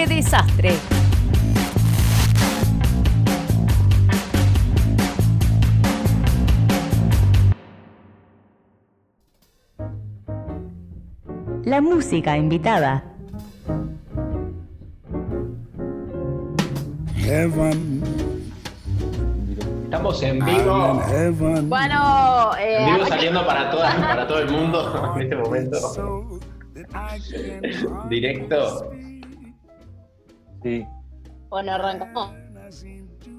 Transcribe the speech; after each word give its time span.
¡Qué 0.00 0.06
desastre! 0.06 0.72
La 11.64 11.82
música 11.82 12.34
invitada. 12.38 13.04
Heaven, 17.16 18.02
Estamos 19.84 20.22
en 20.22 20.42
vivo. 20.46 21.02
Bueno, 21.64 22.52
eh, 22.58 22.86
En 22.86 22.94
vivo 22.94 23.06
saliendo 23.06 23.46
para, 23.46 23.70
todas, 23.70 23.94
para 24.00 24.26
todo 24.26 24.38
el 24.38 24.50
mundo 24.50 25.12
en 25.16 25.22
este 25.24 25.36
momento. 25.36 26.40
Directo. 28.08 29.09
Sí. 30.62 30.86
bueno, 31.48 31.72
arrancamos. 31.72 32.34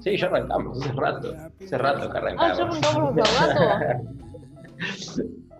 Sí, 0.00 0.16
ya 0.18 0.26
arrancamos 0.26 0.80
hace 0.82 0.92
rato. 0.92 1.34
Hace 1.64 1.78
rato 1.78 2.10
que 2.10 2.18
Ah, 2.18 2.20
arrancamos. 2.20 2.58
yo 2.58 2.64
arrancamos 2.64 3.18
hace 3.30 3.54
rato. 3.54 4.04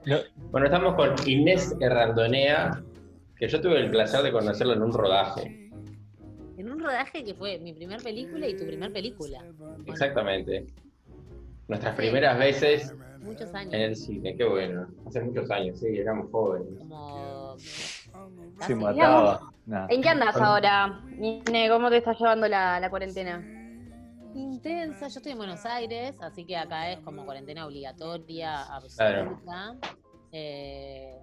No, 0.05 0.17
Bueno, 0.51 0.67
estamos 0.67 0.95
con 0.97 1.15
Inés 1.27 1.75
Errandonea, 1.81 2.83
que 3.37 3.49
yo 3.49 3.61
tuve 3.61 3.79
el 3.81 3.91
placer 3.91 4.23
de 4.23 4.33
conocerla 4.33 4.75
en 4.75 4.83
un 4.83 4.93
rodaje. 4.93 5.71
En 6.59 6.71
un 6.71 6.81
rodaje 6.81 7.25
que 7.25 7.35
fue 7.35 7.59
mi 7.59 7.73
primer 7.73 8.03
película 8.03 8.47
y 8.49 8.57
tu 8.57 8.67
primer 8.67 8.93
película. 8.93 9.43
Exactamente. 9.87 10.67
Nuestras 11.69 11.95
primeras 11.97 12.39
veces 12.39 12.95
Muchos 13.21 13.55
años. 13.55 13.73
en 13.73 13.81
el 13.81 13.97
cine, 13.97 14.37
qué 14.37 14.45
bueno. 14.45 14.89
Hace 15.07 15.21
muchos 15.23 15.49
años, 15.51 15.79
sí, 15.79 15.87
éramos 15.97 16.31
jóvenes. 16.31 16.79
Como. 16.79 17.57
Se 18.63 18.75
mataba. 18.75 19.53
Nada. 19.65 19.87
¿En 19.91 20.03
qué 20.03 20.09
andas 20.09 20.37
ahora? 20.37 21.01
Nine, 21.07 21.69
¿cómo 21.71 21.89
te 21.89 21.99
está 21.99 22.13
llevando 22.15 22.49
la, 22.49 22.81
la 22.81 22.91
cuarentena? 22.91 23.41
Intensa. 24.35 25.09
Yo 25.09 25.19
estoy 25.19 25.33
en 25.33 25.39
Buenos 25.39 25.65
Aires, 25.67 26.17
así 26.21 26.45
que 26.45 26.57
acá 26.57 26.91
es 26.91 27.01
como 27.01 27.25
cuarentena 27.25 27.67
obligatoria, 27.67 28.63
absoluta. 28.63 29.77
Eh, 30.33 31.19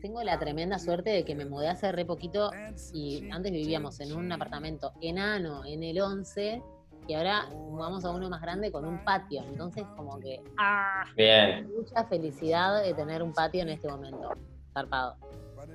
tengo 0.00 0.22
la 0.22 0.38
tremenda 0.38 0.78
suerte 0.78 1.10
de 1.10 1.24
que 1.24 1.34
me 1.34 1.44
mudé 1.44 1.68
hace 1.68 1.92
re 1.92 2.04
poquito 2.04 2.50
y 2.94 3.28
antes 3.30 3.52
vivíamos 3.52 4.00
en 4.00 4.16
un 4.16 4.32
apartamento 4.32 4.92
enano 5.02 5.64
en 5.66 5.82
el 5.82 6.00
11 6.00 6.62
y 7.06 7.14
ahora 7.14 7.48
vamos 7.52 8.04
a 8.04 8.10
uno 8.10 8.30
más 8.30 8.40
grande 8.40 8.72
con 8.72 8.86
un 8.86 9.04
patio. 9.04 9.42
Entonces, 9.42 9.84
como 9.96 10.18
que 10.20 10.42
¡ah! 10.58 11.04
Bien. 11.16 11.70
mucha 11.76 12.04
felicidad 12.04 12.82
de 12.82 12.94
tener 12.94 13.22
un 13.22 13.32
patio 13.32 13.62
en 13.62 13.70
este 13.70 13.88
momento. 13.88 14.30
Zarpado. 14.72 15.16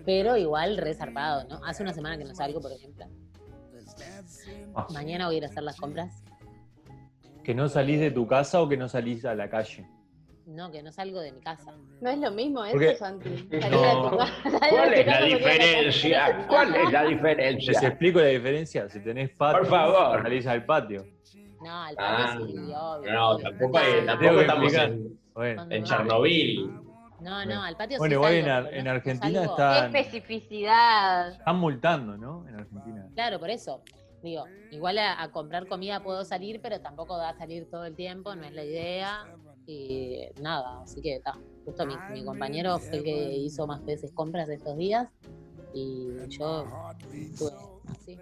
Pero 0.06 0.38
igual 0.38 0.78
re 0.78 0.94
zarpado, 0.94 1.48
¿no? 1.48 1.64
Hace 1.66 1.84
una 1.84 1.94
semana 1.94 2.18
que 2.18 2.24
no 2.26 2.36
salgo, 2.36 2.62
por 2.62 2.72
ejemplo. 2.72 3.06
Ah. 4.76 4.88
Mañana 4.94 5.28
voy 5.28 5.36
a 5.36 5.38
ir 5.40 5.44
a 5.46 5.48
hacer 5.48 5.64
las 5.64 5.78
compras. 5.80 6.24
¿Que 7.44 7.54
no 7.54 7.70
salís 7.70 8.00
de 8.00 8.12
tu 8.12 8.26
casa 8.28 8.62
o 8.62 8.68
que 8.68 8.78
no 8.78 8.90
salís 8.90 9.24
a 9.26 9.36
la 9.36 9.50
calle? 9.50 9.86
No, 10.48 10.72
que 10.72 10.84
no 10.84 10.92
salgo 10.92 11.20
de 11.22 11.32
mi 11.32 11.40
casa. 11.42 11.74
No 12.02 12.10
es 12.10 12.20
lo 12.20 12.32
mismo 12.32 12.64
eso, 12.64 12.74
Porque- 12.74 12.96
Santi. 12.96 13.30
No. 13.72 14.10
Tu 14.12 14.18
casa- 14.18 14.70
¿Cuál 14.70 14.94
es 14.94 15.08
la 15.08 15.22
diferencia? 15.22 16.46
¿Cuál 16.48 16.76
es 16.76 16.92
la 16.92 17.04
¿Les 17.04 17.10
diferencia? 17.12 17.88
explico 17.88 18.20
la 18.20 18.26
diferencia? 18.28 18.90
Si 18.90 19.00
tenés 19.00 19.30
patio, 19.32 19.60
Por 19.62 19.70
favor. 19.70 20.22
salís 20.24 20.46
al 20.48 20.66
patio. 20.66 21.06
No, 21.64 21.84
al 21.84 21.96
Ah, 21.98 22.28
patio 22.34 22.48
sí, 22.48 22.54
obvio. 22.58 23.12
no, 23.12 23.30
obvio. 23.32 23.50
tampoco, 23.50 23.78
hay- 23.80 24.06
tampoco 24.06 24.40
estamos 24.42 24.64
explicar. 24.74 24.90
en, 24.92 25.20
Bueno, 25.34 25.68
en 25.72 25.84
Chernobyl. 25.84 26.72
No, 27.26 27.44
no, 27.46 27.64
al 27.64 27.76
patio 27.76 27.98
Bueno, 27.98 28.12
sí 28.12 28.16
igual 28.16 28.34
en 28.72 28.88
Argentina 28.88 29.40
salgo- 29.42 29.52
está- 29.52 29.90
Qué 29.92 30.00
especificidad. 30.00 31.30
están 31.32 31.56
multando, 31.58 32.18
¿no? 32.18 32.48
En 32.48 32.56
Argentina. 32.56 33.08
Claro, 33.16 33.40
por 33.40 33.50
eso. 33.50 33.82
Digo, 34.22 34.46
igual 34.72 34.98
a, 35.00 35.22
a 35.22 35.32
comprar 35.32 35.68
comida 35.68 36.02
puedo 36.02 36.24
salir, 36.26 36.60
pero 36.62 36.80
tampoco 36.82 37.18
da 37.18 37.30
a 37.30 37.38
salir 37.38 37.70
todo 37.70 37.86
el 37.86 37.96
tiempo, 37.96 38.36
no 38.36 38.44
es 38.44 38.54
la 38.54 38.64
idea. 38.64 39.26
Y 39.68 40.20
nada, 40.42 40.82
así 40.84 41.02
que 41.02 41.16
está. 41.16 41.36
Justo 41.66 41.86
mi, 41.88 41.96
mi 42.12 42.24
compañero 42.24 42.78
fue 42.78 42.98
el 42.98 43.04
que 43.04 43.34
hizo 43.38 43.66
más 43.66 43.84
veces 43.84 44.12
compras 44.14 44.48
estos 44.50 44.78
días 44.78 45.08
y 45.74 46.08
yo 46.30 46.66
estuve 47.12 47.52
así. 47.90 48.20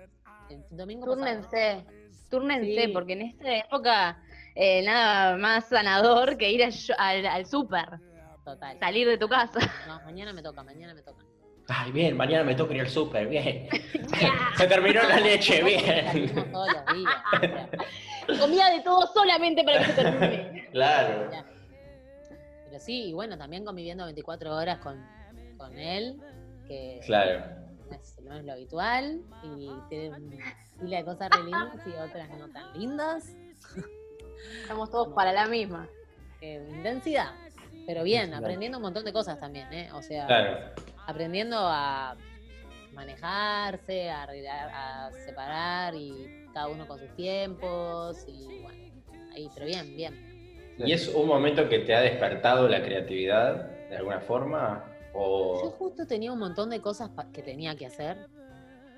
El 0.49 0.63
domingo 0.77 1.05
pasado. 1.05 1.25
Túrnense. 1.25 1.85
Túrnense, 2.29 2.85
Sí. 2.85 2.91
porque 2.93 3.13
en 3.13 3.21
esta 3.23 3.55
época 3.57 4.21
eh, 4.55 4.81
nada 4.83 5.37
más 5.37 5.65
sanador 5.67 6.37
que 6.37 6.51
ir 6.51 6.63
al, 6.63 6.71
sho- 6.71 6.95
al, 6.97 7.25
al 7.25 7.45
súper. 7.45 7.99
Total. 8.43 8.77
Salir 8.79 9.07
de 9.07 9.17
tu 9.17 9.27
casa. 9.27 9.59
No, 9.87 10.01
mañana 10.01 10.33
me 10.33 10.41
toca, 10.41 10.63
mañana 10.63 10.93
me 10.93 11.01
toca. 11.01 11.23
Ay, 11.69 11.91
bien, 11.93 12.17
mañana 12.17 12.43
me 12.43 12.55
toca 12.55 12.73
ir 12.73 12.81
al 12.81 12.89
súper, 12.89 13.27
bien. 13.27 13.69
Se 14.57 14.67
terminó 14.67 15.01
la 15.03 15.19
leche, 15.19 15.63
bien. 15.63 16.51
Todos 16.51 16.67
los 16.73 16.85
días. 16.95 17.15
o 17.31 17.39
sea, 18.35 18.39
Comida 18.39 18.69
de 18.69 18.81
todo 18.81 19.07
solamente 19.13 19.63
para 19.63 19.79
que 19.79 19.85
se 19.85 19.93
termine. 19.93 20.67
Claro. 20.71 21.29
Pero 22.65 22.79
sí, 22.79 23.09
y 23.09 23.13
bueno, 23.13 23.37
también 23.37 23.63
conviviendo 23.63 24.03
24 24.05 24.55
horas 24.55 24.79
con, 24.79 25.05
con 25.57 25.77
él, 25.77 26.19
que 26.67 26.99
Claro. 27.05 27.45
no 27.89 27.95
es, 27.95 28.19
no 28.23 28.35
es 28.37 28.43
lo 28.45 28.51
habitual, 28.53 29.21
y 29.43 29.69
tiene 29.89 30.09
una 30.09 30.55
pila 30.81 30.97
de 30.97 31.05
cosas 31.05 31.29
re 31.31 31.43
lindas 31.43 31.87
y 31.87 31.89
otras 31.91 32.29
no 32.37 32.47
tan 32.49 32.73
lindas. 32.79 33.29
Estamos 34.61 34.89
todos 34.91 35.09
para 35.13 35.31
la 35.31 35.47
misma. 35.47 35.87
Eh, 36.41 36.65
intensidad. 36.73 37.31
Pero 37.85 38.03
bien, 38.03 38.27
Claro. 38.29 38.45
aprendiendo 38.45 38.77
un 38.77 38.83
montón 38.83 39.05
de 39.05 39.13
cosas 39.13 39.39
también, 39.39 39.71
¿eh? 39.73 39.89
O 39.93 40.01
sea, 40.01 40.25
Claro. 40.25 40.57
aprendiendo 41.05 41.57
a 41.59 42.15
manejarse, 42.93 44.09
a, 44.09 45.11
separar 45.25 45.95
y 45.95 46.45
cada 46.53 46.67
uno 46.67 46.87
con 46.87 46.99
sus 46.99 47.09
tiempos 47.15 48.23
y 48.27 48.59
bueno, 48.61 48.93
ahí, 49.33 49.49
pero 49.53 49.65
bien, 49.65 49.95
bien. 49.95 50.33
¿Y 50.77 50.91
es 50.91 51.07
un 51.07 51.27
momento 51.27 51.67
que 51.69 51.79
te 51.79 51.93
ha 51.95 52.01
despertado 52.01 52.67
la 52.67 52.83
creatividad 52.83 53.69
de 53.89 53.97
alguna 53.97 54.19
forma? 54.19 54.85
Yo 55.13 55.19
O... 55.19 55.71
justo 55.77 56.07
tenía 56.07 56.31
un 56.31 56.39
montón 56.39 56.69
de 56.69 56.81
cosas 56.81 57.11
que 57.31 57.43
tenía 57.43 57.75
que 57.75 57.85
hacer, 57.85 58.27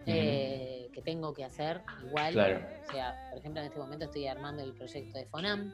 eh, 0.06 0.90
que 0.94 1.02
tengo 1.02 1.34
que 1.34 1.44
hacer 1.44 1.82
igual. 2.06 2.34
Claro. 2.34 2.66
O 2.88 2.92
sea, 2.92 3.28
por 3.30 3.40
ejemplo, 3.40 3.62
en 3.62 3.68
este 3.68 3.80
momento 3.80 4.06
estoy 4.06 4.28
armando 4.28 4.64
el 4.64 4.74
proyecto 4.74 5.18
de 5.18 5.26
FONAM. 5.26 5.74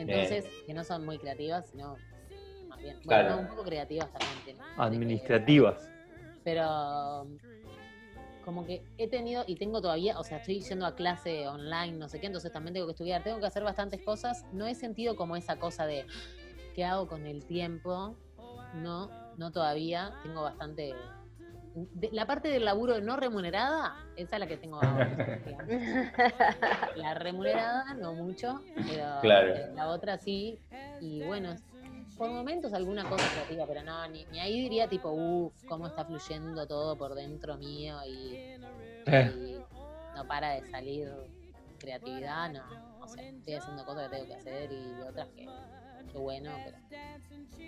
Entonces, 0.00 0.46
que 0.66 0.74
no 0.74 0.84
son 0.84 1.04
muy 1.04 1.18
creativas, 1.18 1.68
sino 1.70 1.98
más 2.68 2.80
bien, 2.80 2.96
bueno, 3.04 3.22
Claro. 3.22 3.28
no, 3.36 3.40
un 3.40 3.48
poco 3.48 3.64
creativas 3.64 4.10
también 4.12 4.42
tienen. 4.42 4.62
Administrativas. 4.76 5.90
Pero 6.42 7.26
como 8.44 8.64
que 8.64 8.82
he 8.96 9.08
tenido 9.08 9.44
y 9.46 9.56
tengo 9.56 9.82
todavía, 9.82 10.18
o 10.18 10.24
sea, 10.24 10.38
estoy 10.38 10.60
yendo 10.60 10.86
a 10.86 10.94
clase 10.94 11.46
online, 11.46 11.98
no 11.98 12.08
sé 12.08 12.18
qué, 12.20 12.26
entonces 12.26 12.50
también 12.50 12.72
tengo 12.72 12.86
que 12.86 12.92
estudiar, 12.92 13.22
tengo 13.22 13.38
que 13.38 13.46
hacer 13.46 13.62
bastantes 13.62 14.00
cosas. 14.02 14.46
No 14.52 14.66
he 14.66 14.74
sentido 14.74 15.14
como 15.16 15.36
esa 15.36 15.58
cosa 15.58 15.86
de 15.86 16.06
qué 16.74 16.84
hago 16.84 17.06
con 17.06 17.26
el 17.26 17.44
tiempo. 17.44 18.16
No, 18.74 19.10
no 19.36 19.52
todavía. 19.52 20.14
Tengo 20.22 20.42
bastante. 20.42 20.94
De- 21.92 22.10
la 22.12 22.26
parte 22.26 22.48
del 22.48 22.64
laburo 22.64 23.00
no 23.00 23.16
remunerada, 23.16 23.96
esa 24.16 24.36
es 24.36 24.40
la 24.40 24.46
que 24.46 24.56
tengo 24.56 24.80
ahora. 24.82 25.40
La 26.96 27.14
remunerada, 27.14 27.94
no 27.94 28.14
mucho, 28.14 28.60
pero 28.74 29.20
Claro. 29.20 29.54
eh, 29.54 29.70
la 29.74 29.88
otra 29.88 30.18
sí. 30.18 30.58
Y 31.00 31.22
bueno, 31.22 31.54
por 32.16 32.30
momentos 32.30 32.72
alguna 32.74 33.08
cosa 33.08 33.24
creativa, 33.32 33.64
pero 33.66 33.82
no, 33.82 34.06
ni, 34.08 34.24
ni 34.26 34.40
ahí 34.40 34.60
diría 34.60 34.88
tipo, 34.88 35.10
uff, 35.10 35.64
cómo 35.68 35.86
está 35.86 36.04
fluyendo 36.04 36.66
todo 36.66 36.96
por 36.96 37.14
dentro 37.14 37.56
mío 37.56 37.96
y, 38.06 38.36
y 38.36 39.56
no 40.14 40.26
para 40.26 40.50
de 40.50 40.70
salir 40.70 41.08
creatividad, 41.78 42.50
no. 42.50 42.62
O 43.00 43.08
sea, 43.08 43.26
estoy 43.26 43.54
haciendo 43.54 43.84
cosas 43.86 44.08
que 44.10 44.16
tengo 44.16 44.26
que 44.28 44.34
hacer 44.34 44.70
y 44.70 45.00
otras 45.08 45.28
que, 45.28 45.48
que 46.12 46.18
bueno, 46.18 46.50
pero 46.64 46.76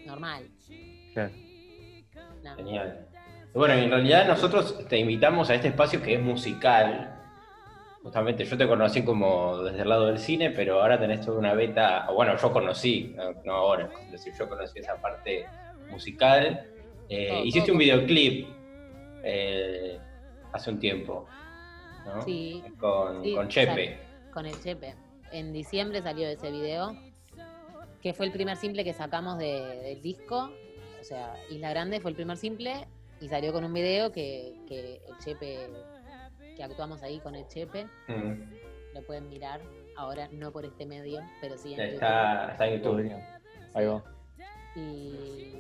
normal. 0.07 0.49
Claro. 1.15 1.33
no. 2.45 2.57
Genial. 2.57 3.09
Bueno, 3.55 3.75
en 3.75 3.91
realidad 3.91 4.27
nosotros 4.27 4.87
te 4.89 4.99
invitamos 4.99 5.51
a 5.51 5.55
este 5.55 5.69
espacio 5.69 6.01
que 6.03 6.15
es 6.15 6.21
musical. 6.23 7.19
Justamente 8.03 8.45
yo 8.45 8.57
te 8.57 8.67
conocí 8.67 9.05
como 9.05 9.59
desde 9.63 9.83
el 9.83 9.89
lado 9.89 10.07
del 10.07 10.19
cine, 10.19 10.51
pero 10.51 10.81
ahora 10.81 10.99
tenés 10.99 11.21
toda 11.25 11.39
una 11.39 11.55
beta, 11.55 12.07
o 12.11 12.15
bueno, 12.15 12.37
yo 12.37 12.51
conocí, 12.53 13.15
no, 13.45 13.53
ahora, 13.53 13.91
es 14.07 14.13
decir, 14.13 14.33
yo 14.37 14.49
conocí 14.49 14.79
esa 14.81 15.01
parte 15.01 15.47
musical. 15.91 16.67
Eh, 17.09 17.29
Todo, 17.29 17.45
hiciste 17.45 17.67
todo. 17.67 17.73
un 17.75 17.79
videoclip 17.79 18.49
eh, 19.23 19.99
hace 20.53 20.71
un 20.71 20.79
tiempo, 20.81 21.27
¿no? 22.07 22.23
Sí, 22.23 22.63
Con, 22.81 23.23
sí, 23.23 23.35
con 23.35 23.49
Chepe. 23.49 23.99
con 24.33 24.47
el 24.47 24.61
Chepe. 24.63 24.95
En 25.31 25.53
diciembre 25.53 26.03
salió 26.03 26.27
ese 26.27 26.51
video, 26.51 26.97
que 28.01 28.15
fue 28.15 28.27
el 28.27 28.33
primer 28.33 28.57
simple 28.57 28.83
que 28.83 28.95
sacamos 28.95 29.39
de- 29.39 29.81
del 29.83 30.03
disco. 30.03 30.51
O 31.01 31.05
sea, 31.05 31.35
Isla 31.51 31.71
Grande 31.71 32.01
fue 32.01 32.11
el 32.11 32.17
primer 32.17 32.37
simple 32.37 32.87
y 33.23 33.29
salió 33.29 33.53
con 33.53 33.65
un 33.65 33.73
video 33.73 34.11
que, 34.11 34.61
que 34.67 35.01
el 35.09 35.17
Chepe, 35.19 35.71
que 36.57 36.63
actuamos 36.63 37.03
ahí 37.03 37.21
con 37.21 37.37
el 37.37 37.47
Chepe, 37.47 37.87
Mm, 38.09 38.43
lo 38.95 39.03
pueden 39.07 39.29
mirar 39.29 39.61
ahora, 39.97 40.29
no 40.33 40.51
por 40.53 40.65
este 40.65 40.85
medio, 40.85 41.21
pero 41.41 41.57
sí 41.57 41.75
en 41.75 41.79
YouTube. 41.81 41.95
Está, 41.95 42.67
en 42.67 42.83
YouTube. 42.83 43.23
Ahí 43.75 43.87
va. 43.87 44.03
Y, 44.75 45.55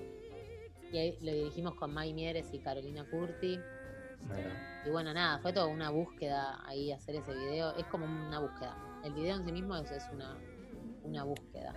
y 0.90 0.98
ahí 0.98 1.18
lo 1.20 1.32
dirigimos 1.32 1.74
con 1.76 1.94
Mai 1.94 2.12
Mieres 2.12 2.52
y 2.52 2.58
Carolina 2.58 3.06
Curti. 3.08 3.58
Y 4.84 4.90
bueno, 4.90 5.14
nada, 5.14 5.38
fue 5.38 5.52
toda 5.52 5.66
una 5.66 5.90
búsqueda 5.90 6.60
ahí 6.66 6.90
hacer 6.90 7.14
ese 7.14 7.32
video. 7.32 7.76
Es 7.76 7.86
como 7.86 8.06
una 8.06 8.40
búsqueda. 8.40 8.76
El 9.04 9.14
video 9.14 9.36
en 9.36 9.44
sí 9.44 9.52
mismo 9.52 9.76
es, 9.76 9.90
es 9.90 10.04
una, 10.12 10.36
una 11.04 11.22
búsqueda. 11.24 11.74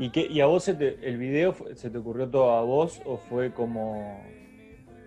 ¿Y, 0.00 0.08
qué, 0.10 0.26
¿Y 0.30 0.40
a 0.40 0.46
vos 0.46 0.64
se 0.64 0.74
te- 0.74 0.98
el 1.06 1.18
video 1.18 1.54
se 1.74 1.90
te 1.90 1.98
ocurrió 1.98 2.26
todo 2.28 2.52
a 2.52 2.62
vos 2.62 3.02
o 3.04 3.18
fue 3.18 3.52
como 3.52 4.22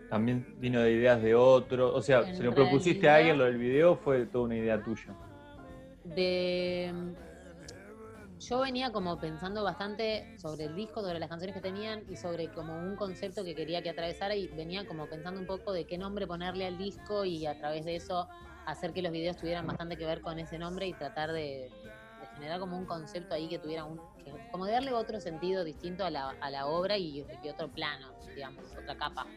también 0.10 0.46
vino 0.60 0.80
de 0.82 0.92
ideas 0.92 1.22
de 1.22 1.34
otro? 1.34 1.94
O 1.96 2.02
sea, 2.04 2.20
En 2.22 2.36
¿se 2.36 2.44
lo 2.44 2.54
propusiste 2.54 3.10
a 3.10 3.16
alguien 3.16 3.40
lo 3.40 3.46
del 3.46 3.58
video 3.58 3.94
o 3.94 3.96
fue 3.96 4.28
toda 4.28 4.46
una 4.46 4.56
idea 4.56 4.82
tuya? 4.82 5.16
de 6.16 6.94
yo 8.40 8.60
venía 8.60 8.92
como 8.92 9.20
pensando 9.20 9.64
bastante 9.64 10.28
sobre 10.38 10.66
el 10.66 10.76
disco, 10.76 11.02
sobre 11.02 11.18
las 11.18 11.30
canciones 11.30 11.56
que 11.56 11.62
tenían 11.62 12.04
y 12.10 12.18
sobre 12.18 12.50
como 12.50 12.78
un 12.78 12.96
concepto 12.98 13.44
que 13.44 13.56
quería 13.56 13.82
que 13.82 13.90
atravesara 13.90 14.36
y 14.36 14.48
venía 14.50 14.86
como 14.86 15.08
pensando 15.08 15.40
un 15.40 15.48
poco 15.48 15.72
de 15.72 15.86
qué 15.86 15.98
nombre 15.98 16.28
ponerle 16.28 16.66
al 16.66 16.78
disco 16.78 17.24
y 17.26 17.46
a 17.46 17.58
través 17.58 17.86
de 17.86 17.96
eso 17.96 18.28
hacer 18.68 18.92
que 18.94 19.02
los 19.02 19.12
videos 19.14 19.38
tuvieran 19.38 19.66
bastante 19.66 19.96
que 19.98 20.06
ver 20.06 20.22
con 20.22 20.38
ese 20.40 20.60
nombre 20.60 20.86
y 20.88 20.94
tratar 20.94 21.32
de, 21.32 21.70
de 22.20 22.28
generar 22.36 22.60
como 22.60 22.78
un 22.78 22.86
concepto 22.86 23.34
ahí 23.34 23.48
que 23.48 23.60
tuviera 23.60 23.86
un, 23.86 24.00
como 24.52 24.66
darle 24.68 24.94
otro 24.94 25.20
sentido 25.20 25.64
distinto 25.64 26.06
a 26.06 26.10
la, 26.10 26.30
a 26.30 26.50
la 26.50 26.68
obra 26.68 26.98
y, 26.98 27.26
y 27.44 27.50
otro 27.50 27.72
plano, 27.72 28.14
digamos, 28.36 28.66
otra 28.72 28.98
capa. 28.98 29.28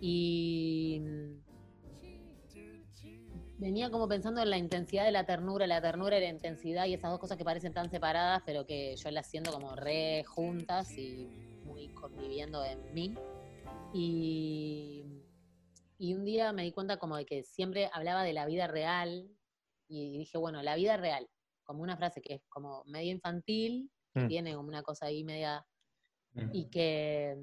Y 0.00 1.00
venía 3.62 3.90
como 3.90 4.08
pensando 4.08 4.42
en 4.42 4.50
la 4.50 4.58
intensidad 4.58 5.04
de 5.04 5.12
la 5.12 5.24
ternura, 5.24 5.66
la 5.68 5.80
ternura 5.80 6.18
y 6.18 6.20
la 6.20 6.28
intensidad 6.28 6.86
y 6.86 6.94
esas 6.94 7.10
dos 7.12 7.20
cosas 7.20 7.38
que 7.38 7.44
parecen 7.44 7.72
tan 7.72 7.88
separadas, 7.90 8.42
pero 8.44 8.66
que 8.66 8.96
yo 8.96 9.10
las 9.12 9.28
siento 9.28 9.52
como 9.52 9.76
re 9.76 10.24
juntas 10.24 10.90
y 10.98 11.28
muy 11.64 11.88
conviviendo 11.90 12.64
en 12.64 12.92
mí. 12.92 13.14
Y, 13.94 15.04
y 15.96 16.14
un 16.14 16.24
día 16.24 16.52
me 16.52 16.64
di 16.64 16.72
cuenta 16.72 16.96
como 16.96 17.16
de 17.16 17.24
que 17.24 17.44
siempre 17.44 17.88
hablaba 17.92 18.24
de 18.24 18.32
la 18.32 18.46
vida 18.46 18.66
real 18.66 19.28
y 19.86 20.18
dije, 20.18 20.38
bueno, 20.38 20.60
la 20.62 20.74
vida 20.74 20.96
real, 20.96 21.28
como 21.64 21.82
una 21.82 21.96
frase 21.96 22.20
que 22.20 22.34
es 22.34 22.42
como 22.48 22.84
medio 22.86 23.12
infantil, 23.12 23.90
que 24.14 24.20
Mm. 24.24 24.28
tiene 24.28 24.54
como 24.54 24.68
una 24.68 24.82
cosa 24.82 25.06
ahí 25.06 25.24
media 25.24 25.66
y 26.52 26.68
que 26.68 27.36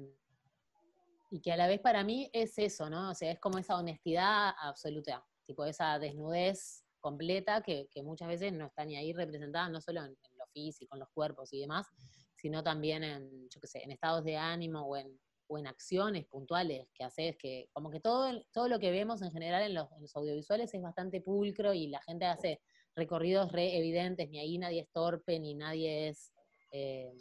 y 1.32 1.40
que 1.40 1.52
a 1.52 1.56
la 1.56 1.68
vez 1.68 1.80
para 1.80 2.02
mí 2.02 2.28
es 2.32 2.58
eso, 2.58 2.90
¿no? 2.90 3.10
O 3.10 3.14
sea, 3.14 3.30
es 3.30 3.38
como 3.38 3.58
esa 3.58 3.76
honestidad 3.76 4.52
absoluta, 4.60 5.24
tipo 5.46 5.64
esa 5.64 5.98
desnudez 5.98 6.84
completa 6.98 7.62
que, 7.62 7.88
que 7.90 8.02
muchas 8.02 8.28
veces 8.28 8.52
no 8.52 8.66
está 8.66 8.84
ni 8.84 8.96
ahí 8.96 9.12
representada, 9.12 9.68
no 9.68 9.80
solo 9.80 10.00
en, 10.00 10.10
en 10.10 10.38
lo 10.38 10.46
físico, 10.52 10.96
en 10.96 11.00
los 11.00 11.08
cuerpos 11.10 11.52
y 11.52 11.60
demás, 11.60 11.86
sino 12.34 12.62
también 12.62 13.04
en, 13.04 13.48
yo 13.48 13.60
qué 13.60 13.66
sé, 13.68 13.82
en 13.82 13.92
estados 13.92 14.24
de 14.24 14.36
ánimo 14.36 14.82
o 14.82 14.96
en, 14.96 15.18
o 15.46 15.56
en 15.58 15.66
acciones 15.68 16.26
puntuales 16.26 16.88
que 16.94 17.04
haces, 17.04 17.36
que 17.38 17.68
como 17.72 17.90
que 17.90 18.00
todo, 18.00 18.30
todo 18.52 18.68
lo 18.68 18.78
que 18.80 18.90
vemos 18.90 19.22
en 19.22 19.30
general 19.30 19.62
en 19.62 19.74
los, 19.74 19.90
en 19.92 20.02
los 20.02 20.14
audiovisuales 20.16 20.74
es 20.74 20.82
bastante 20.82 21.20
pulcro 21.20 21.72
y 21.72 21.88
la 21.88 22.02
gente 22.02 22.26
hace 22.26 22.60
recorridos 23.00 23.50
re 23.50 23.76
evidentes, 23.78 24.28
ni 24.28 24.38
ahí 24.38 24.58
nadie 24.58 24.82
es 24.82 24.90
torpe, 24.92 25.40
ni 25.40 25.54
nadie 25.54 26.08
es... 26.08 26.32
eh, 26.72 27.12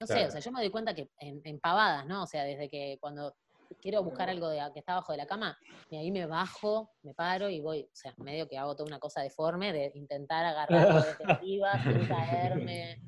no 0.00 0.06
sé, 0.06 0.26
o 0.26 0.30
sea, 0.30 0.40
yo 0.40 0.52
me 0.52 0.60
doy 0.60 0.70
cuenta 0.70 0.94
que 0.94 1.08
en, 1.18 1.40
en 1.44 1.58
pavadas, 1.60 2.04
¿no? 2.06 2.24
O 2.24 2.26
sea, 2.26 2.44
desde 2.44 2.68
que 2.68 2.98
cuando 3.00 3.34
quiero 3.80 4.02
buscar 4.02 4.28
algo 4.28 4.48
de, 4.48 4.58
que 4.74 4.80
está 4.80 4.92
abajo 4.92 5.12
de 5.12 5.18
la 5.18 5.26
cama, 5.26 5.56
y 5.90 5.96
ahí 5.96 6.10
me 6.10 6.26
bajo, 6.26 6.90
me 7.02 7.14
paro 7.14 7.48
y 7.48 7.60
voy, 7.60 7.82
o 7.84 7.96
sea, 7.96 8.14
medio 8.18 8.46
que 8.48 8.58
hago 8.58 8.74
toda 8.76 8.86
una 8.88 8.98
cosa 8.98 9.22
deforme 9.22 9.72
de 9.72 9.92
intentar 9.94 10.44
agarrarlo 10.44 11.00
desde 11.00 11.24
arriba 11.42 11.80
sin 11.86 12.06
caerme, 12.06 12.98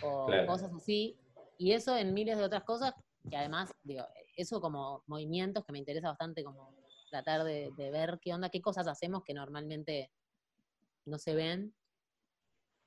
o 0.00 0.26
Claro. 0.28 0.46
cosas 0.46 0.72
así. 0.74 1.16
Y 1.58 1.72
eso 1.72 1.96
en 1.96 2.12
miles 2.12 2.36
de 2.36 2.44
otras 2.44 2.64
cosas, 2.64 2.92
que 3.30 3.36
además, 3.36 3.70
digo, 3.82 4.04
eso 4.36 4.60
como 4.60 5.02
movimientos 5.06 5.64
que 5.64 5.72
me 5.72 5.78
interesa 5.78 6.08
bastante 6.08 6.42
como 6.44 6.74
tratar 7.10 7.44
de, 7.44 7.70
de 7.76 7.90
ver 7.90 8.18
qué 8.20 8.34
onda, 8.34 8.50
qué 8.50 8.60
cosas 8.60 8.86
hacemos 8.86 9.22
que 9.24 9.34
normalmente 9.34 10.10
no 11.06 11.18
se 11.18 11.34
ven 11.34 11.74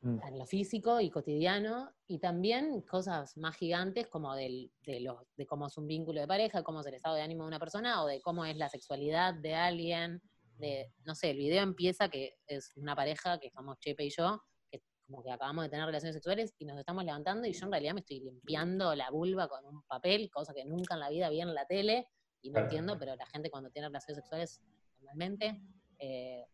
Mm. 0.01 0.19
en 0.27 0.37
lo 0.37 0.45
físico 0.45 1.01
y 1.01 1.09
cotidiano, 1.09 1.91
y 2.05 2.19
también 2.19 2.81
cosas 2.81 3.35
más 3.35 3.55
gigantes 3.57 4.07
como 4.07 4.35
del, 4.35 4.71
de, 4.83 4.99
los, 4.99 5.23
de 5.35 5.47
cómo 5.47 5.65
es 5.67 5.77
un 5.77 5.87
vínculo 5.87 6.21
de 6.21 6.27
pareja, 6.27 6.61
cómo 6.61 6.81
es 6.81 6.85
el 6.85 6.93
estado 6.93 7.15
de 7.15 7.23
ánimo 7.23 7.43
de 7.43 7.47
una 7.47 7.59
persona, 7.59 8.03
o 8.03 8.05
de 8.05 8.21
cómo 8.21 8.45
es 8.45 8.55
la 8.57 8.69
sexualidad 8.69 9.33
de 9.33 9.55
alguien, 9.55 10.21
de, 10.59 10.93
no 11.03 11.15
sé, 11.15 11.31
el 11.31 11.37
video 11.37 11.63
empieza 11.63 12.09
que 12.09 12.35
es 12.45 12.73
una 12.75 12.95
pareja, 12.95 13.39
que 13.39 13.49
somos 13.49 13.79
Chepe 13.79 14.05
y 14.05 14.09
yo, 14.11 14.39
que 14.69 14.83
como 15.07 15.23
que 15.23 15.31
acabamos 15.31 15.63
de 15.63 15.69
tener 15.69 15.87
relaciones 15.87 16.13
sexuales 16.13 16.53
y 16.59 16.65
nos 16.65 16.77
estamos 16.77 17.03
levantando 17.03 17.47
y 17.47 17.53
yo 17.53 17.65
en 17.65 17.71
realidad 17.71 17.93
me 17.95 18.01
estoy 18.01 18.19
limpiando 18.19 18.93
la 18.93 19.09
vulva 19.09 19.47
con 19.47 19.65
un 19.65 19.81
papel, 19.81 20.29
cosa 20.29 20.53
que 20.53 20.63
nunca 20.63 20.93
en 20.93 20.99
la 20.99 21.09
vida 21.09 21.27
vi 21.29 21.41
en 21.41 21.55
la 21.55 21.65
tele, 21.65 22.07
y 22.43 22.49
no 22.49 22.53
Claro. 22.53 22.65
entiendo, 22.67 22.99
pero 22.99 23.15
la 23.15 23.25
gente 23.25 23.49
cuando 23.49 23.71
tiene 23.71 23.87
relaciones 23.87 24.17
sexuales 24.23 24.61
normalmente, 24.99 25.59
eh, 25.97 26.45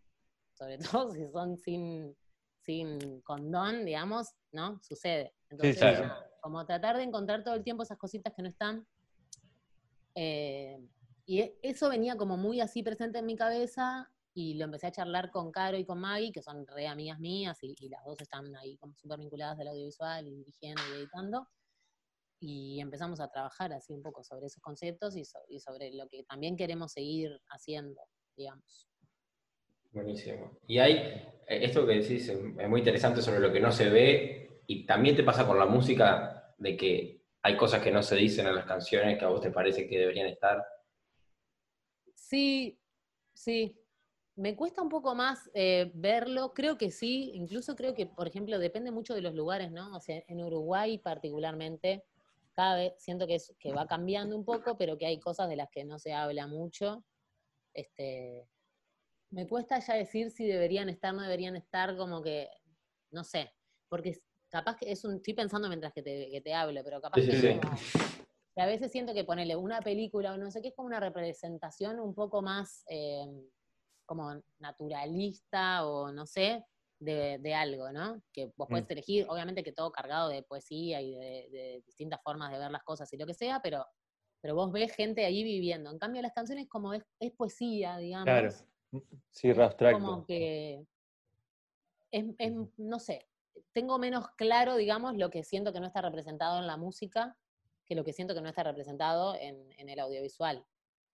sobre 0.63 0.77
todo 1.07 1.12
si 1.12 1.27
son 1.30 1.57
sin, 1.57 2.15
sin 2.62 3.21
condón, 3.21 3.86
digamos, 3.86 4.30
¿no? 4.51 4.80
Sucede. 4.81 5.33
Entonces, 5.50 5.77
claro. 5.80 6.13
como 6.42 6.65
tratar 6.65 6.98
de 6.98 7.04
encontrar 7.04 7.44
todo 7.44 7.56
el 7.56 7.63
tiempo 7.63 7.83
esas 7.83 7.98
cositas 7.98 8.33
que 8.36 8.42
no 8.42 8.48
están. 8.50 8.88
eh, 10.15 10.80
y 11.25 11.54
eso 11.62 11.88
venía 11.89 12.18
como 12.18 12.36
muy 12.38 12.60
así 12.60 12.83
presente 12.83 13.19
en 13.19 13.25
mi 13.25 13.36
cabeza 13.38 14.12
y 14.33 14.56
lo 14.56 14.65
empecé 14.65 14.88
a 14.88 14.92
charlar 14.92 15.31
con 15.31 15.51
Caro 15.51 15.77
y 15.77 15.86
con 15.86 16.00
Maggie, 16.00 16.31
que 16.33 16.42
son 16.42 16.68
re 16.68 16.88
amigas 16.88 17.19
mías 17.19 17.57
y, 17.62 17.75
y 17.80 17.88
las 17.89 18.04
dos 18.04 18.19
están 18.19 18.54
ahí 18.57 18.75
como 18.77 18.94
súper 18.95 19.19
vinculadas 19.19 19.57
del 19.57 19.69
audiovisual 19.69 20.27
y 20.27 20.36
dirigiendo 20.36 20.86
y 20.86 20.95
editando. 20.95 21.48
Y 22.42 22.81
empezamos 22.81 23.21
a 23.21 23.30
trabajar 23.30 23.71
así 23.71 23.94
un 23.94 24.01
poco 24.01 24.21
sobre 24.24 24.48
esos 24.48 24.62
conceptos 24.62 25.15
y, 25.15 25.24
so- 25.24 25.39
y 25.48 25.60
sobre 25.62 25.94
lo 25.94 26.07
que 26.10 26.24
también 26.24 26.57
queremos 26.57 26.92
seguir 26.92 27.39
haciendo, 27.50 28.01
digamos. 28.36 28.89
Buenísimo. 29.94 30.57
Y 30.68 30.80
hay, 30.80 30.94
eh, 30.94 31.31
esto 31.48 31.86
que 31.86 31.94
decís 31.94 32.28
es 32.28 32.69
muy 32.69 32.80
interesante 32.80 33.22
sobre 33.22 33.40
lo 33.40 33.54
que 33.54 33.60
no 33.60 33.72
se 33.72 33.90
ve, 33.90 34.62
y 34.66 34.86
también 34.86 35.16
te 35.16 35.24
pasa 35.24 35.45
con 35.45 35.60
la 35.60 35.66
música, 35.66 36.56
de 36.57 36.75
que 36.78 37.22
hay 37.42 37.57
cosas 37.57 37.81
que 37.81 37.92
no 37.92 38.01
se 38.01 38.16
dicen 38.16 38.48
en 38.48 38.56
las 38.56 38.66
canciones 38.66 39.18
que 39.18 39.25
a 39.25 39.30
vos 39.30 39.42
te 39.42 39.51
parece 39.51 39.88
que 39.88 40.00
deberían 40.00 40.28
estar. 40.28 40.63
Sí, 42.16 42.80
sí. 43.34 43.78
Me 44.36 44.56
cuesta 44.56 44.81
un 44.81 44.90
poco 44.90 45.13
más 45.13 45.51
eh, 45.54 45.92
verlo, 45.94 46.54
creo 46.54 46.78
que 46.78 46.89
sí, 46.89 47.31
incluso 47.36 47.75
creo 47.75 47.94
que, 47.94 48.07
por 48.07 48.28
ejemplo, 48.28 48.57
depende 48.57 48.89
mucho 48.89 49.13
de 49.13 49.22
los 49.22 49.36
lugares, 49.36 49.72
¿no? 49.72 49.96
O 49.96 50.00
sea, 50.00 50.24
en 50.28 50.44
Uruguay 50.44 50.98
particularmente, 50.98 52.04
cada 52.53 52.77
vez 52.77 52.94
siento 52.98 53.27
que, 53.27 53.36
es, 53.36 53.53
que 53.60 53.74
va 53.74 53.86
cambiando 53.86 54.36
un 54.36 54.44
poco, 54.44 54.75
pero 54.75 54.98
que 54.98 55.06
hay 55.06 55.20
cosas 55.20 55.50
de 55.50 55.58
las 55.58 55.70
que 55.70 55.84
no 55.84 56.00
se 56.00 56.13
habla 56.13 56.48
mucho. 56.48 57.03
Este, 57.75 58.48
me 59.34 59.48
cuesta 59.48 59.80
ya 59.80 59.96
decir 59.96 60.30
si 60.30 60.46
deberían 60.46 60.90
estar, 60.90 61.13
no 61.13 61.24
deberían 61.24 61.56
estar, 61.56 61.98
como 61.98 62.22
que, 62.22 62.50
no 63.12 63.24
sé, 63.24 63.52
porque 63.90 64.22
capaz 64.50 64.78
que 64.78 64.92
es 64.92 65.04
un, 65.04 65.16
estoy 65.16 65.34
pensando 65.34 65.68
mientras 65.68 65.92
que 65.92 66.04
te, 66.04 66.30
que 66.30 66.42
te 66.42 66.54
hablo, 66.54 66.82
pero 66.84 67.02
capaz 67.02 67.20
Sí, 67.22 67.30
que 67.30 67.36
sí, 67.38 67.60
como, 67.60 67.75
que 68.56 68.62
a 68.62 68.68
veces 68.68 68.92
siento 68.92 69.13
que 69.13 69.24
ponerle 69.24 69.56
una 69.56 69.82
película 69.82 70.34
o 70.34 70.38
no 70.38 70.52
sé 70.52 70.62
qué 70.62 70.68
es 70.68 70.75
como 70.75 70.88
una 70.88 71.00
representación 71.00 72.00
un 72.00 72.13
poco 72.13 72.44
más 72.44 72.84
eh, 72.88 73.25
como 74.06 74.40
naturalista 74.60 75.88
o 75.88 76.12
no 76.12 76.28
sé, 76.28 76.63
de, 77.00 77.40
de 77.40 77.54
algo, 77.56 77.92
¿no? 77.92 78.22
Que 78.32 78.52
vos 78.56 78.68
podés 78.70 78.90
elegir, 78.92 79.25
obviamente 79.28 79.63
que 79.63 79.74
todo 79.74 79.92
cargado 79.92 80.30
de 80.30 80.44
poesía 80.44 81.02
y 81.02 81.16
de, 81.16 81.50
de 81.52 81.84
distintas 81.88 82.22
formas 82.22 82.52
de 82.52 82.60
ver 82.60 82.70
las 82.70 82.84
cosas 82.84 83.12
y 83.12 83.18
lo 83.18 83.25
que 83.25 83.34
sea, 83.34 83.62
pero, 83.62 83.86
pero 84.42 84.54
vos 84.54 84.72
ves 84.72 84.96
gente 84.96 85.25
ahí 85.25 85.44
viviendo. 85.44 85.90
En 85.90 85.98
cambio, 85.98 86.22
las 86.22 86.34
canciones 86.34 86.70
como 86.70 86.94
es, 86.94 87.04
es 87.20 87.32
poesía, 87.32 87.98
digamos. 87.98 88.25
Claro. 88.25 88.73
Sí, 89.32 89.50
abstracto. 89.50 90.00
Como 90.00 90.26
que 90.26 90.86
es, 92.12 92.26
es, 92.38 92.54
no 92.78 93.00
sé, 93.00 93.28
tengo 93.72 93.98
menos 93.98 94.30
claro, 94.38 94.76
digamos, 94.76 95.18
lo 95.18 95.30
que 95.30 95.44
siento 95.44 95.74
que 95.74 95.80
no 95.80 95.88
está 95.88 96.02
representado 96.02 96.60
en 96.60 96.68
la 96.68 96.78
música 96.78 97.38
que 97.86 97.96
lo 97.96 98.04
que 98.04 98.14
siento 98.14 98.34
que 98.34 98.42
no 98.42 98.50
está 98.50 98.64
representado 98.64 99.36
en, 99.36 99.72
en 99.78 99.90
el 99.90 100.00
audiovisual. 100.00 100.64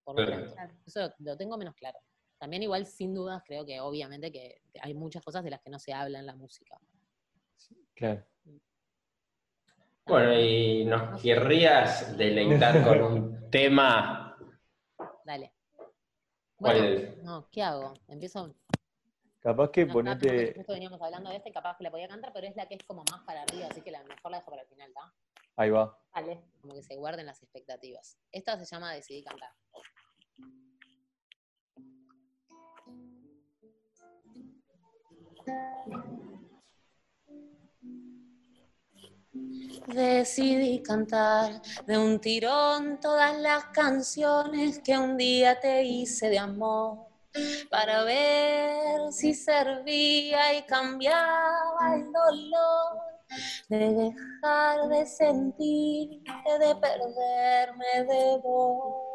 Por 0.03 0.19
lo 0.19 0.25
Claro. 0.25 0.53
pronto. 0.53 0.75
Eso 0.85 1.13
lo 1.19 1.35
tengo 1.37 1.57
menos 1.57 1.75
claro. 1.75 1.99
También 2.37 2.63
igual, 2.63 2.85
sin 2.85 3.13
dudas, 3.13 3.41
creo 3.45 3.65
que 3.65 3.81
obviamente 3.81 4.31
que 4.31 4.61
hay 4.81 4.93
muchas 4.93 5.23
cosas 5.23 5.43
de 5.43 5.49
las 5.49 5.61
que 5.61 5.69
no 5.69 5.79
se 5.79 5.93
habla 5.93 6.19
en 6.19 6.25
la 6.25 6.35
música. 6.35 6.79
Claro. 7.95 8.23
Bueno, 10.05 10.39
y 10.39 10.85
nos 10.85 11.21
querrías 11.21 12.17
deleitar 12.17 12.83
con 12.83 13.01
un 13.03 13.49
tema. 13.51 14.37
Dale. 15.25 15.53
¿Cuál 16.59 16.77
Bueno, 16.77 16.99
es? 16.99 17.17
no, 17.23 17.49
¿qué 17.51 17.63
hago? 17.63 17.93
Empiezo. 18.07 18.53
Capaz 19.39 19.71
que 19.71 19.85
No, 19.85 19.93
ponete. 19.93 20.53
justo 20.55 20.73
veníamos 20.73 21.01
hablando 21.01 21.29
de 21.29 21.37
esta 21.37 21.47
y 21.49 21.53
capaz 21.53 21.77
que 21.77 21.85
la 21.85 21.91
podía 21.91 22.09
cantar, 22.09 22.33
pero 22.33 22.45
es 22.47 22.55
la 22.57 22.67
que 22.67 22.75
es 22.75 22.83
como 22.83 23.03
más 23.09 23.21
para 23.25 23.43
arriba, 23.43 23.67
así 23.71 23.81
que 23.81 23.91
la 23.91 24.03
mejor 24.03 24.31
la 24.31 24.39
dejo 24.39 24.51
para 24.51 24.63
el 24.63 24.67
final, 24.67 24.89
¿está? 24.93 25.13
Ahí 25.55 25.69
va. 25.69 25.97
Vale. 26.13 26.41
Como 26.61 26.73
que 26.73 26.83
se 26.83 26.95
guarden 26.97 27.25
las 27.25 27.41
expectativas. 27.41 28.17
Esta 28.31 28.57
se 28.59 28.65
llama 28.65 28.93
Decidí 28.93 29.23
cantar. 29.23 29.53
Decidí 39.87 40.83
cantar 40.83 41.61
de 41.87 41.97
un 41.97 42.19
tirón 42.19 42.99
todas 42.99 43.37
las 43.39 43.65
canciones 43.65 44.79
que 44.79 44.97
un 44.97 45.17
día 45.17 45.59
te 45.59 45.83
hice 45.83 46.29
de 46.29 46.37
amor 46.37 47.09
para 47.69 48.03
ver 48.03 49.11
si 49.11 49.33
servía 49.33 50.57
y 50.57 50.63
cambiaba 50.63 51.95
el 51.95 52.11
dolor 52.11 53.09
de 53.69 53.93
dejar 53.93 54.87
de 54.89 55.05
sentir, 55.05 56.23
de 56.59 56.75
perderme 56.75 58.03
de 58.07 58.37
vos. 58.43 59.08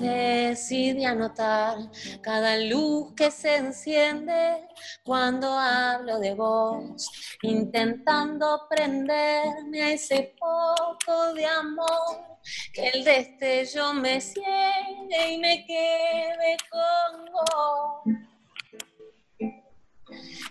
Decidí 0.00 1.04
anotar 1.04 1.76
cada 2.22 2.56
luz 2.56 3.12
que 3.14 3.30
se 3.30 3.56
enciende 3.56 4.66
cuando 5.04 5.46
hablo 5.52 6.18
de 6.18 6.32
vos, 6.34 7.36
intentando 7.42 8.66
prenderme 8.70 9.82
a 9.82 9.92
ese 9.92 10.34
poco 10.40 11.34
de 11.34 11.44
amor, 11.44 12.38
que 12.72 12.88
el 12.88 13.04
destello 13.04 13.92
me 13.92 14.22
ciegue 14.22 15.32
y 15.32 15.38
me 15.38 15.66
quede 15.66 16.56
con 16.70 17.26
vos. 17.32 18.16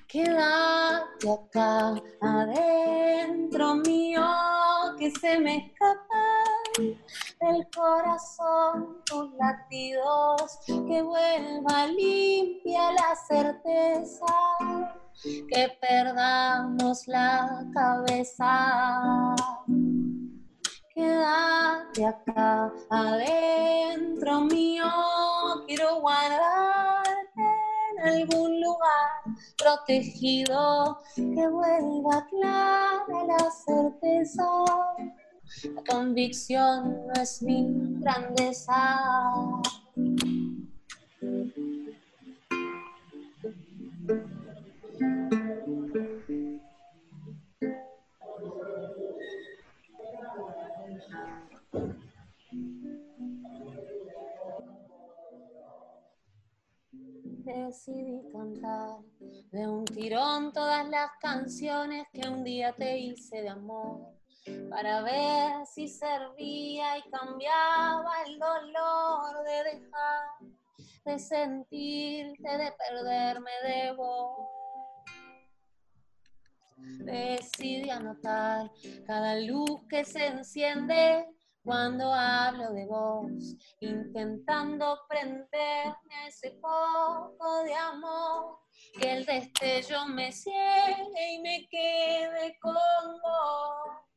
Quédate 0.08 1.28
acá 1.28 1.96
adentro 2.22 3.76
mío, 3.78 4.28
que 5.00 5.10
se 5.10 5.40
me 5.40 5.58
escapa 5.58 6.59
del 6.80 7.68
corazón 7.76 8.98
tus 9.06 9.32
latidos, 9.34 10.60
que 10.66 11.02
vuelva 11.02 11.88
limpia 11.88 12.92
la 12.94 13.16
certeza, 13.28 14.26
que 15.24 15.78
perdamos 15.82 17.08
la 17.08 17.66
cabeza. 17.74 19.36
Quédate 20.94 22.06
acá 22.06 22.72
adentro 22.90 24.42
mío, 24.42 24.86
quiero 25.68 26.02
guardarte 26.02 27.42
en 27.92 28.08
algún 28.08 28.62
lugar 28.62 29.10
protegido, 29.58 31.00
que 31.16 31.48
vuelva 31.48 32.26
clara 32.30 33.24
la 33.28 33.52
certeza 33.52 34.44
convicción 35.88 37.08
no 37.08 37.14
es 37.22 37.42
mi 37.42 37.66
grandeza. 38.00 39.00
Decidí 57.44 58.22
cantar 58.32 59.00
de 59.52 59.68
un 59.68 59.86
tirón 59.86 60.52
todas 60.54 60.88
las 60.90 61.12
canciones 61.20 62.08
que 62.14 62.28
un 62.28 62.44
día 62.44 62.74
te 62.74 62.98
hice 62.98 63.42
de 63.42 63.50
amor 63.50 64.19
para 64.70 65.02
ver 65.02 65.66
si 65.66 65.88
servía 65.88 66.98
y 66.98 67.10
cambiaba 67.10 68.12
el 68.26 68.40
dolor 68.40 69.44
de 69.44 69.64
dejar 69.72 70.60
de 71.06 71.20
sentirte, 71.20 72.58
de 72.58 72.72
perderme 72.74 73.52
de 73.64 73.92
vos. 73.94 74.48
Decidí 76.78 77.90
anotar 77.90 78.72
cada 79.06 79.36
luz 79.36 79.82
que 79.90 80.06
se 80.06 80.28
enciende 80.28 81.26
cuando 81.64 82.14
hablo 82.14 82.72
de 82.72 82.86
vos, 82.86 83.56
intentando 83.80 85.00
prenderme 85.10 86.16
a 86.16 86.28
ese 86.28 86.52
poco 86.52 87.64
de 87.64 87.74
amor, 87.74 88.60
que 89.00 89.12
el 89.12 89.26
destello 89.26 90.06
me 90.08 90.32
ciegue 90.32 91.34
y 91.34 91.42
me 91.42 91.68
quede 91.68 92.58
con 92.62 92.74
vos. 92.74 94.09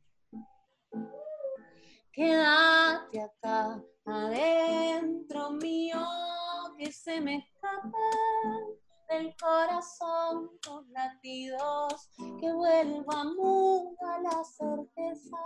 Quédate 2.12 3.22
acá 3.22 3.82
adentro 4.04 5.52
mío, 5.52 5.98
que 6.76 6.92
se 6.92 7.18
me 7.22 7.36
escapan 7.36 7.92
del 9.08 9.34
corazón 9.36 10.50
tus 10.60 10.86
latidos, 10.90 12.10
que 12.38 12.52
vuelva 12.52 13.24
muda 13.24 14.20
la 14.20 14.44
certeza 14.44 15.38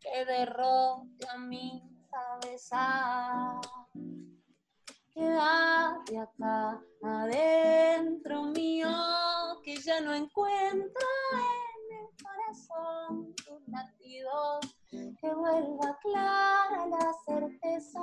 que 0.00 0.24
derrote 0.24 1.28
a 1.28 1.38
mi 1.38 1.80
cabeza. 2.10 3.60
Quédate 5.14 6.18
acá 6.18 6.82
adentro 7.04 8.42
mío, 8.46 8.88
que 9.62 9.76
ya 9.76 10.00
no 10.00 10.12
encuentro 10.12 11.06
corazón 12.26 13.34
tus 13.44 13.68
latidos 13.68 14.76
que 14.90 15.34
vuelva 15.34 15.98
clara 16.02 16.86
la 16.86 17.12
certeza. 17.24 18.00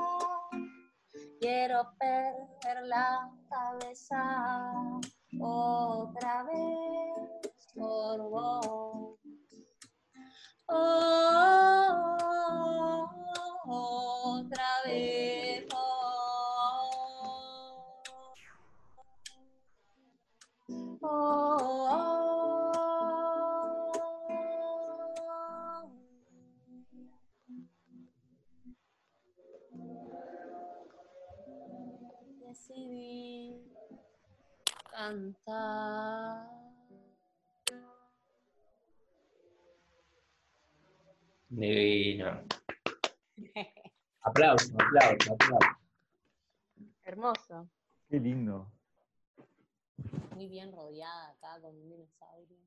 Quiero 1.39 1.83
perder 1.99 2.83
la 2.87 3.29
cabeza 3.49 4.73
otra 5.39 6.43
vez 6.43 7.53
por 7.75 8.29
vos. 8.29 9.19
Oh, 10.67 11.45
otra 13.67 14.67
vez. 14.85 15.67
Oh, 21.01 21.72
decidí 32.53 33.57
cantar. 34.91 36.47
Divino. 41.49 42.43
Aplauso, 44.21 44.73
aplauso, 44.75 45.33
aplauso. 45.33 45.57
Hermoso. 47.03 47.69
Qué 48.09 48.19
lindo. 48.19 48.71
Muy 50.35 50.47
bien 50.47 50.71
rodeada 50.71 51.29
acá 51.29 51.59
con 51.61 51.75
un 51.75 51.89
dinosaurio. 51.89 52.57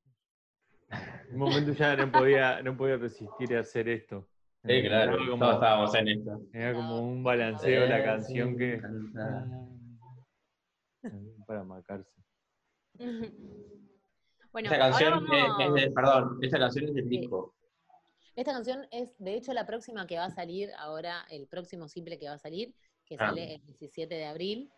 En 1.28 1.34
un 1.34 1.38
momento 1.38 1.72
ya 1.72 1.96
no 1.96 2.10
podía, 2.10 2.62
no 2.62 2.76
podía 2.76 2.96
resistir 2.96 3.56
a 3.56 3.60
hacer 3.60 3.88
esto. 3.88 4.28
Sí, 4.64 4.82
claro, 4.82 5.16
como, 5.30 5.38
todos 5.38 5.54
estábamos 5.54 5.94
en 5.94 6.08
esto. 6.08 6.40
era 6.52 6.74
como 6.74 7.00
un 7.00 7.22
balanceo 7.22 7.86
la 7.86 7.98
Sí, 7.98 8.04
canción 8.04 8.56
que. 8.56 8.80
Para 11.46 11.64
marcarse. 11.64 12.20
Bueno, 14.52 14.70
Esta 14.72 14.78
canción 14.78 15.24
es, 15.32 15.42
vamos- 15.48 15.60
es 15.78 15.84
de, 15.84 15.90
perdón, 15.90 16.38
esta 16.42 16.58
canción 16.58 16.84
es 16.88 16.94
del 16.94 17.08
disco. 17.08 17.54
Esta 18.34 18.52
canción 18.52 18.86
es, 18.90 19.10
de 19.18 19.34
hecho, 19.34 19.52
la 19.52 19.66
próxima 19.66 20.06
que 20.06 20.16
va 20.18 20.24
a 20.26 20.30
salir 20.30 20.70
ahora, 20.78 21.24
el 21.30 21.46
próximo 21.46 21.88
simple 21.88 22.18
que 22.18 22.28
va 22.28 22.34
a 22.34 22.38
salir, 22.38 22.74
que 23.04 23.14
Ah. 23.16 23.28
sale 23.28 23.54
el 23.56 23.66
17 23.66 24.14
de 24.14 24.24
abril. 24.26 24.70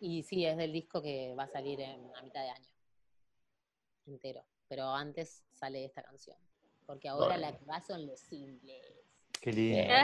Y 0.00 0.22
sí, 0.24 0.44
es 0.44 0.56
del 0.56 0.72
disco 0.72 1.00
que 1.02 1.34
va 1.38 1.44
a 1.44 1.48
salir 1.48 1.80
en 1.80 2.00
a 2.16 2.22
mitad 2.22 2.42
de 2.42 2.50
año. 2.50 2.68
Entero. 4.06 4.44
Pero 4.68 4.88
antes 4.92 5.44
sale 5.52 5.84
esta 5.84 6.02
canción. 6.02 6.36
Porque 6.86 7.08
ahora 7.08 7.36
Bueno. 7.36 7.40
la 7.52 7.56
que 7.58 7.64
va 7.64 7.80
son 7.80 8.06
los 8.06 8.20
simples. 8.20 8.82
Qué 9.40 9.52
lindo. 9.52 9.94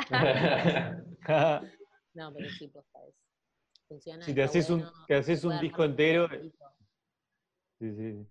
No, 2.14 2.32
pero 2.32 2.48
sí, 2.50 2.68
posta 2.68 3.04
es. 3.06 3.14
Funciona. 3.94 4.24
Si 4.24 4.34
te 4.34 4.42
haces 4.42 4.68
un- 4.70 4.84
te 5.06 5.14
haces 5.14 5.44
un 5.44 5.60
disco 5.60 5.84
entero. 5.84 6.28
Sí, 7.78 7.92
sí. 7.94 8.26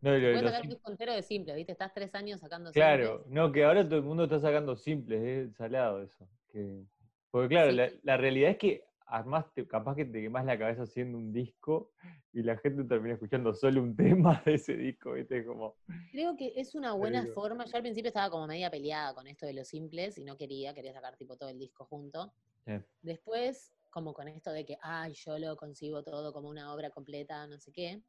No, 0.00 0.10
lo 0.12 0.18
de 0.18 0.32
Puedes 0.34 0.42
sacar 0.50 0.62
un 0.62 0.68
disco 0.70 0.90
entero 0.92 1.12
de 1.14 1.22
simple, 1.22 1.54
¿viste? 1.54 1.72
Estás 1.72 1.92
tres 1.92 2.14
años 2.14 2.40
sacando 2.40 2.70
Claro, 2.70 3.16
simples. 3.18 3.32
no, 3.34 3.50
que 3.50 3.64
ahora 3.64 3.84
todo 3.84 3.96
el 3.96 4.02
mundo 4.04 4.24
está 4.24 4.38
sacando 4.38 4.76
simples, 4.76 5.48
es 5.50 5.56
salado 5.56 6.02
eso. 6.02 6.28
que- 6.52 6.84
Porque 7.30 7.48
claro, 7.48 7.70
Sí. 7.70 7.76
la, 7.76 7.90
la 8.02 8.16
realidad 8.16 8.50
es 8.52 8.58
que 8.58 8.84
armaste, 9.06 9.66
capaz 9.66 9.94
que 9.96 10.04
te 10.04 10.20
quemás 10.22 10.44
la 10.46 10.58
cabeza 10.58 10.82
haciendo 10.82 11.18
un 11.18 11.32
disco 11.32 11.92
y 12.32 12.42
la 12.42 12.56
gente 12.58 12.84
termina 12.84 13.14
escuchando 13.14 13.52
solo 13.54 13.82
un 13.82 13.96
tema 14.40 14.42
de 14.44 14.54
ese 14.54 14.76
disco, 14.76 15.12
¿viste? 15.12 15.44
Como, 15.44 15.76
Creo 16.12 16.36
que 16.36 16.52
es 16.56 16.74
una 16.74 16.92
buena 16.92 17.26
forma. 17.34 17.64
Yo 17.66 17.76
al 17.76 17.82
principio 17.82 18.08
estaba 18.08 18.30
como 18.30 18.46
media 18.46 18.70
peleada 18.70 19.12
con 19.14 19.26
esto 19.26 19.44
de 19.46 19.52
los 19.54 19.66
simples 19.68 20.18
y 20.18 20.24
no 20.24 20.36
quería, 20.36 20.72
quería 20.74 20.92
sacar 20.92 21.16
tipo 21.16 21.36
todo 21.36 21.48
el 21.50 21.58
disco 21.58 21.84
junto. 21.84 22.32
eh, 22.66 22.82
Después 23.02 23.72
como 23.96 24.12
con 24.12 24.28
esto 24.28 24.52
de 24.52 24.66
que, 24.66 24.76
ay, 24.82 25.14
yo 25.14 25.38
lo 25.38 25.56
concibo 25.56 26.02
todo 26.02 26.30
como 26.30 26.50
una 26.50 26.74
obra 26.74 26.90
completa, 26.90 27.46
no 27.46 27.58
sé 27.58 27.72
qué. 27.72 28.02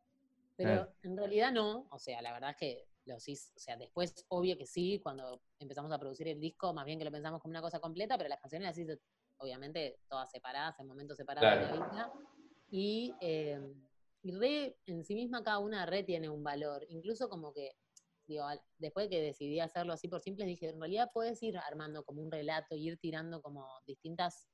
Pero 0.58 0.74
Claro. 0.74 0.94
en 1.01 1.15
realidad 1.15 1.53
no, 1.53 1.88
o 1.89 1.98
sea, 1.98 2.22
la 2.22 2.34
verdad 2.34 2.50
es 2.50 2.58
que 2.58 2.88
lo 3.06 3.17
sí, 3.22 3.36
o 3.56 3.58
sea, 3.60 3.77
después 3.77 4.25
obvio 4.27 4.58
que 4.58 4.65
sí, 4.65 5.00
cuando 5.01 5.41
empezamos 5.60 5.89
a 5.94 5.98
producir 5.98 6.27
el 6.27 6.41
disco, 6.41 6.74
más 6.74 6.84
bien 6.84 7.00
que 7.00 7.06
lo 7.06 7.12
pensamos 7.12 7.41
como 7.41 7.51
una 7.51 7.62
cosa 7.62 7.79
completa, 7.79 8.17
pero 8.17 8.27
las 8.27 8.41
canciones 8.41 8.67
las 8.67 8.77
hice, 8.77 9.00
obviamente, 9.38 10.01
todas 10.10 10.29
separadas, 10.29 10.77
en 10.82 10.88
momentos 10.88 11.15
separados 11.15 11.58
de 11.58 11.65
Claro. 11.65 11.79
la 11.79 11.88
vida. 11.89 12.13
Y, 12.70 13.13
eh, 13.22 13.74
y 14.24 14.32
re, 14.34 14.77
en 14.88 15.06
sí 15.06 15.15
misma 15.15 15.41
cada 15.41 15.60
una 15.60 15.86
re 15.86 16.03
tiene 16.03 16.27
un 16.29 16.44
valor, 16.44 16.86
incluso 16.89 17.29
como 17.29 17.53
que, 17.53 17.77
digo, 18.27 18.44
después 18.77 19.06
de 19.06 19.10
que 19.10 19.22
decidí 19.22 19.62
hacerlo 19.62 19.94
así 19.94 20.10
por 20.10 20.20
simples, 20.20 20.50
dije, 20.50 20.67
en 20.67 20.82
realidad 20.82 21.12
puedes 21.13 21.41
ir 21.44 21.58
armando 21.58 22.03
como 22.03 22.22
un 22.22 22.29
relato, 22.29 22.75
ir 22.75 22.98
tirando 23.00 23.41
como 23.41 23.65
distintas 23.86 24.50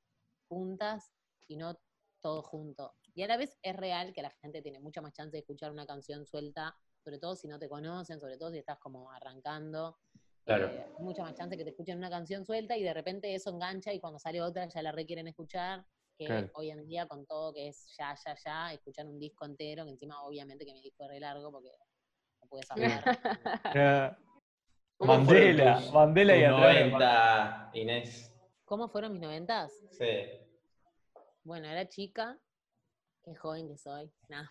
puntas 0.46 1.12
y 1.46 1.56
no 1.56 1.78
todo 2.20 2.42
junto. 2.42 2.94
Y 3.14 3.22
a 3.22 3.28
la 3.28 3.36
vez 3.36 3.58
es 3.62 3.76
real 3.76 4.12
que 4.12 4.22
la 4.22 4.30
gente 4.30 4.62
tiene 4.62 4.80
mucha 4.80 5.00
más 5.00 5.12
chance 5.12 5.32
de 5.32 5.40
escuchar 5.40 5.70
una 5.70 5.86
canción 5.86 6.26
suelta, 6.26 6.74
sobre 7.02 7.18
todo 7.18 7.36
si 7.36 7.46
no 7.48 7.58
te 7.58 7.68
conocen, 7.68 8.18
sobre 8.18 8.38
todo 8.38 8.50
si 8.50 8.58
estás 8.58 8.78
como 8.78 9.10
arrancando. 9.12 9.98
Claro. 10.44 10.66
Eh, 10.68 10.86
mucha 10.98 11.22
más 11.22 11.34
chance 11.34 11.56
que 11.56 11.64
te 11.64 11.70
escuchen 11.70 11.98
una 11.98 12.10
canción 12.10 12.44
suelta 12.44 12.76
y 12.76 12.82
de 12.82 12.92
repente 12.94 13.34
eso 13.34 13.50
engancha 13.50 13.92
y 13.92 14.00
cuando 14.00 14.18
sale 14.18 14.42
otra 14.42 14.66
ya 14.68 14.82
la 14.82 14.92
requieren 14.92 15.28
escuchar. 15.28 15.84
Que 16.16 16.26
Claro. 16.26 16.50
hoy 16.54 16.70
en 16.70 16.86
día 16.86 17.06
con 17.06 17.26
todo 17.26 17.52
que 17.52 17.68
es 17.68 17.94
ya, 17.98 18.14
ya, 18.24 18.36
ya, 18.44 18.72
escuchar 18.72 19.06
un 19.06 19.18
disco 19.18 19.44
entero, 19.46 19.84
que 19.84 19.90
encima 19.90 20.22
obviamente 20.22 20.64
que 20.64 20.72
mi 20.72 20.80
disco 20.80 21.04
es 21.04 21.10
re 21.10 21.20
largo 21.20 21.50
porque 21.50 21.70
no 22.40 22.48
puedes 22.48 22.70
hablar. 22.70 23.04
Eh, 23.76 24.10
¿Cómo 24.96 25.24
fueron 25.24 25.56
Mandela, 25.56 25.80
Mandela 25.92 26.36
y 26.36 26.40
tus 26.40 26.48
atrás. 26.52 26.74
90, 26.74 27.70
Inés. 27.74 28.32
¿Cómo 28.64 28.88
fueron 28.88 29.12
mis 29.12 29.20
noventas? 29.20 29.72
Sí. 29.90 30.43
Bueno, 31.44 31.68
era 31.68 31.86
chica, 31.88 32.38
qué 33.22 33.34
joven 33.34 33.68
que 33.68 33.76
soy. 33.76 34.10
No, 34.28 34.42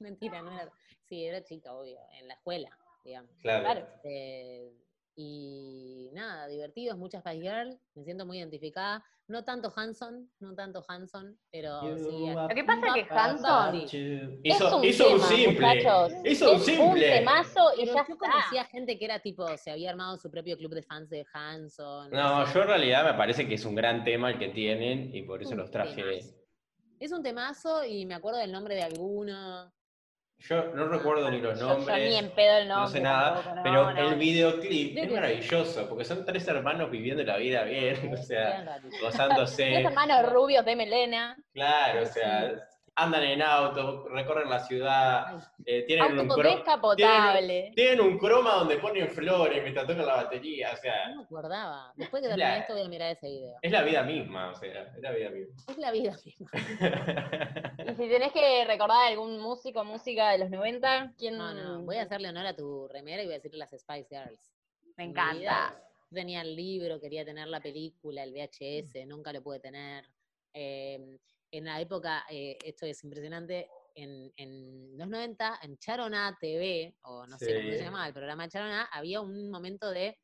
mentira, 0.00 0.42
no 0.42 0.52
era. 0.52 0.70
Sí, 1.08 1.24
era 1.24 1.42
chica, 1.42 1.72
obvio, 1.72 1.98
en 2.20 2.28
la 2.28 2.34
escuela, 2.34 2.70
digamos. 3.04 3.30
Claro. 3.40 3.62
Claro. 3.64 3.86
Eh, 4.04 4.72
y 5.16 6.08
nada, 6.12 6.46
divertidos, 6.48 6.96
muchas 6.96 7.22
Spice 7.22 7.40
Girl, 7.42 7.78
me 7.94 8.04
siento 8.04 8.24
muy 8.24 8.38
identificada. 8.38 9.04
No 9.28 9.44
tanto 9.44 9.72
Hanson, 9.76 10.28
no 10.40 10.54
tanto 10.54 10.82
Hanson, 10.88 11.38
pero 11.52 11.80
sí. 11.96 12.26
Lo 12.34 12.48
que 12.48 12.64
pasa 12.64 12.86
es 12.88 12.94
que 12.94 13.14
Hanson 13.14 13.88
Sí. 13.88 14.40
Hizo, 14.42 14.66
es 14.68 14.72
un 14.74 14.84
hizo 14.84 15.04
tema, 15.04 15.14
un 15.16 15.22
simple. 15.22 15.66
muchachos. 15.76 16.12
Hizo 16.24 16.50
un 16.50 16.56
es 16.56 16.64
simple. 16.64 16.84
un 16.86 16.98
temazo 17.00 17.72
y 17.74 17.80
Pero 17.84 17.94
ya 17.94 18.06
yo 18.08 18.14
está. 18.14 18.16
conocía 18.16 18.64
gente 18.64 18.98
que 18.98 19.04
era 19.04 19.20
tipo, 19.20 19.46
se 19.56 19.70
había 19.70 19.90
armado 19.90 20.16
su 20.16 20.30
propio 20.30 20.56
club 20.56 20.72
de 20.74 20.82
fans 20.82 21.10
de 21.10 21.24
Hanson. 21.32 22.10
No, 22.10 22.46
sé. 22.46 22.54
yo 22.54 22.62
en 22.62 22.68
realidad 22.68 23.04
me 23.04 23.14
parece 23.14 23.46
que 23.46 23.54
es 23.54 23.64
un 23.64 23.74
gran 23.76 24.02
tema 24.04 24.30
el 24.30 24.38
que 24.38 24.48
tienen 24.48 25.14
y 25.14 25.22
por 25.22 25.42
eso 25.42 25.52
Un 25.52 25.58
los 25.58 25.70
traje. 25.70 26.02
temazo. 26.02 26.39
Es 27.00 27.12
un 27.12 27.22
temazo 27.22 27.82
y 27.84 28.04
me 28.04 28.14
acuerdo 28.14 28.38
del 28.38 28.52
nombre 28.52 28.74
de 28.74 28.82
alguno. 28.82 29.72
Yo 30.38 30.64
no 30.74 30.88
recuerdo 30.88 31.30
ni 31.30 31.38
los 31.40 31.58
Yo- 31.58 31.66
yo 31.68 31.74
nombres. 31.76 32.08
ni 32.10 32.16
en 32.16 32.30
pedo 32.30 32.58
el 32.58 32.68
No 32.68 32.76
nombre. 32.80 32.92
sé 32.92 33.00
nada, 33.02 33.34
tampoco, 33.34 33.54
no, 33.56 33.62
pero 33.62 33.90
no. 33.92 34.08
el 34.10 34.14
videoclip 34.18 34.96
es 34.96 35.08
que- 35.08 35.14
maravilloso, 35.14 35.88
porque 35.88 36.04
son 36.04 36.24
tres 36.24 36.46
hermanos 36.48 36.90
viviendo 36.90 37.22
la 37.24 37.36
vida 37.36 37.62
bien, 37.64 37.94
o 38.14 38.16
sea, 38.22 38.64
rarísimos. 38.64 38.90
Tres 38.90 39.00
gozándose. 39.02 39.74
hermanos 39.82 40.30
rubios 40.32 40.64
de 40.64 40.76
melena. 40.76 41.36
Claro, 41.52 42.02
o 42.02 42.06
sea, 42.06 42.68
andan 43.02 43.22
en 43.24 43.42
auto, 43.42 44.08
recorren 44.08 44.48
la 44.50 44.60
ciudad, 44.60 45.42
eh, 45.64 45.82
tienen, 45.86 46.12
un 46.12 46.18
Auto 46.30 46.34
cro- 46.40 46.54
descapotable. 46.54 47.72
tienen 47.74 48.00
un 48.00 48.18
croma 48.18 48.54
donde 48.54 48.76
ponen 48.78 49.08
flores 49.08 49.62
mientras 49.62 49.86
tocan 49.86 50.06
la 50.06 50.16
batería, 50.16 50.70
o 50.72 50.76
sea, 50.76 51.08
No 51.10 51.16
me 51.16 51.22
acordaba. 51.24 51.92
Después 51.96 52.22
de 52.22 52.28
terminar 52.28 52.50
la- 52.52 52.58
esto 52.58 52.72
voy 52.74 52.82
a 52.82 52.88
mirar 52.88 53.10
ese 53.12 53.28
video. 53.28 53.56
es 53.62 53.72
la 53.72 53.82
vida 53.82 54.02
misma, 54.02 54.50
o 54.50 54.54
sea, 54.54 54.82
es 54.94 55.00
la 55.02 55.10
vida 55.12 55.30
misma. 55.30 55.54
Es 55.68 55.78
la 55.78 55.90
vida 55.92 56.16
misma. 56.24 56.50
Y 57.90 57.94
si 57.94 58.08
tenés 58.08 58.32
que 58.32 58.64
recordar 58.66 59.08
algún 59.08 59.38
músico, 59.38 59.82
música 59.84 60.30
de 60.30 60.38
los 60.38 60.50
90, 60.50 61.12
¿quién? 61.18 61.36
No, 61.36 61.52
no, 61.54 61.80
voy 61.82 61.96
a 61.96 62.02
hacerle 62.02 62.28
honor 62.28 62.46
a 62.46 62.54
tu 62.54 62.86
remera 62.88 63.22
y 63.22 63.26
voy 63.26 63.34
a 63.34 63.38
decir 63.38 63.54
las 63.54 63.70
Spice 63.70 64.06
Girls. 64.10 64.52
Me 64.96 65.04
encanta. 65.04 65.34
vida. 65.38 65.82
Tenía 66.12 66.40
el 66.42 66.54
libro, 66.56 67.00
quería 67.00 67.24
tener 67.24 67.48
la 67.48 67.60
película, 67.60 68.22
el 68.24 68.32
VHS, 68.32 69.06
nunca 69.06 69.32
lo 69.32 69.42
pude 69.42 69.60
tener. 69.60 70.04
Eh, 70.52 71.18
en 71.50 71.64
la 71.64 71.80
época, 71.80 72.24
eh, 72.30 72.56
esto 72.64 72.86
es 72.86 73.02
impresionante, 73.04 73.68
en, 73.94 74.32
en 74.36 74.96
los 74.96 75.08
90, 75.08 75.58
en 75.62 75.76
Charona 75.78 76.36
TV, 76.40 76.96
o 77.02 77.26
no 77.26 77.38
sé 77.38 77.54
cómo 77.54 77.72
se 77.72 77.82
llamaba 77.82 78.06
el 78.06 78.14
programa 78.14 78.44
de 78.44 78.48
Charona, 78.50 78.84
había 78.92 79.20
un 79.20 79.50
momento 79.50 79.90
de 79.90 80.16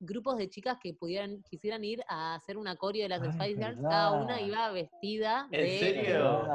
grupos 0.00 0.36
de 0.36 0.50
chicas 0.50 0.76
que 0.82 0.92
pudieran, 0.92 1.42
quisieran 1.44 1.82
ir 1.82 2.02
a 2.08 2.34
hacer 2.34 2.58
un 2.58 2.68
acorio 2.68 3.04
de 3.04 3.08
las 3.08 3.22
Spice 3.22 3.54
Girls, 3.54 3.80
cada 3.80 4.12
una 4.12 4.40
iba 4.40 4.70
vestida 4.70 5.48
¿En 5.50 5.66
de... 5.66 5.78
serio? 5.78 6.48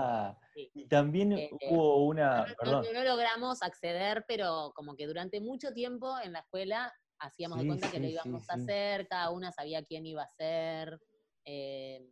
Sí. 0.54 0.71
Y 0.73 0.88
también 0.88 1.32
Eh, 1.34 1.49
eh, 1.60 1.67
hubo 1.71 2.06
una, 2.06 2.45
No, 2.47 2.56
perdón, 2.60 2.86
no- 2.86 2.93
no 2.93 3.04
logramos 3.04 3.62
acceder, 3.63 4.23
pero 4.28 4.71
como 4.75 4.95
que 4.95 5.08
durante 5.08 5.39
mucho 5.41 5.73
tiempo 5.73 6.15
en 6.23 6.34
la 6.34 6.39
escuela 6.39 6.93
hacíamos 7.19 7.58
de 7.58 7.63
Sí, 7.63 7.67
cuenta 7.67 7.91
que 7.91 7.99
lo 7.99 8.08
íbamos 8.08 8.49
a 8.49 8.54
hacer, 8.54 9.08
cada 9.08 9.32
una 9.32 9.52
sabía 9.52 9.84
quién 9.84 10.06
iba 10.06 10.23
a 10.23 10.28
ser. 10.30 10.99
eh, 11.45 12.08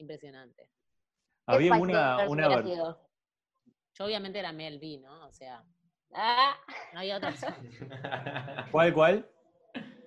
impresionante. 0.00 0.70
Había 1.54 1.74
una, 1.74 2.28
una? 2.28 2.62
Yo 3.94 4.04
obviamente 4.04 4.38
era 4.38 4.52
Mel 4.52 4.78
B, 4.78 4.98
¿no? 5.02 5.26
O 5.26 5.32
sea, 5.32 5.64
Ah, 6.14 6.56
no 6.92 7.00
había 7.00 7.16
otra 7.16 7.30
opción. 7.30 7.54
¿Cuál, 8.70 8.94
cuál? 8.94 9.28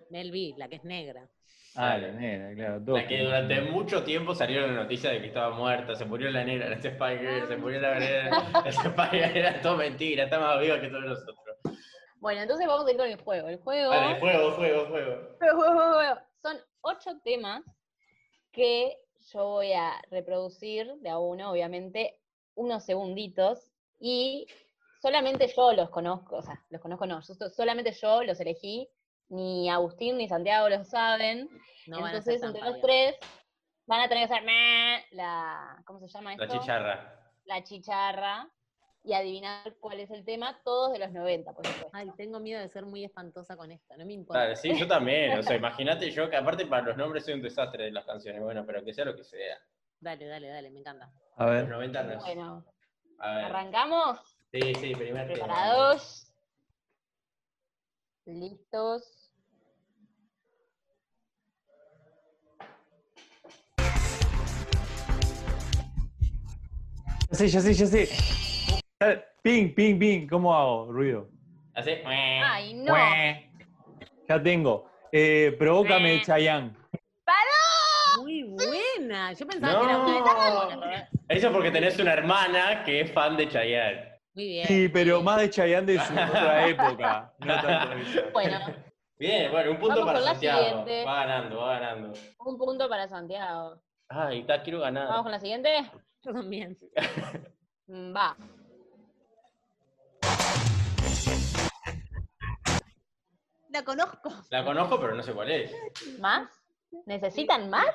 Mel 0.10 0.32
B, 0.32 0.54
la 0.58 0.68
que 0.68 0.76
es 0.78 0.84
negra. 0.84 1.30
Ah, 1.76 1.98
la 1.98 2.12
nena, 2.12 2.54
claro. 2.54 2.84
todo 2.84 2.98
La 2.98 3.08
que 3.08 3.24
durante 3.24 3.62
mucho 3.62 4.04
tiempo 4.04 4.36
salieron 4.36 4.76
las 4.76 4.84
noticias 4.84 5.14
de 5.14 5.22
que 5.22 5.28
estaba 5.28 5.56
muerta, 5.56 5.96
se 5.96 6.04
murió 6.04 6.30
la 6.30 6.44
negra, 6.44 6.68
la 6.70 6.76
Girl, 6.76 7.48
se 7.48 7.56
murió 7.56 7.80
la 7.80 7.98
negra, 7.98 8.30
la 8.30 9.08
Girl, 9.10 9.38
era 9.38 9.62
todo 9.62 9.78
mentira, 9.78 10.26
está 10.26 10.38
más 10.40 10.60
viva 10.60 10.82
que 10.82 10.90
todos 10.90 11.06
nosotros. 11.06 11.38
bueno, 12.20 12.42
entonces 12.42 12.68
vamos 12.68 12.86
a 12.86 12.92
ir 12.92 12.98
con 12.98 13.08
el 13.08 13.22
juego. 13.22 13.48
El 13.48 13.58
juego. 13.60 13.90
Vale, 13.90 14.20
fuego. 14.20 14.52
Juego, 14.52 14.86
juego, 14.90 15.22
juego, 15.40 15.94
juego. 15.94 16.18
Son 16.42 16.58
ocho 16.82 17.12
temas 17.24 17.64
que 18.52 18.98
yo 19.34 19.46
voy 19.46 19.74
a 19.74 20.02
reproducir 20.10 20.94
de 20.98 21.10
a 21.10 21.18
uno, 21.18 21.52
obviamente, 21.52 22.20
unos 22.56 22.86
segunditos, 22.86 23.72
y 24.00 24.48
solamente 25.02 25.48
yo 25.56 25.74
los 25.74 25.90
conozco, 25.90 26.38
o 26.38 26.42
sea, 26.42 26.64
los 26.70 26.82
conozco 26.82 27.06
no, 27.06 27.22
yo 27.22 27.50
solamente 27.50 27.92
yo 27.94 28.24
los 28.24 28.40
elegí, 28.40 28.90
ni 29.30 29.70
Agustín 29.70 30.18
ni 30.18 30.28
Santiago 30.28 30.70
lo 30.70 30.84
saben, 30.84 31.50
No 31.88 32.06
entonces 32.06 32.44
entre 32.44 32.62
los 32.62 32.82
tres 32.82 33.16
van 33.86 34.02
a 34.02 34.10
tener 34.10 34.28
que 34.28 34.34
hacer 34.34 34.46
la, 35.12 35.82
¿cómo 35.86 36.00
se 36.00 36.08
llama 36.08 36.34
esto? 36.34 36.46
La 36.46 36.60
chicharra. 36.60 37.32
La 37.46 37.64
chicharra, 37.64 38.50
y 39.04 39.14
adivinar 39.14 39.76
cuál 39.80 40.00
es 40.00 40.12
el 40.12 40.24
tema, 40.24 40.62
todos 40.64 40.94
de 40.94 41.00
los 41.00 41.12
90, 41.12 41.54
por 41.54 41.66
supuesto. 41.66 41.90
Ay, 41.94 42.12
tengo 42.18 42.40
miedo 42.40 42.62
de 42.62 42.70
ser 42.70 42.86
muy 42.86 43.04
espantosa 43.04 43.58
con 43.58 43.72
esto, 43.72 43.96
no 43.98 44.06
me 44.06 44.14
importa. 44.14 44.42
Claro, 44.42 44.56
sí, 44.56 44.78
yo 44.78 44.88
también, 44.88 45.38
o 45.40 45.44
sea, 45.44 45.56
imagínate 45.58 46.12
yo 46.12 46.30
que 46.30 46.38
aparte 46.38 46.66
para 46.68 46.84
los 46.84 46.98
nombres 46.98 47.26
soy 47.26 47.34
un 47.34 47.42
desastre 47.42 47.86
de 47.86 47.92
las 47.92 48.06
canciones, 48.06 48.42
bueno, 48.42 48.64
pero 48.66 48.84
que 48.84 48.94
sea 48.94 49.06
lo 49.06 49.16
que 49.16 49.24
sea. 49.24 49.58
Dale, 50.00 50.26
dale, 50.28 50.48
dale, 50.50 50.70
me 50.72 50.80
encanta. 50.80 51.12
A 51.36 51.46
Los 51.46 51.54
ver, 51.54 51.68
90 51.70 52.04
no. 52.04 52.20
Bueno, 52.20 52.66
A 53.20 53.36
ver. 53.36 53.46
arrancamos. 53.46 54.20
Sí, 54.52 54.62
sí, 54.76 54.96
primer 54.96 55.28
tema. 55.28 55.46
¿Preparados? 55.46 56.28
¿Listos? 58.26 59.32
ya 67.32 67.38
sé, 67.38 67.48
ya 67.48 67.62
sé, 67.62 67.74
ya 67.74 67.86
sé. 67.88 68.41
Ping, 69.44 69.74
ping, 69.74 69.98
ping, 69.98 70.28
¿cómo 70.28 70.56
hago? 70.56 70.92
Ruido. 70.92 71.28
Así. 71.74 71.92
¡Ay, 72.06 72.74
no! 72.76 72.94
Ya 74.28 74.42
tengo. 74.44 74.90
Eh, 75.12 75.56
provócame, 75.58 76.22
Chayanne. 76.22 76.76
Muy 78.20 78.44
buena. 78.44 79.34
Yo 79.34 79.48
pensaba 79.48 79.80
que 79.80 79.86
era 79.86 80.78
una. 80.78 81.10
Eso 81.28 81.52
porque 81.52 81.72
tenés 81.72 81.98
una 81.98 82.14
hermana 82.14 82.84
que 82.84 83.02
es 83.02 83.12
fan 83.12 83.36
de 83.36 83.50
Chayanne. 83.50 84.12
Muy 84.34 84.46
bien. 84.48 84.68
Sí, 84.68 84.90
pero 84.90 85.22
más 85.22 85.42
de 85.42 85.50
Chayanne 85.50 85.94
de 85.94 86.00
su 86.00 86.14
otra 86.14 86.68
época. 86.68 87.34
No 87.40 87.62
tanto. 87.62 87.96
Bueno, 88.34 88.60
Bien, 89.18 89.52
bueno, 89.52 89.72
un 89.72 89.78
punto 89.78 90.00
Vamos 90.00 90.06
para 90.06 90.20
con 90.20 90.26
la 90.26 90.32
Santiago. 90.34 90.60
siguiente. 90.60 91.06
Va 91.06 91.26
ganando, 91.26 91.58
va 91.60 91.80
ganando. 91.80 92.14
un 92.40 92.58
punto 92.58 92.90
para 92.90 93.08
Santiago. 93.08 93.82
Ay, 94.10 94.40
está, 94.40 94.62
quiero 94.64 94.80
ganar. 94.80 95.08
¿Vamos 95.08 95.24
con 95.24 95.32
la 95.32 95.40
siguiente? 95.40 95.70
Yo 96.24 96.34
también. 96.34 96.78
Va. 97.90 98.36
La 103.70 103.84
conozco. 103.84 104.30
La 104.50 104.66
conozco, 104.66 105.00
pero 105.00 105.16
no 105.16 105.24
sé 105.24 105.34
cuál 105.34 105.52
es. 105.52 105.72
¿Más? 106.20 106.50
¿Necesitan 107.06 107.70
más? 107.70 107.86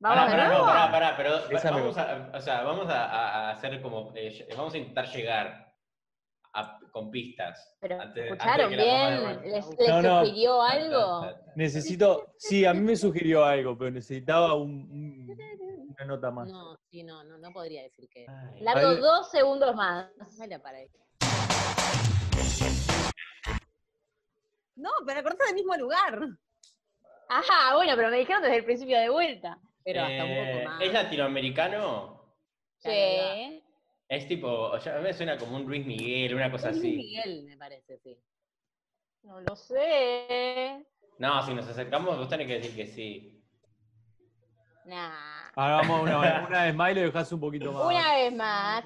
Pará, 0.00 0.16
¿Vamos 0.16 0.30
de 0.32 0.36
pará, 0.36 0.48
nuevo? 0.48 0.66
no, 0.66 0.72
pará, 0.72 0.90
pará, 0.90 1.16
pero 1.16 1.36
Esa 1.50 1.70
me 1.72 1.80
vamos 1.80 1.96
a, 1.96 2.30
o 2.34 2.40
sea, 2.40 2.62
vamos 2.62 2.86
a, 2.90 3.50
hacer 3.50 3.80
como, 3.80 4.12
eh, 4.16 4.46
vamos 4.56 4.74
a 4.74 4.78
intentar 4.78 5.06
llegar 5.08 5.72
a- 6.54 6.78
con 6.90 7.10
pistas. 7.10 7.76
Pero, 7.80 8.00
antes- 8.00 8.24
¿escucharon 8.24 8.72
antes 8.72 8.84
bien? 8.84 9.42
¿Les, 9.52 9.78
les 9.78 9.88
No, 9.88 10.02
no. 10.02 10.20
sugirió 10.26 10.60
algo? 10.60 11.26
Necesito. 11.56 12.34
Sí, 12.36 12.66
a 12.66 12.74
mí 12.74 12.80
me 12.80 12.96
sugirió 12.96 13.44
algo, 13.44 13.78
pero 13.78 13.90
necesitaba 13.92 14.54
un, 14.54 14.70
un 14.90 15.36
una 15.96 16.04
nota 16.04 16.30
más. 16.30 16.48
No, 16.50 16.76
sí, 16.90 17.02
no, 17.04 17.22
no, 17.24 17.38
no 17.38 17.50
podría 17.52 17.82
decir 17.84 18.08
que. 18.10 18.26
Ay. 18.28 18.60
Largo 18.60 18.88
Ay. 18.88 18.96
dos 18.96 19.30
segundos 19.30 19.74
más. 19.74 20.10
Dale 20.36 20.58
para 20.58 20.78
ahí. 20.78 20.88
No, 24.76 24.90
pero 25.06 25.20
acordate 25.20 25.44
del 25.46 25.54
mismo 25.54 25.76
lugar. 25.76 26.18
Ajá, 27.28 27.74
bueno, 27.76 27.92
pero 27.96 28.10
me 28.10 28.18
dijeron 28.18 28.42
desde 28.42 28.56
el 28.56 28.64
principio 28.64 28.98
de 28.98 29.08
vuelta. 29.08 29.58
Pero 29.84 30.02
hasta 30.02 30.24
un 30.24 30.30
Eh, 30.30 30.52
poco 30.54 30.64
más. 30.70 30.82
¿Es 30.82 30.92
latinoamericano? 30.92 32.34
Sí. 32.78 33.62
Es 34.08 34.28
tipo, 34.28 34.48
o 34.48 34.80
sea, 34.80 34.94
a 34.94 34.98
mí 34.98 35.04
me 35.04 35.12
suena 35.14 35.38
como 35.38 35.56
un 35.56 35.64
Luis 35.64 35.86
Miguel, 35.86 36.34
una 36.34 36.50
cosa 36.50 36.68
Luis 36.70 36.80
así. 36.80 36.92
Miguel, 36.96 37.44
me 37.44 37.56
parece, 37.56 37.98
sí. 37.98 38.18
No 39.22 39.40
lo 39.40 39.56
sé. 39.56 40.84
No, 41.18 41.42
si 41.46 41.54
nos 41.54 41.66
acercamos, 41.68 42.18
vos 42.18 42.28
tenés 42.28 42.46
que 42.46 42.54
decir 42.58 42.74
que 42.76 42.86
sí. 42.86 43.42
Nah. 44.84 45.50
Ahora 45.54 45.76
vamos 45.76 46.02
una, 46.02 46.18
vez- 46.18 46.48
una 46.48 46.64
vez 46.64 46.74
más 46.74 46.90
y 46.90 46.94
lo 46.96 47.00
dejás 47.02 47.32
un 47.32 47.40
poquito 47.40 47.72
más. 47.72 47.86
Una 47.86 48.14
vez 48.14 48.34
más. 48.34 48.84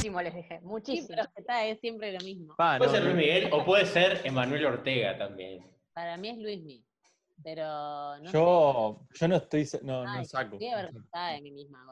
Muchísimo 0.00 0.22
les 0.22 0.34
dejé, 0.34 0.58
Sí, 0.60 0.64
muchísimo. 0.64 1.08
pero 1.10 1.22
está, 1.36 1.66
es 1.66 1.78
siempre 1.80 2.10
lo 2.12 2.20
mismo. 2.24 2.54
Pa, 2.56 2.78
Puede 2.78 2.90
no, 2.90 2.96
ser 2.96 3.04
Luis. 3.04 3.16
Miguel 3.16 3.48
o 3.52 3.64
puede 3.66 3.84
ser 3.84 4.20
Emanuel 4.24 4.64
Ortega 4.64 5.18
también. 5.18 5.62
Para 5.92 6.16
mí 6.16 6.30
es 6.30 6.38
Luismi. 6.38 6.82
Pero 7.42 8.18
no 8.18 8.32
Yo, 8.32 9.06
yo 9.14 9.28
no 9.28 9.36
estoy, 9.36 9.68
no, 9.82 10.04
no 10.04 10.24
saco. 10.24 10.54
Estoy 10.54 10.68
avergonzada 10.68 11.32
de 11.32 11.40
mí 11.42 11.50
misma. 11.52 11.86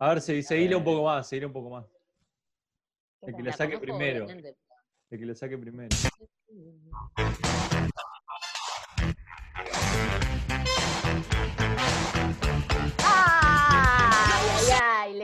A 0.00 0.08
ver, 0.10 0.20
se- 0.20 0.42
seguile 0.42 0.76
un 0.76 0.84
poco 0.84 1.04
más, 1.04 1.26
seguile 1.26 1.46
un 1.46 1.52
poco 1.54 1.70
más. 1.70 1.86
¿Qué 3.20 3.30
El 3.30 3.36
que 3.36 3.42
La 3.42 3.52
saque 3.52 3.78
primero. 3.78 4.26
El 4.28 5.18
que 5.18 5.24
le 5.26 5.34
saque 5.34 5.56
primero. 5.56 5.88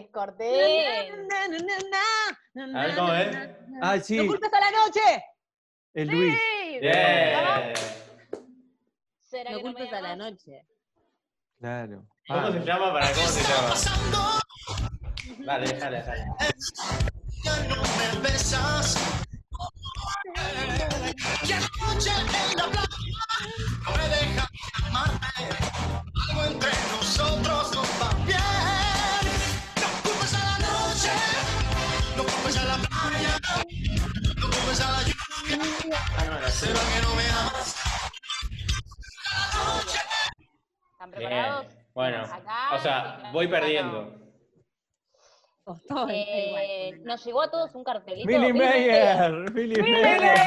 Les 0.00 0.08
corté. 0.10 1.10
A 1.10 2.82
ver, 2.82 2.96
¿cómo 2.96 3.12
es? 3.14 3.36
Ah, 3.82 3.96
¡No 3.96 4.02
sí, 4.02 4.26
culpes 4.26 4.50
a 4.52 4.60
la 4.60 4.70
noche! 4.70 5.24
es 5.92 6.06
Luis. 6.06 6.34
Sí. 6.34 6.78
Bien. 6.80 7.74
¿Será 9.18 9.50
No 9.50 9.56
que 9.58 9.62
no 9.62 9.68
me 9.68 9.74
culpes 9.74 9.92
a 9.92 10.00
la 10.00 10.16
noche. 10.16 10.66
Claro. 11.58 12.06
¿Cómo 12.26 12.40
Ah, 12.46 12.52
se 12.52 12.60
llama? 12.64 12.92
¿Para 12.94 13.12
cómo 13.12 13.26
se 13.28 13.42
llama? 13.42 13.74
Dale, 15.44 15.66
déjale, 15.68 15.96
déjale. 15.98 16.24
Ya 17.44 17.56
no 17.68 17.82
me 17.82 18.20
besas. 18.22 18.96
Y 21.46 21.52
anoche 21.52 22.10
en 22.10 22.56
la 22.56 22.66
playa 22.70 22.88
no 23.84 23.90
me 23.96 24.08
dejas 24.08 24.48
amarte. 24.86 25.26
Algo 26.30 26.44
entre 26.44 26.70
nosotros 26.90 27.74
no 27.74 27.82
va 28.00 28.19
no 34.70 34.76
culpes 34.76 34.80
a 34.80 34.92
la 34.92 35.02
lluvia. 35.02 35.98
No, 36.26 36.40
la 36.40 36.48
¿Será 36.50 36.72
que 36.74 37.02
no 37.02 37.14
me 37.14 37.28
amas? 37.28 37.76
¿Están 40.92 41.10
preparados? 41.10 41.66
Bien. 41.66 41.86
Bueno, 41.92 42.24
Acá, 42.24 42.74
o 42.74 42.78
sea, 42.78 43.30
voy 43.32 43.48
perdiendo. 43.48 44.14
Costó, 45.64 46.08
Eh, 46.08 47.00
nos 47.02 47.24
llegó 47.24 47.42
a 47.42 47.50
todos 47.50 47.74
un 47.74 47.84
cartelito. 47.84 48.26
Billy 48.26 48.52
Mayer. 48.52 49.50
Billy 49.52 49.82
Mayer. 49.82 50.38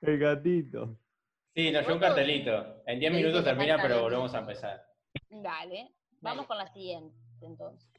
El 0.00 0.18
gatito. 0.18 0.98
Sí, 1.54 1.70
nos 1.70 1.82
llegó 1.82 1.94
un 1.94 2.00
cartelito. 2.00 2.82
En 2.86 3.00
10 3.00 3.12
Me 3.12 3.18
dice 3.18 3.28
minutos 3.28 3.44
termina, 3.44 3.78
pero 3.80 4.02
volvemos 4.02 4.34
a 4.34 4.38
empezar. 4.40 4.84
Dale. 5.30 5.94
Vamos 6.20 6.46
con 6.46 6.58
la 6.58 6.66
siguiente, 6.72 7.16
entonces. 7.40 7.90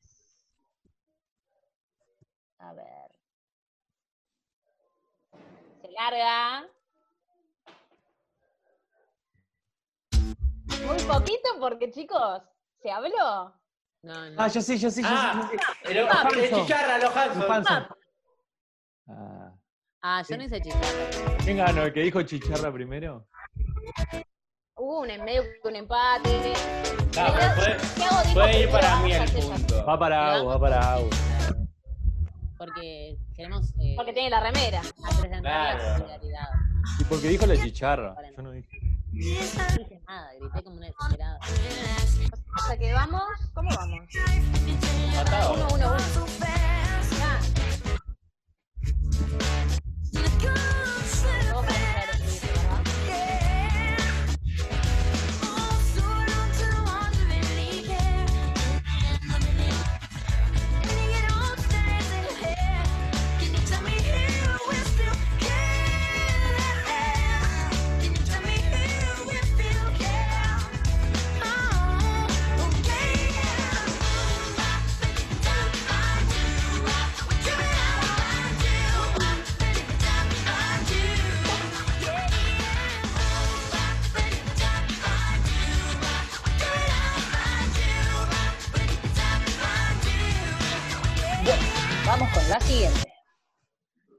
A 2.60 2.74
ver. 2.74 3.15
Larga. 5.96 6.66
Muy 10.86 11.02
poquito 11.08 11.50
porque, 11.60 11.90
chicos, 11.92 12.42
¿se 12.82 12.92
habló? 12.92 13.54
No, 14.04 14.30
no. 14.30 14.36
Ah, 14.42 14.48
ya 14.48 14.62
sé, 14.62 14.78
ya 14.78 14.92
sé, 14.92 15.02
ya 15.02 15.10
Ah, 15.10 15.50
sé. 15.50 15.58
pero 15.84 16.08
Hanson. 16.12 16.40
el 16.40 16.50
chicharra, 16.54 16.98
los 17.00 17.16
Hanson. 17.16 17.88
Ah. 19.08 19.52
Ah, 20.02 20.24
yo 20.30 20.38
no 20.38 20.44
hice 20.44 20.62
chicharra. 20.62 21.38
¿Quién 21.44 21.58
ganó? 21.58 21.84
¿El 21.84 21.94
que 21.94 22.02
dijo 22.02 22.22
chicharra 22.22 22.72
primero? 22.72 23.28
Hubo 24.78 25.00
un 25.00 25.10
en 25.10 25.24
medio 25.24 25.44
un 25.64 25.76
empate. 25.76 26.54
Pero 27.14 27.34
puede, 27.56 27.78
¿Qué 27.96 28.04
hago? 28.04 28.22
Digo, 28.24 28.34
puede 28.34 28.60
ir 28.60 28.70
para 28.70 28.96
mí 28.98 29.14
el 29.14 29.32
punto. 29.32 29.86
Va 29.86 29.98
para 29.98 30.16
Le 30.34 30.38
agua, 30.40 30.54
va 30.56 30.60
para 30.60 30.94
agua. 30.94 31.10
Porque 32.58 33.18
queremos 33.36 33.74
eh, 33.80 33.94
Porque 33.98 34.14
tiene 34.14 34.30
la 34.30 34.40
remera. 34.40 34.82
presentar 34.82 35.32
la 35.32 35.40
Claro. 35.42 35.98
solidaridad. 35.98 36.48
Y 37.00 37.04
porque 37.06 37.28
dijo 37.30 37.46
la 37.46 37.56
chicharra. 37.58 38.16
Yo 38.36 38.42
no 38.44 38.52
dije. 38.52 38.80
No 39.12 39.78
dije 39.78 40.02
nada, 40.08 40.30
grité 40.40 40.64
como 40.64 40.76
una 40.78 40.86
desesperada. 40.88 41.40
O 42.58 42.68
sea 42.68 42.78
que 42.78 42.94
vamos. 42.94 43.24
¿Cómo 43.54 43.70
vamos? 43.76 44.00
Matado. 45.16 45.54
Uno, 45.54 45.68
uno, 45.74 45.88
uno. 45.94 45.98
Ya. 47.18 47.40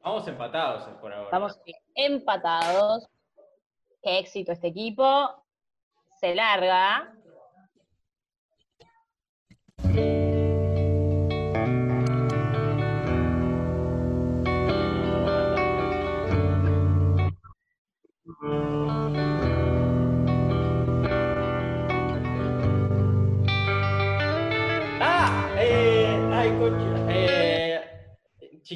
Vamos 0.06 0.28
empatados 0.28 0.84
por 1.00 1.12
ahora. 1.12 1.30
Vamos 1.32 1.60
empatados. 1.96 3.08
Qué 4.00 4.20
éxito 4.20 4.52
este 4.52 4.68
equipo. 4.68 5.44
Se 6.20 6.32
larga. 6.32 7.12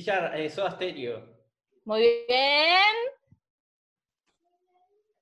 Chicharra, 0.01 0.37
eh, 0.39 0.49
Soda 0.49 0.71
Stereo. 0.71 1.23
Muy 1.85 2.01
bien. 2.27 2.95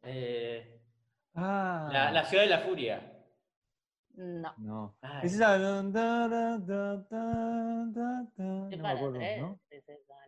Eh, 0.03 0.75
Ah. 1.35 1.89
la, 1.93 2.11
la 2.11 2.25
ciudad 2.25 2.43
de 2.45 2.49
la 2.49 2.59
furia. 2.61 3.13
No. 4.15 4.53
No. 4.59 4.97
Ay. 5.03 5.21
Es 5.27 5.35
esa. 5.35 5.57
No 5.59 5.83
me 5.85 5.93
para 8.79 8.91
acuerdo, 8.91 9.19
tres. 9.19 9.41
¿no? 9.41 9.61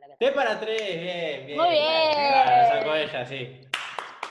la 0.09 0.17
T 0.17 0.33
para 0.33 0.61
tres, 0.61 1.01
bien, 1.03 1.47
bien. 1.47 1.59
Muy 1.59 1.71
bien. 1.71 2.13
Claro, 2.13 2.79
sacó 2.79 2.95
ella, 2.95 3.27
sí. 3.27 3.61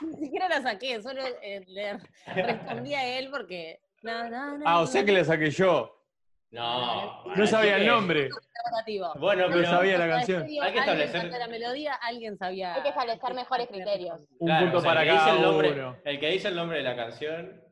Ni 0.02 0.16
siquiera 0.24 0.48
la 0.48 0.62
saqué, 0.62 1.02
solo 1.02 1.22
eh, 1.42 1.62
le 1.66 1.98
respondí 2.34 2.94
a 2.94 3.18
él 3.18 3.28
porque. 3.30 3.80
No, 4.02 4.30
no, 4.30 4.56
no. 4.58 4.64
Ah, 4.66 4.80
o 4.80 4.86
sea 4.86 5.04
que 5.04 5.12
la 5.12 5.24
saqué 5.24 5.50
yo. 5.50 5.99
No. 6.50 7.24
No 7.36 7.46
sabía 7.46 7.76
el 7.76 7.86
nombre. 7.86 8.28
Bueno, 9.18 9.48
No 9.48 9.54
pero. 9.54 9.68
sabía 9.70 9.98
la 9.98 10.08
canción. 10.08 10.42
Hay 10.42 10.72
que 10.72 10.78
establecer- 10.80 11.30
la 11.30 11.46
melodía, 11.48 11.94
alguien 11.94 12.36
sabía. 12.36 12.74
Hay 12.74 12.82
que 12.82 12.88
establecer 12.88 13.34
mejores 13.34 13.68
criterios. 13.68 14.20
Un 14.38 14.46
Claro, 14.48 14.64
punto 14.66 14.78
o 14.78 14.80
sea, 14.80 14.90
para 14.90 15.02
el 15.02 15.06
que 15.08 15.12
dice 15.12 15.24
cada 15.24 15.36
el 15.36 15.42
nombre, 15.42 15.72
uno. 15.72 15.96
El 16.04 16.20
que 16.20 16.28
dice 16.30 16.48
el 16.48 16.54
nombre 16.56 16.78
de 16.78 16.84
la 16.84 16.96
canción. 16.96 17.64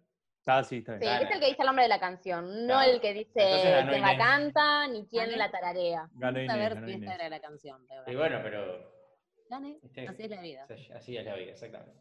Ah, 0.47 0.65
sí, 0.65 0.79
está 0.79 0.95
Sí, 0.95 1.01
bien. 1.01 1.11
Claro. 1.11 1.25
es 1.27 1.31
el 1.35 1.41
que 1.41 1.47
dice 1.47 1.61
el 1.61 1.67
nombre 1.67 1.83
de 1.83 1.89
la 1.91 2.01
canción, 2.01 2.67
no 2.67 2.75
Claro. 2.75 2.91
el 2.93 3.01
que 3.03 3.13
dice 3.13 3.85
quién 3.91 4.01
la 4.01 4.17
canta 4.17 4.89
ni 4.89 5.07
quién 5.07 5.25
¿Gané? 5.27 5.37
la 5.37 5.51
tararea. 5.51 6.09
Ganó 6.15 6.39
a 6.39 6.43
Inés, 6.43 6.57
ver 6.59 6.75
ganó 6.75 6.87
si 6.87 6.93
Inés. 6.95 7.03
esta 7.11 7.15
era 7.17 7.29
la 7.37 7.41
canción. 7.41 7.87
pero 7.89 8.03
Y 8.11 8.15
bueno, 8.17 8.41
pero. 8.43 8.93
Gane, 9.51 9.79
¿Viste? 9.83 10.07
así 10.09 10.23
es 10.23 10.31
la 10.31 10.41
vida. 10.41 10.67
Así- 10.95 11.17
es 11.19 11.25
la 11.27 11.35
vida, 11.35 11.51
exactamente. 11.53 12.01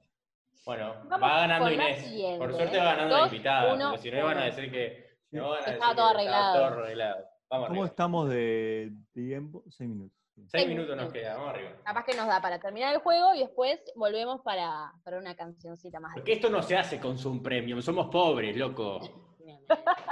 Bueno, 0.66 0.96
Vamos 1.06 1.22
va 1.30 1.40
ganando 1.42 1.72
Inés. 1.72 2.38
Por 2.38 2.54
suerte 2.54 2.78
va 2.78 2.84
ganando 2.86 3.18
la 3.18 3.26
invitada, 3.26 3.74
uno, 3.74 3.90
porque 3.92 4.02
si 4.02 4.12
no 4.12 4.26
van 4.26 4.38
a 4.38 4.46
decir 4.46 4.72
que. 4.72 5.07
No 5.32 5.50
van 5.50 5.58
a 5.58 5.60
Estaba 5.60 5.74
decir 5.90 5.96
todo 5.96 6.06
arreglado. 6.08 6.54
Estaba 6.56 6.70
todo 6.70 6.80
arreglado. 6.84 7.26
Vamos 7.50 7.68
¿Cómo 7.68 7.82
arriba. 7.82 7.88
estamos 7.88 8.30
de 8.30 8.92
tiempo? 9.14 9.64
Seis 9.70 9.90
minutos. 9.90 10.18
Seis 10.36 10.48
Seis 10.52 10.68
minutos 10.68 10.96
nos 10.96 11.12
queda, 11.12 11.34
vamos 11.36 11.50
arriba. 11.50 11.72
Capaz 11.84 12.06
que 12.06 12.14
nos 12.16 12.28
da 12.28 12.42
para 12.42 12.60
terminar 12.60 12.94
el 12.94 13.02
juego 13.02 13.34
y 13.34 13.40
después 13.40 13.82
volvemos 13.96 14.42
para, 14.42 14.94
para 15.04 15.18
una 15.18 15.36
cancioncita 15.36 16.00
más. 16.00 16.14
Porque 16.14 16.34
esto 16.34 16.50
no 16.50 16.62
se 16.62 16.78
hace 16.78 17.00
con 17.00 17.18
Zoom 17.18 17.42
Premium, 17.42 17.82
somos 17.82 18.08
pobres, 18.10 18.56
loco. 18.56 19.00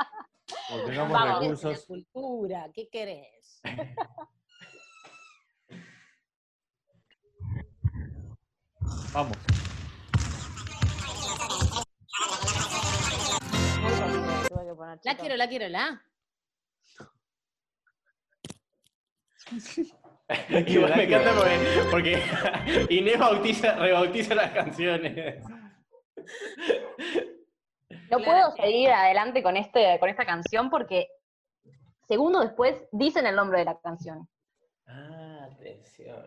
O 0.72 0.84
tengamos 0.84 1.12
Vamos. 1.14 1.40
recursos. 1.42 1.80
La 1.80 1.86
cultura, 1.86 2.70
¿qué 2.74 2.90
querés? 2.90 3.62
Vamos. 9.14 9.38
Poner, 14.86 15.00
La 15.04 15.18
quiero, 15.18 15.36
la 15.36 15.48
quiero, 15.48 15.68
la. 15.70 16.02
Igual 20.68 20.96
me 20.96 21.04
encanta 21.04 21.34
porque, 21.36 21.60
porque 21.92 22.88
Inés 22.96 23.20
bautiza, 23.20 23.76
rebautiza 23.76 24.34
las 24.36 24.52
canciones. 24.52 25.44
No 28.10 28.20
puedo 28.20 28.52
seguir 28.56 28.90
adelante 28.90 29.44
con, 29.44 29.56
este, 29.58 30.00
con 30.00 30.10
esta 30.10 30.26
canción 30.26 30.70
porque 30.70 31.08
segundos 32.08 32.44
después 32.44 32.76
dicen 32.92 33.28
el 33.28 33.36
nombre 33.36 33.60
de 33.60 33.66
la 33.66 33.80
canción. 33.80 34.28
Ah, 34.88 35.48
atención. 35.52 36.26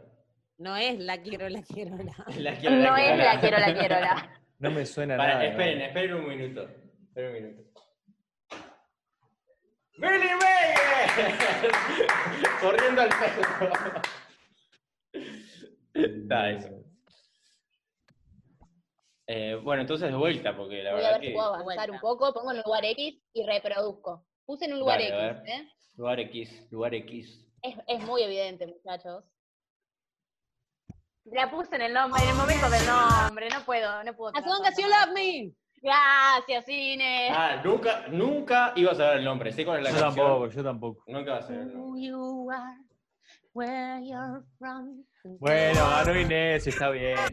No 0.59 0.77
es 0.77 0.99
la 0.99 1.21
quiero, 1.21 1.49
la 1.49 1.62
quiero, 1.62 1.97
la. 1.97 2.25
La 2.37 2.57
quiero, 2.59 2.77
la 2.77 2.88
No 2.90 2.94
quiero, 2.94 3.14
es 3.14 3.18
la 3.18 3.40
quiero, 3.40 3.59
la 3.59 3.75
quiero, 3.75 4.01
la. 4.01 4.40
No 4.59 4.73
me 4.73 4.85
suena 4.85 5.16
Para, 5.16 5.35
nada. 5.35 5.44
esperen, 5.44 5.81
esperen 5.83 6.14
un 6.14 6.29
minuto. 6.29 6.68
Esperen 7.09 7.31
un 7.31 7.42
minuto. 7.42 7.67
¡Billy 9.98 10.30
Mayer! 10.40 11.72
Corriendo 12.61 13.02
al 13.02 13.08
perro. 13.08 14.02
Está 15.94 16.50
eso. 16.50 16.70
Eh, 19.26 19.56
bueno, 19.62 19.82
entonces 19.82 20.11
de 20.11 20.16
vuelta, 20.16 20.56
porque 20.56 20.82
la 20.82 20.92
Voy 20.92 21.00
a 21.00 21.02
verdad 21.02 21.12
ver 21.12 21.20
si 21.20 21.26
que. 21.28 21.34
puedo 21.34 21.54
avanzar 21.54 21.90
un 21.90 22.00
poco, 22.00 22.32
pongo 22.32 22.50
en 22.52 22.58
el 22.58 22.62
lugar 22.64 22.84
X 22.84 23.20
y 23.34 23.44
reproduzco. 23.44 24.24
Puse 24.46 24.64
en 24.64 24.72
un 24.74 24.78
lugar 24.80 25.00
Dale, 25.00 25.12
a 25.12 25.30
X, 25.30 25.42
ver. 25.42 25.50
¿eh? 25.50 25.68
Lugar 25.96 26.20
X, 26.20 26.66
lugar 26.70 26.94
X. 26.94 27.44
Es, 27.62 27.76
es 27.87 28.00
muy 28.04 28.22
evidente, 28.22 28.66
muchachos. 28.66 29.24
La 31.24 31.50
puse 31.50 31.74
en 31.76 31.82
el 31.82 31.92
nombre, 31.92 32.22
en 32.22 32.30
el 32.30 32.37
momento 32.37 32.70
del 32.70 32.87
nombre, 32.87 33.48
no 33.50 33.62
puedo, 33.66 34.02
no 34.04 34.16
puedo. 34.16 34.34
As 34.34 34.46
long 34.46 34.64
as 34.64 34.78
you 34.78 34.87
love 34.88 35.12
me. 35.12 35.52
Gracias, 35.83 36.69
Ine. 36.69 37.29
Ah, 37.31 37.61
nunca, 37.64 38.07
nunca 38.11 38.73
ibas 38.77 38.99
a 39.01 39.11
ver 39.11 39.19
el 39.19 39.25
nombre. 39.25 39.53
Sé 39.53 39.64
cuál 39.64 39.79
es 39.79 39.85
la 39.85 39.91
Yo 39.91 40.01
canción. 40.01 40.27
tampoco, 40.27 40.49
yo 40.51 40.64
tampoco. 40.64 41.05
Nunca 41.07 41.33
vas 41.35 41.45
a 41.45 41.49
ver 41.49 41.59
el 41.61 41.73
nombre. 41.73 41.81
Who 41.81 41.99
you 41.99 42.51
are, 42.51 42.77
where 43.53 44.05
you're 44.05 44.43
from. 44.59 45.05
Bueno, 45.25 45.81
ganó 45.88 46.19
Inés, 46.19 46.67
está 46.67 46.91
bien. 46.91 47.19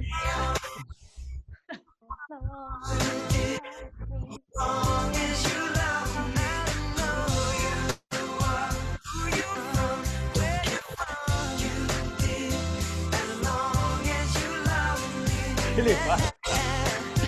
¿Qué 15.76 15.82
le 15.84 15.96
pasa? 16.08 16.36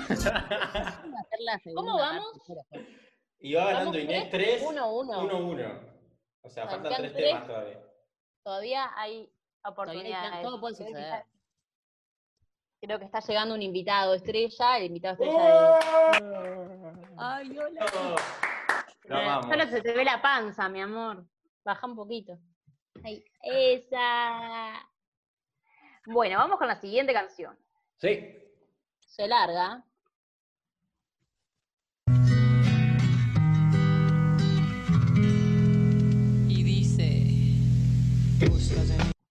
Vamos 1.28 1.32
a 1.32 1.36
hacer 1.36 1.40
la 1.42 1.60
segunda 1.60 1.92
¿Cómo 1.92 1.98
vamos? 1.98 2.42
Y 3.40 3.54
va 3.54 3.66
ganando 3.66 4.00
Inés 4.00 4.30
3, 4.30 4.32
tres, 4.32 4.64
uno, 4.68 4.94
uno. 4.94 5.22
1-1. 5.22 5.94
O 6.42 6.50
sea, 6.50 6.68
faltan 6.68 6.94
tres 6.96 7.14
temas 7.14 7.46
todavía. 7.48 7.80
Todavía 8.44 8.92
hay 8.96 9.32
oportunidades. 9.64 10.42
todo 10.42 10.60
puede 10.60 10.76
Creo 10.76 10.88
que 10.88 10.94
suceder. 10.94 11.14
está- 11.14 11.28
Creo 12.80 13.00
que 13.00 13.06
está 13.06 13.20
llegando 13.22 13.56
un 13.56 13.62
invitado 13.64 14.14
estrella, 14.14 14.78
el 14.78 14.86
invitado 14.86 15.14
estrella 15.16 15.80
de... 16.20 17.14
Ay, 17.18 17.58
hola. 17.58 18.22
Solo 19.42 19.66
se 19.68 19.82
te 19.82 19.94
ve 19.94 20.06
la 20.06 20.22
panza, 20.22 20.70
mi 20.70 20.82
amor. 20.82 21.26
Baja 21.66 21.88
un 21.88 21.96
poquito. 21.96 22.38
Ahí. 23.04 23.24
Esa. 23.42 24.88
Bueno, 26.06 26.38
vamos 26.38 26.58
con 26.60 26.68
la 26.68 26.80
siguiente 26.80 27.14
canción. 27.14 27.58
Sí. 27.98 28.38
Se 29.00 29.28
larga. 29.28 29.84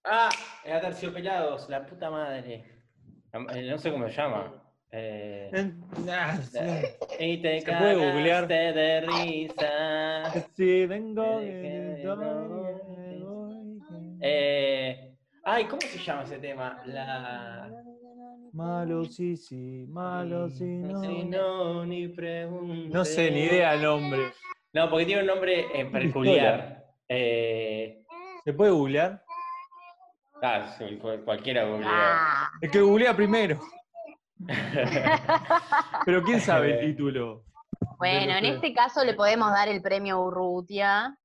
Ah, 0.04 0.30
era 0.64 0.80
Terciopelados, 0.80 1.68
la 1.68 1.84
puta 1.84 2.10
madre. 2.10 2.64
Eh, 3.54 3.68
No 3.70 3.78
sé 3.78 3.90
cómo 3.90 4.08
se 4.08 4.14
llama. 4.14 4.62
Eh, 4.92 5.50
Ah, 6.08 6.38
y 7.18 7.42
te 7.42 7.60
¿Se 7.60 7.72
puede 7.72 7.94
googlear? 7.96 8.46
de 8.46 9.00
risa. 9.02 10.32
Sí, 10.56 10.86
vengo. 10.86 11.40
Eh, 11.42 12.02
Eh, 14.20 15.14
ay, 15.44 15.64
¿cómo 15.66 15.80
se 15.82 15.98
llama 15.98 16.22
ese 16.22 16.38
tema? 16.38 16.82
La. 16.86 17.70
Malo, 18.52 19.04
sí, 19.04 19.36
sí, 19.36 19.84
malo, 19.88 20.48
sí, 20.48 20.64
no. 20.64 21.02
Si 21.02 21.24
no, 21.24 21.84
ni. 21.84 22.06
No 22.88 23.04
sé, 23.04 23.30
ni 23.30 23.40
idea 23.40 23.74
el 23.74 23.82
nombre. 23.82 24.32
No, 24.72 24.88
porque 24.88 25.04
tiene 25.04 25.20
un 25.22 25.26
nombre 25.26 25.66
eh, 25.74 25.84
peculiar. 25.86 26.86
Eh, 27.08 28.02
¿Se 28.44 28.52
puede 28.54 28.70
googlear? 28.70 29.25
Ah, 30.42 30.74
sí, 30.78 30.96
cu- 30.98 31.24
cualquiera 31.24 31.64
googlea. 31.64 31.90
Ah, 31.92 32.50
El 32.60 32.70
que 32.70 32.80
googlea 32.80 33.14
primero. 33.16 33.60
Pero 36.04 36.22
quién 36.22 36.40
sabe 36.40 36.78
el 36.80 36.86
título. 36.90 37.44
bueno, 37.98 38.32
en 38.36 38.44
este 38.44 38.74
caso 38.74 39.02
le 39.04 39.14
podemos 39.14 39.50
dar 39.50 39.68
el 39.68 39.80
premio 39.82 40.20
Urrutia, 40.20 41.16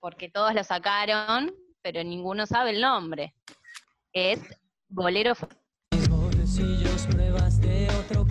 porque 0.00 0.28
todos 0.28 0.54
lo 0.54 0.62
sacaron, 0.62 1.52
pero 1.82 2.04
ninguno 2.04 2.46
sabe 2.46 2.70
el 2.70 2.80
nombre. 2.80 3.34
Es 4.12 4.40
Bolero 4.88 5.32
mis 5.92 6.08
bolsillos 6.08 7.06
pruebas 7.06 7.60
de 7.60 7.88
otro 8.00 8.24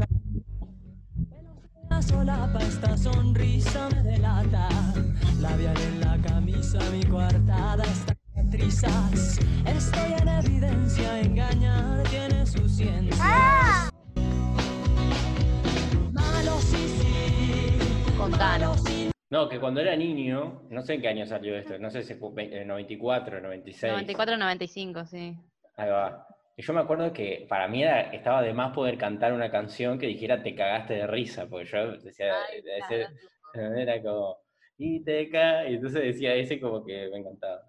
sola 2.08 2.50
esta 2.60 2.98
sonrisa 2.98 3.90
me 3.90 4.04
delata. 4.04 4.68
Labial 5.40 5.78
en 5.78 6.00
la 6.02 6.18
camisa, 6.28 6.80
mi 6.92 7.04
coartada 7.06 7.84
está 7.84 8.13
en 8.54 8.60
trizas. 8.60 9.40
Estoy 9.66 10.14
en 10.22 10.28
evidencia, 10.28 11.20
engañar 11.22 12.04
tiene 12.10 12.46
su 12.46 12.68
ciencia. 12.70 13.24
Malo 16.12 16.52
sí, 16.60 16.88
sí. 16.88 18.14
Contanos. 18.18 18.84
No, 19.30 19.50
que 19.50 19.60
cuando 19.60 19.82
era 19.82 19.96
niño, 19.96 20.62
no 20.70 20.82
sé 20.84 20.94
en 20.96 21.02
qué 21.02 21.08
año 21.08 21.26
salió 21.26 21.58
esto, 21.58 21.80
no 21.80 21.90
sé 21.90 22.04
si 22.04 22.14
eh, 22.14 22.66
94, 22.66 23.42
96. 23.42 23.94
94-95, 24.08 25.06
sí. 25.06 25.36
Ahí 25.76 25.90
va. 25.90 26.28
Y 26.56 26.62
yo 26.62 26.74
me 26.74 26.82
acuerdo 26.82 27.12
que 27.12 27.48
para 27.50 27.68
mí 27.68 27.82
era- 27.82 28.14
estaba 28.14 28.44
de 28.44 28.54
más 28.54 28.72
poder 28.76 28.96
cantar 29.00 29.34
una 29.34 29.50
canción 29.50 29.98
que 29.98 30.06
dijera 30.06 30.44
te 30.44 30.54
cagaste 30.54 30.94
de 30.94 31.08
risa, 31.08 31.48
porque 31.48 31.66
yo 31.66 31.94
decía, 31.98 32.32
Ay, 32.48 32.62
decía- 32.62 33.10
era 33.76 34.02
como, 34.04 34.38
y 34.78 35.04
te 35.04 35.30
ca... 35.30 35.68
y 35.68 35.76
entonces 35.76 36.04
decía 36.04 36.36
ese 36.36 36.60
como 36.60 36.86
que 36.86 37.10
me 37.12 37.18
encantaba. 37.20 37.62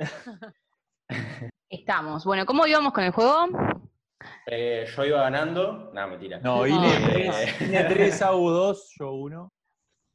Estamos. 1.68 2.24
Bueno, 2.24 2.46
¿cómo 2.46 2.66
íbamos 2.66 2.92
con 2.92 3.04
el 3.04 3.12
juego? 3.12 3.46
Eh, 4.46 4.86
yo 4.94 5.04
iba 5.04 5.22
ganando, 5.22 5.90
no, 5.94 6.08
mentira. 6.08 6.40
No, 6.40 6.66
Ine 6.66 6.90
3, 7.06 7.60
Ine 7.62 7.84
3, 7.84 8.22
AU 8.22 8.50
2, 8.50 8.94
yo 8.98 9.12
1. 9.12 9.52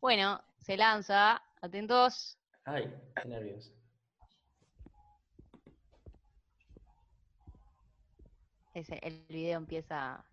Bueno, 0.01 0.41
se 0.59 0.77
lanza. 0.77 1.41
Atentos. 1.61 2.37
Ay, 2.65 2.93
qué 3.21 3.27
nervioso. 3.27 3.71
Ese, 8.73 8.99
el 9.01 9.25
video 9.29 9.57
empieza. 9.57 10.23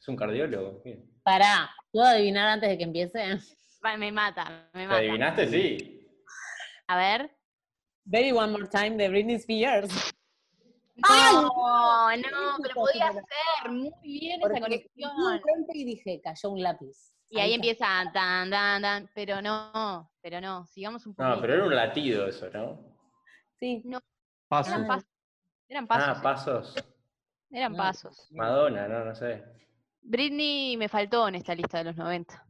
¿Es 0.00 0.08
un 0.08 0.16
cardiólogo? 0.16 0.82
Pará, 1.22 1.70
¿puedo 1.92 2.06
adivinar 2.06 2.48
antes 2.48 2.70
de 2.70 2.78
que 2.78 2.84
empiece? 2.84 3.38
Me 3.98 4.10
mata, 4.10 4.70
me 4.72 4.80
¿Te 4.80 4.86
mata. 4.86 4.96
adivinaste? 4.98 5.46
Sí. 5.46 5.93
A 6.86 6.96
ver. 6.96 7.30
Baby 8.04 8.32
One 8.32 8.52
More 8.52 8.68
Time 8.68 8.96
de 8.96 9.08
Britney 9.08 9.36
Spears. 9.36 9.90
No, 10.96 12.16
no, 12.16 12.56
pero 12.62 12.74
podía 12.76 13.10
ser 13.12 13.72
muy 13.72 13.90
bien 14.00 14.40
esa 14.40 14.60
conexión. 14.60 15.10
y 15.72 15.84
dije, 15.84 16.20
cayó 16.22 16.50
un 16.50 16.62
lápiz. 16.62 17.12
Y 17.30 17.40
ahí 17.40 17.52
empieza 17.54 17.84
tan, 18.12 18.48
tan, 18.48 18.80
tan, 18.80 19.10
pero 19.12 19.42
no, 19.42 20.08
pero 20.22 20.40
no, 20.40 20.64
sigamos 20.66 21.04
un 21.04 21.16
poco. 21.16 21.28
No, 21.28 21.40
pero 21.40 21.54
era 21.54 21.64
un 21.64 21.74
latido 21.74 22.28
eso, 22.28 22.48
¿no? 22.50 22.78
Sí. 23.58 23.82
No, 23.84 23.98
Paso. 24.46 24.78
no, 24.78 24.86
fácil. 24.86 25.08
Eran 25.68 25.86
pasos. 25.88 26.08
Ah, 26.08 26.16
eh, 26.16 26.22
pasos. 26.22 26.74
Eran 27.50 27.74
pasos. 27.74 28.28
Madonna, 28.30 28.86
no, 28.86 29.04
no 29.04 29.14
sé. 29.16 29.42
Britney 30.00 30.76
me 30.76 30.88
faltó 30.88 31.26
en 31.26 31.34
esta 31.36 31.56
lista 31.56 31.78
de 31.78 31.84
los 31.84 31.96
90. 31.96 32.43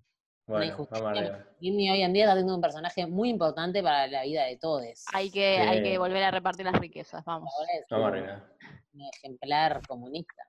Bueno, 0.47 0.65
injusticia. 0.67 1.03
vamos 1.05 1.19
arriba. 1.19 1.45
Britney 1.59 1.91
hoy 1.91 2.03
en 2.03 2.13
día 2.13 2.25
está 2.25 2.35
siendo 2.35 2.55
un 2.55 2.61
personaje 2.61 3.07
muy 3.07 3.31
importante 3.31 3.83
para 3.83 4.07
la 4.07 4.23
vida 4.25 4.45
de 4.45 4.57
todos. 4.59 4.85
Hay 5.13 5.31
que, 5.31 5.59
hay 5.59 5.79
Sí. 5.79 5.85
que 5.85 5.99
volver 5.99 6.23
a 6.23 6.31
repartir 6.31 6.67
las 6.67 6.79
riquezas, 6.79 7.25
vamos. 7.25 7.53
Vamos 7.91 8.09
arriba. 8.09 8.45
un 8.93 9.01
ejemplar 9.15 9.81
comunista. 9.89 10.45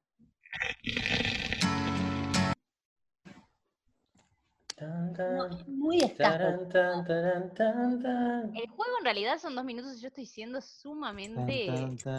No, 4.77 5.45
es 5.45 5.67
muy 5.69 6.01
escaso. 6.01 6.49
El 6.49 6.67
juego 8.69 8.91
en 8.99 9.05
realidad 9.05 9.37
son 9.39 9.55
dos 9.55 9.63
minutos 9.63 9.97
y 9.97 10.01
yo 10.01 10.09
estoy 10.09 10.25
siendo 10.25 10.59
sumamente... 10.59 11.67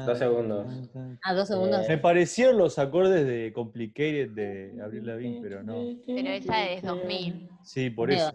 Dos 0.07 0.19
segundos. 0.19 0.67
Ah, 1.23 1.35
dos 1.35 1.49
segundos. 1.49 1.85
Eh, 1.85 1.89
Me 1.89 1.99
parecieron 1.99 2.57
los 2.57 2.79
acordes 2.79 3.27
de 3.27 3.53
Complicated 3.53 4.31
de 4.31 4.81
Abril 4.83 5.07
Lavigne, 5.07 5.41
pero 5.43 5.63
no. 5.63 5.75
Pero 6.07 6.29
esa 6.31 6.67
es 6.71 6.83
2000. 6.83 7.51
Sí, 7.63 7.91
por 7.91 8.11
eso. 8.11 8.33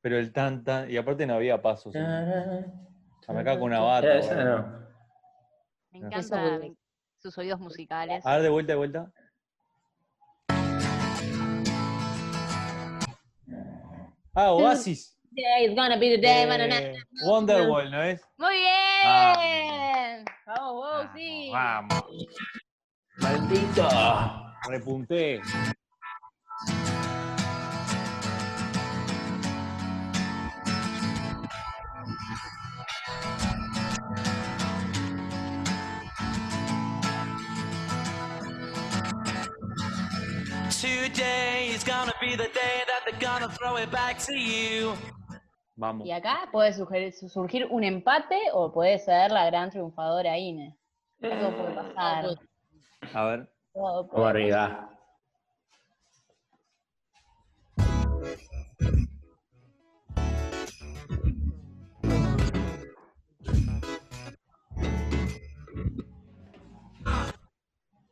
Pero 0.00 0.18
el 0.18 0.32
tan 0.32 0.62
tan. 0.62 0.88
Y 0.88 0.96
aparte 0.96 1.26
no 1.26 1.34
había 1.34 1.60
pasos. 1.60 1.92
Se 1.92 3.32
me 3.32 3.44
cae 3.44 3.58
con 3.58 3.72
una 3.72 3.80
bata. 3.80 4.44
no. 4.44 4.82
Me 5.90 5.98
encanta 5.98 6.60
sus 7.18 7.36
oídos 7.38 7.58
musicales. 7.58 8.24
A 8.24 8.34
ver, 8.34 8.42
de 8.42 8.48
vuelta, 8.48 8.72
de 8.72 8.76
vuelta. 8.76 9.12
Ah, 14.34 14.50
Oasis. 14.52 15.14
Today 15.36 15.66
is 15.68 15.74
gonna 15.74 15.98
be 15.98 16.08
the 16.16 16.20
day, 16.20 16.46
man, 16.46 16.60
and 16.60 16.72
I- 16.72 16.82
Eh, 16.82 16.96
Wonderwall, 17.26 17.90
¿no 17.90 18.02
es? 18.02 18.20
¡Muy 18.38 18.54
bien! 18.54 20.24
Vamos, 20.46 20.72
vos, 20.72 21.06
sí. 21.14 21.50
Vamos. 21.52 22.02
Maldito. 23.18 23.88
Repunté. 24.68 25.40
Today 40.70 41.41
Vamos. 45.76 46.06
Y 46.06 46.12
acá 46.12 46.48
puede 46.52 46.72
surgir 47.12 47.66
un 47.70 47.84
empate 47.84 48.38
o 48.52 48.72
puede 48.72 48.98
ser 48.98 49.30
la 49.30 49.46
gran 49.46 49.70
triunfadora 49.70 50.38
Ine. 50.38 50.76
Todo 51.20 51.56
puede 51.56 51.74
pasar. 51.74 52.24
A 53.14 53.24
ver. 53.24 53.52
todo 53.72 54.08
puede 54.08 54.28
arriba. 54.28 54.88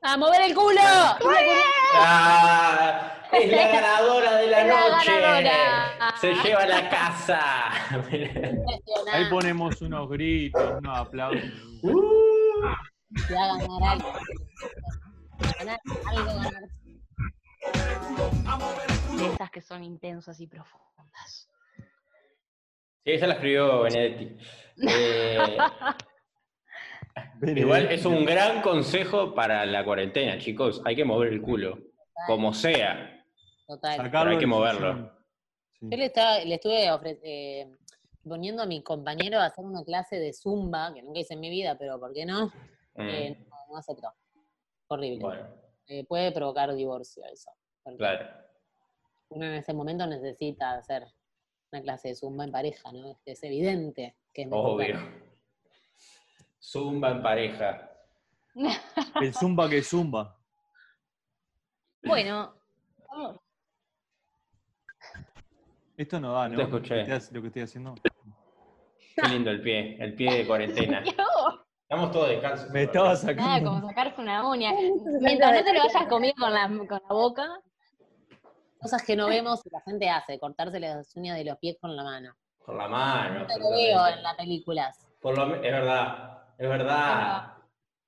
¡A 0.03 0.17
mover 0.17 0.41
el 0.41 0.55
culo! 0.55 0.81
Ah, 1.95 3.20
es 3.33 3.51
la 3.51 3.69
ganadora 3.69 4.37
de 4.37 4.47
la 4.47 4.65
noche. 4.65 5.21
ganadora. 5.21 6.15
Se 6.21 6.35
lleva 6.35 6.67
la 6.67 6.89
casa. 6.89 7.71
Ahí 9.13 9.29
ponemos 9.31 9.81
unos 9.83 10.09
gritos, 10.09 10.79
unos 10.79 10.99
aplausos. 10.99 11.43
Se 13.27 13.35
va 13.35 13.45
a 13.45 13.59
ganar 13.59 13.83
algo. 13.93 14.13
Ganar 15.59 15.81
algo, 16.07 16.35
ganar. 16.35 16.81
De 19.17 19.27
esas 19.27 19.51
que 19.51 19.61
son 19.61 19.85
intensas 19.85 20.41
y 20.41 20.47
profundas. 20.47 21.49
Sí, 23.05 23.13
esa 23.13 23.27
la 23.27 23.35
escribió 23.35 23.83
Benedetti. 23.83 24.37
Eh, 24.89 25.59
igual 27.57 27.91
es 27.91 28.05
un 28.05 28.25
gran 28.25 28.63
consejo 28.63 29.35
para 29.35 29.65
la 29.67 29.85
cuarentena, 29.85 30.39
chicos. 30.39 30.83
Hay 30.85 30.97
que 30.97 31.05
mover 31.05 31.33
el 31.33 31.41
culo. 31.41 31.79
Como 32.27 32.53
sea. 32.53 33.20
Total. 33.71 33.97
Sacarlo 33.99 34.33
hay 34.33 34.39
que 34.39 34.47
moverlo. 34.49 35.13
Sí. 35.79 35.87
Yo 35.91 35.97
le, 35.97 36.07
estaba, 36.07 36.39
le 36.41 36.55
estuve 36.57 36.91
ofre- 36.91 37.21
eh, 37.23 37.77
poniendo 38.29 38.63
a 38.63 38.67
mi 38.67 38.83
compañero 38.83 39.39
a 39.39 39.45
hacer 39.47 39.65
una 39.65 39.85
clase 39.85 40.19
de 40.19 40.33
zumba, 40.33 40.93
que 40.93 41.03
nunca 41.03 41.21
hice 41.21 41.35
en 41.35 41.41
mi 41.41 41.51
vida, 41.51 41.79
pero 41.79 42.01
¿por 42.01 42.13
qué 42.13 42.27
no? 42.27 42.47
Mm, 42.97 43.09
Eh, 43.09 43.47
no, 43.49 43.57
no 43.71 43.77
aceptó. 43.77 44.13
Horrible. 44.89 45.21
bueno, 45.25 45.47
Eh, 45.87 46.05
puede 46.05 46.33
provocar 46.33 46.75
divorcio 46.75 47.25
eso. 47.27 47.51
claro. 47.97 48.27
Uno 49.29 49.45
en 49.47 49.55
ese 49.55 49.73
momento 49.73 50.05
necesita 50.09 50.73
hacer 50.73 51.07
una 51.71 51.81
clase 51.83 52.09
de 52.09 52.15
zumba 52.17 52.43
en 52.45 52.51
pareja, 52.51 52.91
¿no? 52.91 53.07
Es, 53.13 53.19
es 53.25 53.43
evidente 53.45 54.17
que 54.35 54.43
es 54.43 54.49
mejor 54.49 54.71
Obvio. 54.73 54.99
Zumba 56.61 57.11
en 57.13 57.23
pareja. 57.23 57.89
El 59.23 59.33
zumba 59.33 59.69
que 59.71 59.81
zumba. 59.83 60.37
Bueno, 62.03 62.55
vamos. 63.09 63.41
Esto 66.01 66.19
no 66.19 66.33
da, 66.33 66.49
¿no? 66.49 66.57
Te 66.57 66.63
escuché. 66.63 66.97
Lo 67.01 67.05
que 67.05 67.13
estoy- 67.17 67.51
que 67.53 67.63
haciendo. 67.63 67.95
Qué 69.15 69.29
lindo 69.29 69.51
el 69.51 69.61
pie, 69.61 70.03
el 70.03 70.15
pie 70.15 70.35
de 70.35 70.47
cuarentena. 70.47 71.03
Estamos 71.83 72.11
todos 72.11 72.31
descansos. 72.31 72.71
Me 72.71 72.85
estaba 72.85 73.09
Nada, 73.09 73.17
sacando. 73.17 73.71
como 73.73 73.87
sacarse 73.87 74.19
una 74.19 74.49
uña. 74.49 74.71
Mientras 75.21 75.53
no 75.53 75.63
te 75.63 75.75
lo 75.75 75.83
hayas 75.83 76.07
comido 76.09 76.33
con 76.39 76.55
la, 76.55 76.69
con 76.69 77.03
la 77.07 77.15
boca. 77.15 77.47
Cosas 78.81 79.03
que 79.03 79.15
no 79.15 79.29
vemos 79.29 79.61
y 79.67 79.69
la 79.71 79.83
gente 79.83 80.09
hace, 80.09 80.39
cortarse 80.39 80.81
las 80.81 81.15
uñas 81.17 81.37
de 81.37 81.45
los 81.45 81.59
pies 81.59 81.77
con 81.79 81.95
la 81.95 82.03
mano. 82.03 82.35
Con 82.65 82.79
la 82.79 82.89
mano. 82.89 83.41
No 83.41 83.47
te 83.47 83.59
lo 83.59 83.69
veo 83.71 84.07
en 84.07 84.23
las 84.23 84.37
películas. 84.37 85.07
Por 85.21 85.37
lo 85.37 85.49
me- 85.49 85.57
es 85.57 85.61
verdad, 85.71 86.45
es 86.57 86.67
verdad, 86.67 87.53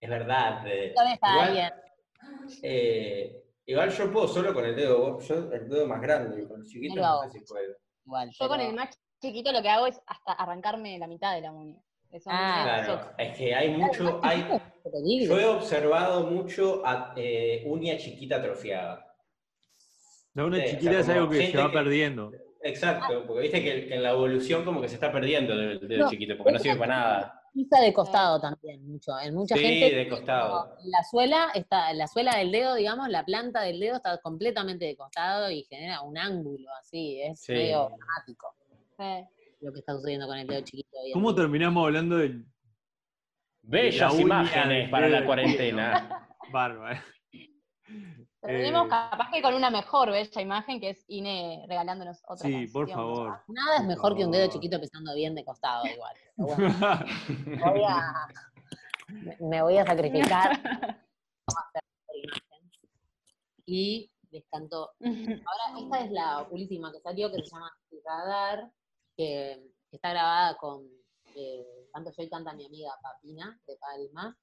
es 0.00 0.08
verdad. 0.08 0.66
eh, 0.66 0.94
Lo 0.96 1.04
ves 1.04 1.18
a 1.20 1.30
igual, 1.30 1.48
alguien. 1.48 1.72
eh, 2.62 3.41
igual 3.66 3.90
yo 3.90 4.12
puedo 4.12 4.28
solo 4.28 4.52
con 4.54 4.64
el 4.64 4.74
dedo, 4.76 5.20
yo 5.20 5.34
el 5.52 5.68
dedo 5.68 5.86
más 5.86 6.00
grande, 6.00 6.46
con 6.48 6.60
el 6.60 6.66
chiquito 6.66 7.00
no 7.00 7.22
sé 7.30 7.38
si 7.38 7.44
puedo. 7.44 7.74
Igual, 8.04 8.30
Yo 8.38 8.48
con 8.48 8.60
el 8.60 8.74
más 8.74 8.90
chiquito 9.20 9.52
lo 9.52 9.62
que 9.62 9.68
hago 9.68 9.86
es 9.86 10.00
hasta 10.06 10.32
arrancarme 10.32 10.98
la 10.98 11.06
mitad 11.06 11.34
de 11.34 11.40
la 11.42 11.52
uña. 11.52 11.80
Eso 12.10 12.28
Ah, 12.32 12.64
me 12.78 12.84
Claro, 12.84 13.10
es 13.16 13.36
que 13.38 13.54
hay 13.54 13.70
mucho, 13.70 14.20
hay, 14.22 14.46
yo 15.24 15.38
he 15.40 15.46
observado 15.46 16.26
mucho 16.26 16.82
a, 16.84 17.14
eh, 17.16 17.62
uña 17.66 17.96
chiquita 17.96 18.36
atrofiada. 18.36 19.06
La 20.34 20.44
Sí, 20.44 20.48
o 20.50 20.64
chiquita 20.70 20.90
sea, 20.90 21.00
es 21.00 21.08
algo 21.10 21.28
que 21.30 21.46
se 21.50 21.56
va 21.56 21.68
que- 21.70 21.72
perdiendo. 21.78 22.32
Exacto, 22.64 23.24
porque 23.26 23.42
viste 23.42 23.62
que, 23.62 23.86
que 23.88 23.94
en 23.96 24.02
la 24.02 24.10
evolución 24.10 24.64
como 24.64 24.80
que 24.80 24.88
se 24.88 24.94
está 24.94 25.10
perdiendo 25.10 25.56
del 25.56 25.80
dedo 25.88 26.04
No, 26.04 26.10
chiquito, 26.10 26.36
porque 26.36 26.52
no 26.52 26.58
sirve 26.58 26.78
para 26.78 26.94
nada. 26.94 27.41
Pisa 27.52 27.80
de 27.80 27.92
costado 27.92 28.40
también, 28.40 28.86
mucho. 28.90 29.12
En 29.20 29.34
mucha 29.34 29.56
Sí, 29.56 29.62
gente. 29.62 29.94
de 29.94 30.08
costado. 30.08 30.74
La 30.84 31.02
suela 31.04 31.50
está, 31.54 31.92
la 31.92 32.06
suela 32.06 32.36
del 32.38 32.50
dedo, 32.50 32.74
digamos, 32.74 33.08
la 33.10 33.24
planta 33.24 33.60
del 33.60 33.78
dedo 33.78 33.96
está 33.96 34.16
completamente 34.18 34.86
de 34.86 34.96
costado 34.96 35.50
y 35.50 35.64
genera 35.64 36.00
un 36.00 36.16
ángulo 36.16 36.70
así. 36.80 37.20
Es 37.20 37.40
Sí. 37.40 37.52
medio 37.52 37.90
dramático 37.90 38.54
Sí. 38.96 39.26
lo 39.60 39.72
que 39.72 39.80
está 39.80 39.92
sucediendo 39.94 40.26
con 40.26 40.38
el 40.38 40.46
dedo 40.46 40.62
chiquito. 40.62 40.88
hoy 41.04 41.12
¿Cómo 41.12 41.34
terminamos 41.34 41.84
hablando 41.84 42.16
del 42.16 42.46
Bellas 43.64 44.18
imágenes 44.18 44.82
del 44.84 44.90
para 44.90 45.08
la 45.08 45.24
cuarentena. 45.26 46.28
bárbaro? 46.50 47.00
Terminemos 48.42 48.86
Eh, 48.86 48.90
capaz 48.90 49.30
que 49.30 49.40
con 49.40 49.54
una 49.54 49.70
mejor 49.70 50.10
bella 50.10 50.40
imagen 50.42 50.80
que 50.80 50.90
es 50.90 51.04
Ine 51.08 51.64
regalándonos 51.68 52.22
otra 52.26 52.48
Sí, 52.48 52.66
por 52.66 52.88
favor. 52.90 53.40
Nada 53.48 53.76
es 53.78 53.84
mejor 53.84 54.16
que 54.16 54.24
un 54.24 54.32
dedo 54.32 54.48
chiquito 54.50 54.80
pesando 54.80 55.14
bien 55.14 55.34
de 55.34 55.44
costado, 55.44 55.84
igual. 55.86 56.16
Bueno, 56.36 56.56
voy 57.72 57.82
a- 57.86 58.26
me- 59.40 59.62
voy 59.62 59.78
a 59.78 59.86
sacrificar. 59.86 60.60
Vamos 60.62 61.56
a 61.56 61.68
hacer 61.68 61.82
otra 62.02 62.16
imagen. 62.16 62.70
Y 63.66 64.10
les 64.30 64.44
canto 64.50 64.90
Ahora, 65.00 65.80
esta 65.80 66.00
es 66.04 66.10
la 66.10 66.46
última 66.50 66.90
que 66.92 67.00
salió, 67.00 67.30
que 67.30 67.36
se 67.44 67.50
llama 67.50 67.70
Radar, 68.04 68.70
que, 69.16 69.70
que 69.90 69.96
está 69.96 70.10
grabada 70.10 70.56
con 70.56 70.84
eh, 71.36 71.64
Canto 71.92 72.10
yo 72.16 72.22
y 72.24 72.28
canta 72.28 72.52
mi 72.54 72.66
amiga 72.66 72.90
Papina, 73.02 73.60
de 73.66 73.76
Palma. 73.76 74.36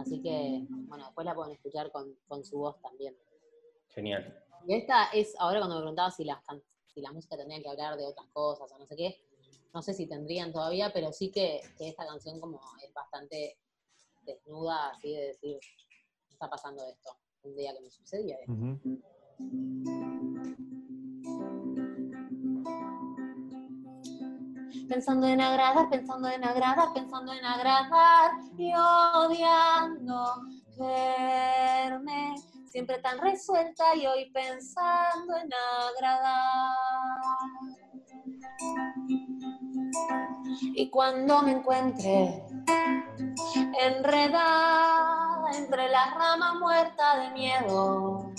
Así 0.00 0.22
que, 0.22 0.64
bueno, 0.88 1.04
después 1.04 1.26
la 1.26 1.34
pueden 1.34 1.52
escuchar 1.52 1.92
con, 1.92 2.14
con 2.26 2.42
su 2.44 2.56
voz 2.58 2.80
también. 2.80 3.14
Genial. 3.96 4.44
Y 4.68 4.74
esta 4.74 5.06
es, 5.06 5.34
ahora 5.38 5.58
cuando 5.58 5.76
me 5.76 5.80
preguntaba 5.80 6.10
si, 6.10 6.22
las 6.24 6.38
si 6.92 7.00
la 7.00 7.12
música 7.12 7.34
tendría 7.34 7.62
que 7.62 7.68
hablar 7.70 7.96
de 7.96 8.04
otras 8.04 8.26
cosas 8.30 8.70
o 8.70 8.78
no 8.78 8.86
sé 8.86 8.94
qué, 8.94 9.22
no 9.72 9.80
sé 9.80 9.94
si 9.94 10.06
tendrían 10.06 10.52
todavía, 10.52 10.92
pero 10.92 11.12
sí 11.12 11.30
que, 11.30 11.62
que 11.78 11.88
esta 11.88 12.06
canción 12.06 12.38
como 12.38 12.60
es 12.86 12.92
bastante 12.92 13.56
desnuda, 14.20 14.90
así 14.90 15.14
de 15.14 15.28
decir, 15.28 15.58
"Me 16.28 16.32
está 16.34 16.50
pasando 16.50 16.86
esto, 16.86 17.16
un 17.44 17.56
día 17.56 17.72
que 17.74 17.80
me 17.80 17.90
sucedía 17.90 18.36
esto. 18.38 18.52
Pensando 24.88 25.26
en 25.26 25.40
agradar, 25.40 25.88
pensando 25.88 26.28
en 26.28 26.44
agradar, 26.44 26.92
pensando 26.92 27.32
en 27.32 27.44
agradar 27.44 28.32
y 28.58 28.72
odiando 28.74 30.42
verme 30.76 32.42
siempre 32.76 32.98
tan 32.98 33.18
resuelta 33.18 33.84
y 33.94 34.06
hoy 34.06 34.30
pensando 34.32 35.34
en 35.34 35.48
agradar. 35.96 36.76
Y 40.74 40.90
cuando 40.90 41.40
me 41.40 41.52
encuentre 41.52 42.44
enredada 43.80 45.52
entre 45.56 45.88
las 45.88 46.14
ramas 46.16 46.56
muertas 46.56 47.16
de 47.20 47.30
miedo, 47.30 48.30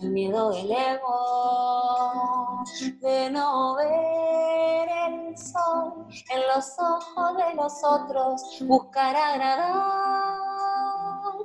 el 0.00 0.10
miedo 0.12 0.50
del 0.52 0.72
ego, 0.72 2.64
de 3.02 3.30
no 3.32 3.74
ver 3.74 4.88
el 5.10 5.36
sol 5.36 6.06
en 6.30 6.40
los 6.54 6.74
ojos 6.78 7.36
de 7.36 7.54
los 7.54 7.84
otros, 7.84 8.64
buscar 8.66 9.14
agradar, 9.14 10.41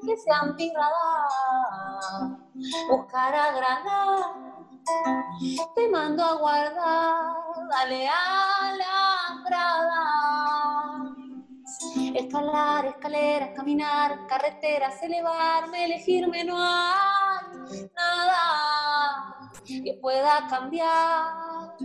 que 0.05 0.17
sea 0.17 0.39
antirradar, 0.39 1.29
buscar 2.89 3.35
agradar, 3.35 4.33
te 5.75 5.89
mando 5.89 6.23
a 6.23 6.35
guardar, 6.35 7.35
dale 7.69 8.07
a 8.07 8.73
la 8.77 9.43
brada. 9.45 11.13
Escalar, 12.15 12.85
escaleras, 12.85 13.49
caminar, 13.55 14.25
carreteras, 14.27 15.03
elevarme, 15.03 15.85
elegirme, 15.85 16.43
no 16.43 16.57
hay 16.57 17.89
nada 17.95 19.51
que 19.65 19.97
pueda 20.01 20.47
cambiar. 20.47 21.75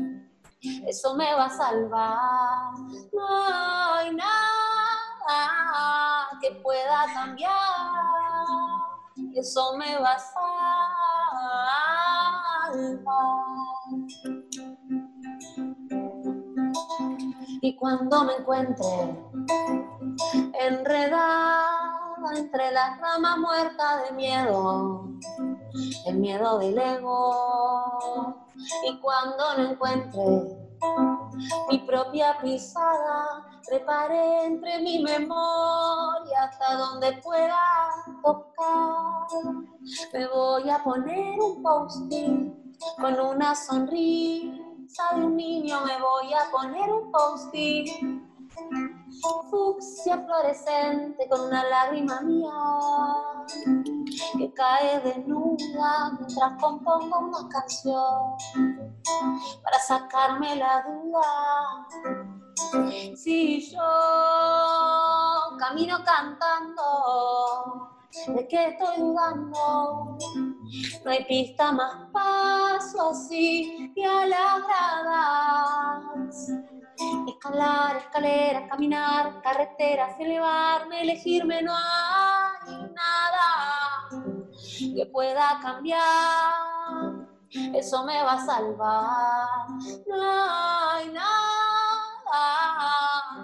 Eso 0.87 1.15
me 1.17 1.35
va 1.35 1.47
a 1.47 1.51
salvar. 1.51 2.73
No 3.13 3.95
hay 3.95 4.15
nada 4.15 6.29
que 6.41 6.53
pueda 6.63 7.05
cambiar. 7.13 8.02
Eso 9.43 9.77
me 9.77 9.99
va 9.99 10.13
a 10.13 10.19
salvar. 10.21 11.33
Y 17.61 17.75
cuando 17.75 18.23
me 18.23 18.35
encuentre 18.35 18.87
enredada 20.61 21.65
entre 22.37 22.71
las 22.71 23.01
ramas 23.01 23.39
muertas 23.39 24.05
de 24.05 24.13
miedo, 24.15 25.09
el 26.07 26.19
miedo 26.19 26.61
del 26.61 26.79
ego. 26.79 28.47
Y 28.89 28.97
cuando 29.01 29.59
no 29.59 29.71
encuentre 29.73 30.62
mi 31.71 31.79
propia 31.81 32.37
pisada, 32.41 33.45
preparé 33.67 34.45
entre 34.47 34.81
mi 34.81 35.03
memoria 35.03 36.45
hasta 36.45 36.77
donde 36.77 37.21
pueda 37.23 37.61
tocar. 38.23 39.27
Me 40.13 40.27
voy 40.29 40.71
a 40.71 40.83
poner 40.83 41.41
un 41.41 41.63
post-it 41.63 42.53
con 43.01 43.21
una 43.21 43.55
sonrisa 43.55 45.15
de 45.15 45.25
un 45.25 45.37
niño, 45.37 45.81
me 45.85 45.99
voy 46.01 46.33
a 46.35 46.51
poner 46.51 46.93
un 46.93 47.11
post-it 47.11 47.89
fucsia 49.51 50.19
fluorescente 50.25 51.29
con 51.29 51.41
una 51.43 51.65
lágrima 51.65 52.21
mía 52.23 52.53
que 54.39 54.53
cae 54.55 55.01
desnuda 55.01 56.13
mientras 56.19 56.61
compongo 56.61 57.19
una 57.19 57.49
canción 57.49 58.37
para 59.63 59.79
sacarme 59.79 60.57
la 60.57 60.83
duda. 60.83 61.87
Si 63.17 63.71
yo 63.71 63.81
camino 65.59 65.99
cantando, 66.05 67.91
¿de 68.29 68.49
qué 68.49 68.69
estoy 68.69 68.97
dudando? 68.99 70.19
No 71.05 71.11
hay 71.11 71.25
pista 71.25 71.73
más 71.73 72.11
paso 72.13 73.11
así 73.11 73.93
y 73.95 74.05
a. 74.05 74.23
Escalar, 77.27 77.97
escaleras, 77.97 78.69
caminar, 78.69 79.41
carreteras, 79.43 80.19
elevarme, 80.19 81.03
elegirme, 81.03 81.63
no 81.63 81.75
hay 81.75 82.91
nada 82.93 84.09
que 84.95 85.07
pueda 85.07 85.59
cambiar. 85.61 86.03
Eso 87.75 88.05
me 88.05 88.23
va 88.23 88.33
a 88.33 88.47
salvar. 88.47 89.69
No 90.07 90.23
hay 90.91 91.09
nada 91.09 91.33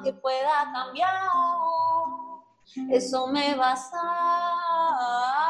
que 0.03 0.13
pueda 0.13 0.71
cambiar. 0.73 1.29
Eso 2.91 3.27
me 3.29 3.55
va 3.55 3.73
a 3.73 3.77
salvar. 3.77 5.48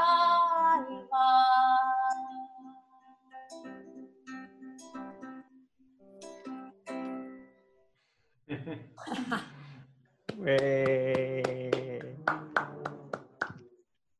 Eh, 10.50 12.16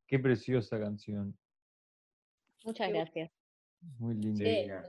Qué 0.05 0.19
preciosa 0.19 0.79
canción. 0.79 1.35
Muchas 2.63 2.89
gracias. 2.89 3.31
Muy 3.97 4.13
linda. 4.15 4.83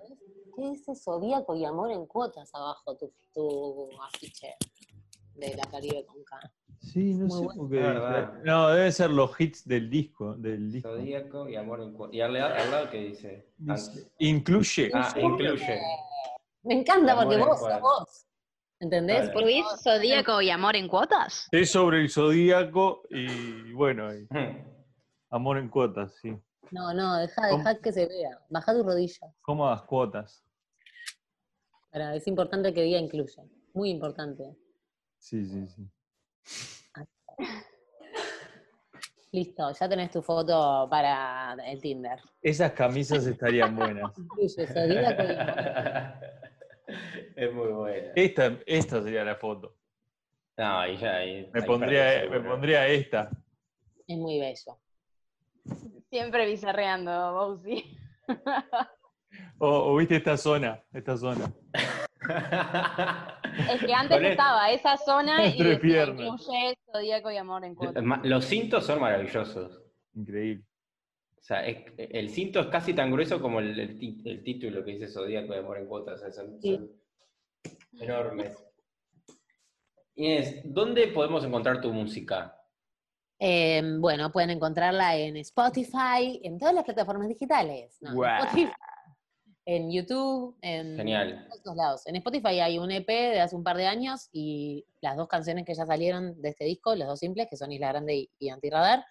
¿Qué 0.55 0.71
es 0.73 0.81
ese 0.83 0.95
zodíaco 0.97 1.55
y 1.57 1.65
amor 1.65 1.93
en 1.93 2.05
cuotas 2.07 2.51
abajo 2.55 2.97
tu, 2.97 3.13
tu 3.33 3.89
afiche 4.03 4.55
de 5.35 5.55
la 5.57 5.63
Caribe 5.71 6.05
con 6.05 6.23
K? 6.25 6.53
Sí, 6.81 7.15
no 7.15 7.27
Muy 7.27 7.39
sé 7.39 7.45
bueno. 7.45 7.61
por 7.63 7.71
qué. 7.71 7.77
Verdad. 7.77 8.43
No, 8.45 8.69
deben 8.71 8.93
ser 8.93 9.11
los 9.11 9.41
hits 9.41 9.67
del 9.67 9.89
disco. 9.89 10.35
Del 10.35 10.71
disco. 10.73 10.91
Zodíaco 10.91 11.49
y 11.49 11.57
amor 11.57 11.81
en 11.83 11.93
cuotas. 11.95 12.15
¿Y 12.17 12.21
al, 12.21 12.33
lado- 12.35 12.55
al 12.55 12.71
lado 12.71 12.91
qué 12.91 12.99
dice? 12.99 13.47
Dice- 13.57 14.11
Incluye. 14.19 14.91
Ah, 14.93 15.15
incluye. 15.19 15.81
Me 16.65 16.75
encanta 16.81 17.15
porque 17.17 17.37
vos 17.39 17.59
sos 17.61 17.81
vos. 17.81 18.27
¿Entendés? 18.81 19.19
Claro. 19.19 19.33
Porque 19.35 19.51
¿Incluís 19.53 19.73
vos- 19.73 19.83
Zodíaco 19.83 20.41
y 20.41 20.51
amor 20.51 20.75
en 20.77 20.89
cuotas? 20.89 21.49
Es 21.53 21.71
sobre 21.71 22.01
el 22.01 22.09
zodíaco 22.11 23.03
y 23.11 23.73
bueno, 23.73 24.13
y 24.15 24.27
amor 25.31 25.59
en 25.59 25.69
cuotas, 25.69 26.15
sí. 26.21 26.35
No, 26.71 26.95
no, 26.95 27.17
deja, 27.19 27.49
¿Cómo? 27.51 27.59
deja 27.59 27.81
que 27.81 27.93
se 27.93 28.07
vea. 28.07 28.39
Baja 28.49 28.73
tus 28.73 28.85
rodillas. 28.87 29.21
Cómodas 29.43 29.83
cuotas. 29.83 30.43
Para, 31.91 32.15
es 32.15 32.27
importante 32.27 32.73
que 32.73 32.83
diga 32.83 32.99
incluye. 32.99 33.43
Muy 33.75 33.91
importante. 33.91 34.57
Sí, 35.19 35.45
sí, 35.45 35.67
sí. 35.67 35.87
Listo, 39.33 39.71
ya 39.79 39.89
tenés 39.89 40.11
tu 40.11 40.23
foto 40.23 40.89
para 40.91 41.55
el 41.67 41.81
Tinder. 41.81 42.19
Esas 42.43 42.73
camisas 42.73 43.27
estarían 43.27 43.77
buenas. 43.77 44.17
Incluye 44.19 44.67
zodíaco 44.67 45.23
y 45.23 45.35
amor. 45.35 46.15
es 47.41 47.53
muy 47.55 47.69
buena. 47.69 48.13
Esta, 48.15 48.59
esta 48.67 49.03
sería 49.03 49.25
la 49.25 49.35
foto. 49.37 49.77
No, 50.57 50.79
ahí 50.81 50.97
ya. 50.99 51.17
Ahí, 51.17 51.49
Me 51.53 51.61
ahí 51.61 51.67
pondría, 51.67 52.29
me 52.31 52.41
pondría 52.41 52.87
esta. 52.89 53.31
Es 54.07 54.17
muy 54.19 54.39
bello. 54.39 54.79
Siempre 56.11 56.47
bizarreando, 56.47 57.33
Bowsy. 57.33 57.97
O, 59.59 59.69
o 59.93 59.97
viste 59.97 60.17
esta 60.17 60.37
zona, 60.37 60.83
esta 60.93 61.17
zona. 61.17 61.53
Es 63.71 63.81
que 63.85 63.93
antes 63.95 64.23
estaba 64.23 64.71
esa 64.71 64.97
zona 64.97 65.45
y 65.47 65.51
incluye 65.51 66.77
Zodíaco 66.93 67.31
y 67.31 67.37
amor 67.37 67.65
en 67.65 67.75
cuotas. 67.75 68.03
Ma- 68.03 68.21
Los 68.25 68.45
cintos 68.45 68.85
son 68.85 69.01
maravillosos. 69.01 69.83
Increíble. 70.15 70.65
O 71.39 71.43
sea, 71.43 71.67
es- 71.67 71.85
el 71.97 72.29
cinto 72.31 72.61
es 72.61 72.67
casi 72.67 72.93
tan 72.95 73.11
grueso 73.11 73.41
como 73.41 73.61
el, 73.61 73.79
el 73.79 74.21
el 74.25 74.43
título 74.45 74.85
que 74.85 74.93
dice 74.93 75.09
Zodíaco 75.09 75.53
de 75.53 75.61
Amor 75.61 75.79
en 75.79 75.87
Cuotas. 75.87 76.21
O 76.21 76.23
sea, 76.25 76.31
son, 76.33 76.61
Sí. 76.61 76.77
son 76.77 76.91
enormes. 77.99 78.57
Inés, 80.15 80.61
¿dónde 80.65 81.09
podemos 81.09 81.45
encontrar 81.45 81.81
tu 81.81 81.93
música? 81.93 82.57
Eh, 83.39 83.83
bueno, 83.99 84.31
pueden 84.31 84.51
encontrarla 84.51 85.17
en 85.17 85.37
Spotify, 85.39 86.41
en 86.45 86.59
todas 86.59 86.75
las 86.75 86.85
plataformas 86.85 87.29
digitales. 87.29 87.97
No, 88.03 88.23
en. 88.25 88.31
Spotify, 88.45 88.73
en 89.65 89.91
YouTube, 89.91 90.59
en 90.61 90.97
Genial. 90.97 91.49
todos 91.65 91.77
lados. 91.77 92.07
En 92.07 92.17
Spotify 92.17 92.61
hay 92.61 92.79
un 92.79 92.91
EP 92.91 93.07
de 93.07 93.41
hace 93.41 93.57
un 93.57 93.65
par 93.65 93.77
de 93.77 93.87
años 93.87 94.29
y 94.33 94.85
las 95.01 95.17
dos 95.17 95.29
canciones 95.29 95.65
que 95.65 95.75
ya 95.75 95.87
salieron 95.87 96.41
de 96.43 96.51
este 96.51 96.65
disco, 96.65 96.95
los 96.95 97.09
dos 97.09 97.19
simples, 97.19 97.47
que 97.49 97.57
son 97.57 97.73
Isla 97.73 97.89
Grande 97.89 98.15
y, 98.15 98.31
y 98.39 98.51
Antirradar. 98.51 99.05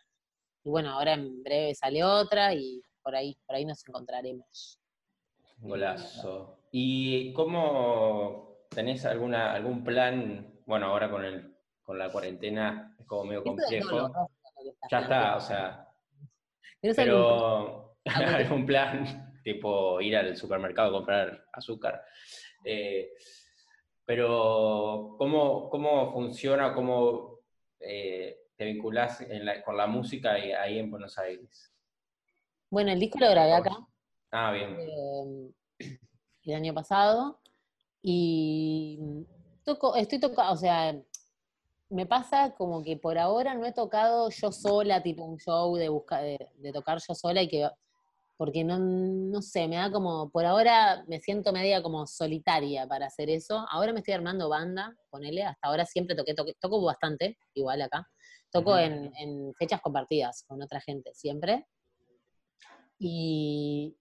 Y 0.63 0.69
bueno, 0.69 0.91
ahora 0.91 1.13
en 1.13 1.41
breve 1.41 1.73
sale 1.73 2.03
otra 2.03 2.53
y 2.53 2.83
por 3.01 3.15
ahí, 3.15 3.35
por 3.47 3.55
ahí 3.55 3.65
nos 3.65 3.87
encontraremos. 3.87 4.79
Golazo. 5.57 6.59
¿Y 6.71 7.33
cómo 7.33 8.48
tenés 8.69 9.05
alguna, 9.05 9.53
algún 9.53 9.83
plan? 9.83 10.53
Bueno, 10.65 10.87
ahora 10.87 11.09
con, 11.09 11.25
el, 11.25 11.55
con 11.81 11.97
la 11.97 12.11
cuarentena 12.11 12.95
es 12.99 13.05
como 13.05 13.25
medio 13.25 13.43
complejo. 13.43 14.11
Ya 14.91 14.99
está, 14.99 15.35
o 15.37 15.41
sea, 15.41 15.87
¿Tenés 16.81 16.99
algún- 16.99 17.15
pero 17.15 17.95
algún- 18.05 18.65
plan, 18.65 19.39
tipo 19.43 19.99
ir 20.01 20.15
al 20.17 20.35
supermercado 20.37 20.89
a 20.89 20.91
comprar 20.99 21.45
azúcar. 21.53 22.03
Eh, 22.63 23.11
Pero, 24.05 25.15
¿cómo, 25.19 25.69
cómo 25.69 26.11
funciona, 26.11 26.73
cómo 26.73 27.41
eh, 27.79 28.39
te 28.55 28.65
vinculás 28.65 29.21
en 29.21 29.45
la- 29.45 29.63
con 29.63 29.77
la 29.77 29.85
música 29.85 30.31
ahí- 30.33 30.51
ahí 30.51 30.79
en 30.79 30.89
Buenos 30.89 31.15
Aires? 31.19 31.71
Bueno, 32.71 32.91
el 32.91 32.99
disco 32.99 33.19
lo 33.19 33.29
grabé 33.29 33.53
acá. 33.53 33.77
Ah, 34.31 34.51
bien. 34.51 34.75
eh, 34.79 35.51
el 36.45 36.53
año 36.55 36.73
pasado 36.73 37.38
y 38.01 39.25
toco, 39.63 39.95
estoy 39.95 40.19
tocando, 40.19 40.53
o 40.53 40.57
sea, 40.57 40.95
me 41.89 42.05
pasa 42.05 42.53
como 42.55 42.83
que 42.83 42.97
por 42.97 43.17
ahora 43.17 43.55
no 43.55 43.65
he 43.65 43.73
tocado 43.73 44.29
yo 44.29 44.51
sola, 44.51 45.01
tipo 45.01 45.23
un 45.23 45.37
show 45.37 45.75
de, 45.75 45.89
busca, 45.89 46.19
de, 46.21 46.37
de 46.57 46.71
tocar 46.71 46.99
yo 47.05 47.15
sola 47.15 47.41
y 47.41 47.47
que, 47.47 47.69
porque 48.37 48.63
no, 48.63 48.77
no 48.79 49.41
sé, 49.41 49.67
me 49.67 49.75
da 49.75 49.91
como, 49.91 50.29
por 50.29 50.45
ahora 50.45 51.03
me 51.07 51.19
siento 51.19 51.51
media 51.51 51.81
como 51.83 52.05
solitaria 52.07 52.87
para 52.87 53.07
hacer 53.07 53.29
eso. 53.29 53.65
Ahora 53.69 53.91
me 53.91 53.99
estoy 53.99 54.13
armando 54.13 54.47
banda, 54.49 54.95
ponele, 55.09 55.43
hasta 55.43 55.67
ahora 55.67 55.85
siempre 55.85 56.15
toqué, 56.15 56.33
toqué- 56.35 56.55
toco 56.59 56.81
bastante, 56.81 57.37
igual 57.53 57.81
acá. 57.81 58.07
Toco 58.51 58.77
en, 58.77 59.11
en 59.17 59.53
fechas 59.55 59.81
compartidas 59.81 60.43
con 60.47 60.61
otra 60.61 60.79
gente, 60.81 61.13
siempre. 61.13 61.67
Y, 62.97 63.95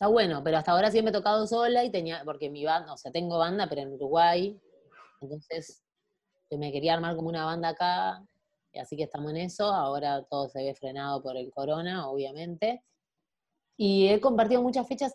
Está 0.00 0.08
bueno, 0.08 0.42
pero 0.42 0.56
hasta 0.56 0.72
ahora 0.72 0.90
siempre 0.90 1.10
he 1.10 1.12
tocado 1.12 1.46
sola 1.46 1.84
y 1.84 1.90
tenía, 1.90 2.22
porque 2.24 2.48
mi 2.48 2.64
banda, 2.64 2.94
o 2.94 2.96
sea, 2.96 3.12
tengo 3.12 3.36
banda, 3.36 3.68
pero 3.68 3.82
en 3.82 3.92
Uruguay, 3.92 4.58
entonces 5.20 5.84
me 6.50 6.72
quería 6.72 6.94
armar 6.94 7.16
como 7.16 7.28
una 7.28 7.44
banda 7.44 7.68
acá, 7.68 8.26
y 8.72 8.78
así 8.78 8.96
que 8.96 9.02
estamos 9.02 9.30
en 9.32 9.36
eso, 9.36 9.66
ahora 9.66 10.24
todo 10.30 10.48
se 10.48 10.62
ve 10.62 10.74
frenado 10.74 11.22
por 11.22 11.36
el 11.36 11.50
corona, 11.50 12.08
obviamente, 12.08 12.82
y 13.76 14.08
he 14.08 14.22
compartido 14.22 14.62
muchas 14.62 14.88
fechas, 14.88 15.14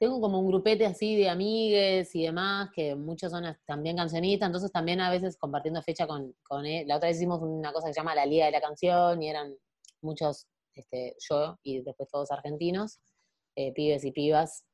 tengo 0.00 0.20
como 0.20 0.40
un 0.40 0.48
grupete 0.48 0.84
así 0.84 1.14
de 1.14 1.28
amigues 1.28 2.12
y 2.16 2.24
demás, 2.24 2.70
que 2.74 2.96
muchos 2.96 3.30
son 3.30 3.44
también 3.66 3.98
cancionistas, 3.98 4.48
entonces 4.48 4.72
también 4.72 5.00
a 5.00 5.12
veces 5.12 5.36
compartiendo 5.36 5.80
fecha 5.80 6.08
con, 6.08 6.34
con 6.42 6.66
él, 6.66 6.88
la 6.88 6.96
otra 6.96 7.08
vez 7.08 7.18
hicimos 7.18 7.40
una 7.40 7.72
cosa 7.72 7.86
que 7.86 7.94
se 7.94 8.00
llama 8.00 8.16
La 8.16 8.26
Liga 8.26 8.46
de 8.46 8.50
la 8.50 8.60
Canción, 8.60 9.22
y 9.22 9.28
eran 9.28 9.54
muchos, 10.02 10.48
este, 10.74 11.14
yo 11.20 11.56
y 11.62 11.82
después 11.82 12.08
todos 12.10 12.32
argentinos, 12.32 12.98
eh, 13.58 13.72
pibes 13.72 14.04
y 14.04 14.12
pibas 14.12 14.64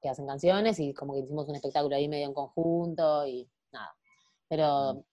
que 0.00 0.08
hacen 0.08 0.24
canciones 0.24 0.78
y 0.78 0.94
como 0.94 1.14
que 1.14 1.20
hicimos 1.20 1.48
un 1.48 1.56
espectáculo 1.56 1.96
ahí 1.96 2.06
medio 2.06 2.26
en 2.26 2.32
conjunto 2.32 3.26
y 3.26 3.50
nada. 3.72 3.92
Pero 4.48 5.04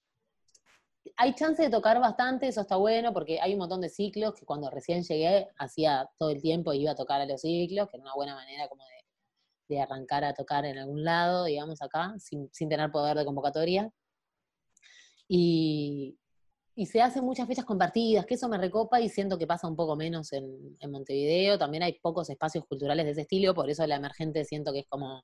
hay 1.15 1.33
chance 1.33 1.63
de 1.63 1.71
tocar 1.71 1.99
bastante, 1.99 2.47
eso 2.47 2.61
está 2.61 2.75
bueno, 2.75 3.13
porque 3.13 3.39
hay 3.41 3.53
un 3.53 3.59
montón 3.59 3.81
de 3.81 3.89
ciclos 3.89 4.35
que 4.35 4.45
cuando 4.45 4.69
recién 4.69 5.01
llegué 5.01 5.47
hacía 5.57 6.07
todo 6.19 6.29
el 6.29 6.43
tiempo 6.43 6.73
iba 6.73 6.91
a 6.91 6.95
tocar 6.95 7.19
a 7.19 7.25
los 7.25 7.41
ciclos, 7.41 7.89
que 7.89 7.97
era 7.97 8.03
una 8.03 8.13
buena 8.13 8.35
manera 8.35 8.67
como 8.67 8.83
de, 8.85 9.75
de 9.75 9.81
arrancar 9.81 10.23
a 10.23 10.35
tocar 10.35 10.65
en 10.65 10.77
algún 10.77 11.03
lado, 11.03 11.45
digamos, 11.45 11.81
acá, 11.81 12.13
sin, 12.19 12.49
sin 12.53 12.69
tener 12.69 12.91
poder 12.91 13.17
de 13.17 13.25
convocatoria. 13.25 13.91
Y, 15.27 16.19
y 16.79 16.85
se 16.85 17.01
hacen 17.01 17.25
muchas 17.25 17.47
fechas 17.47 17.65
compartidas, 17.65 18.25
que 18.27 18.35
eso 18.35 18.47
me 18.47 18.57
recopa 18.59 19.01
y 19.01 19.09
siento 19.09 19.35
que 19.39 19.47
pasa 19.47 19.67
un 19.67 19.75
poco 19.75 19.95
menos 19.95 20.31
en, 20.31 20.77
en 20.79 20.91
Montevideo. 20.91 21.57
También 21.57 21.81
hay 21.81 21.93
pocos 21.99 22.29
espacios 22.29 22.65
culturales 22.65 23.03
de 23.03 23.13
ese 23.13 23.21
estilo, 23.21 23.55
por 23.55 23.67
eso 23.67 23.85
la 23.87 23.95
emergente 23.95 24.45
siento 24.45 24.71
que 24.71 24.79
es 24.81 24.87
como 24.87 25.23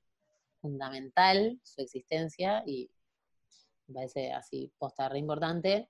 fundamental 0.60 1.60
su 1.64 1.82
existencia 1.82 2.64
y 2.66 2.90
me 3.88 3.94
parece 3.94 4.32
así 4.34 4.72
posta 4.80 5.08
re 5.10 5.20
importante. 5.20 5.90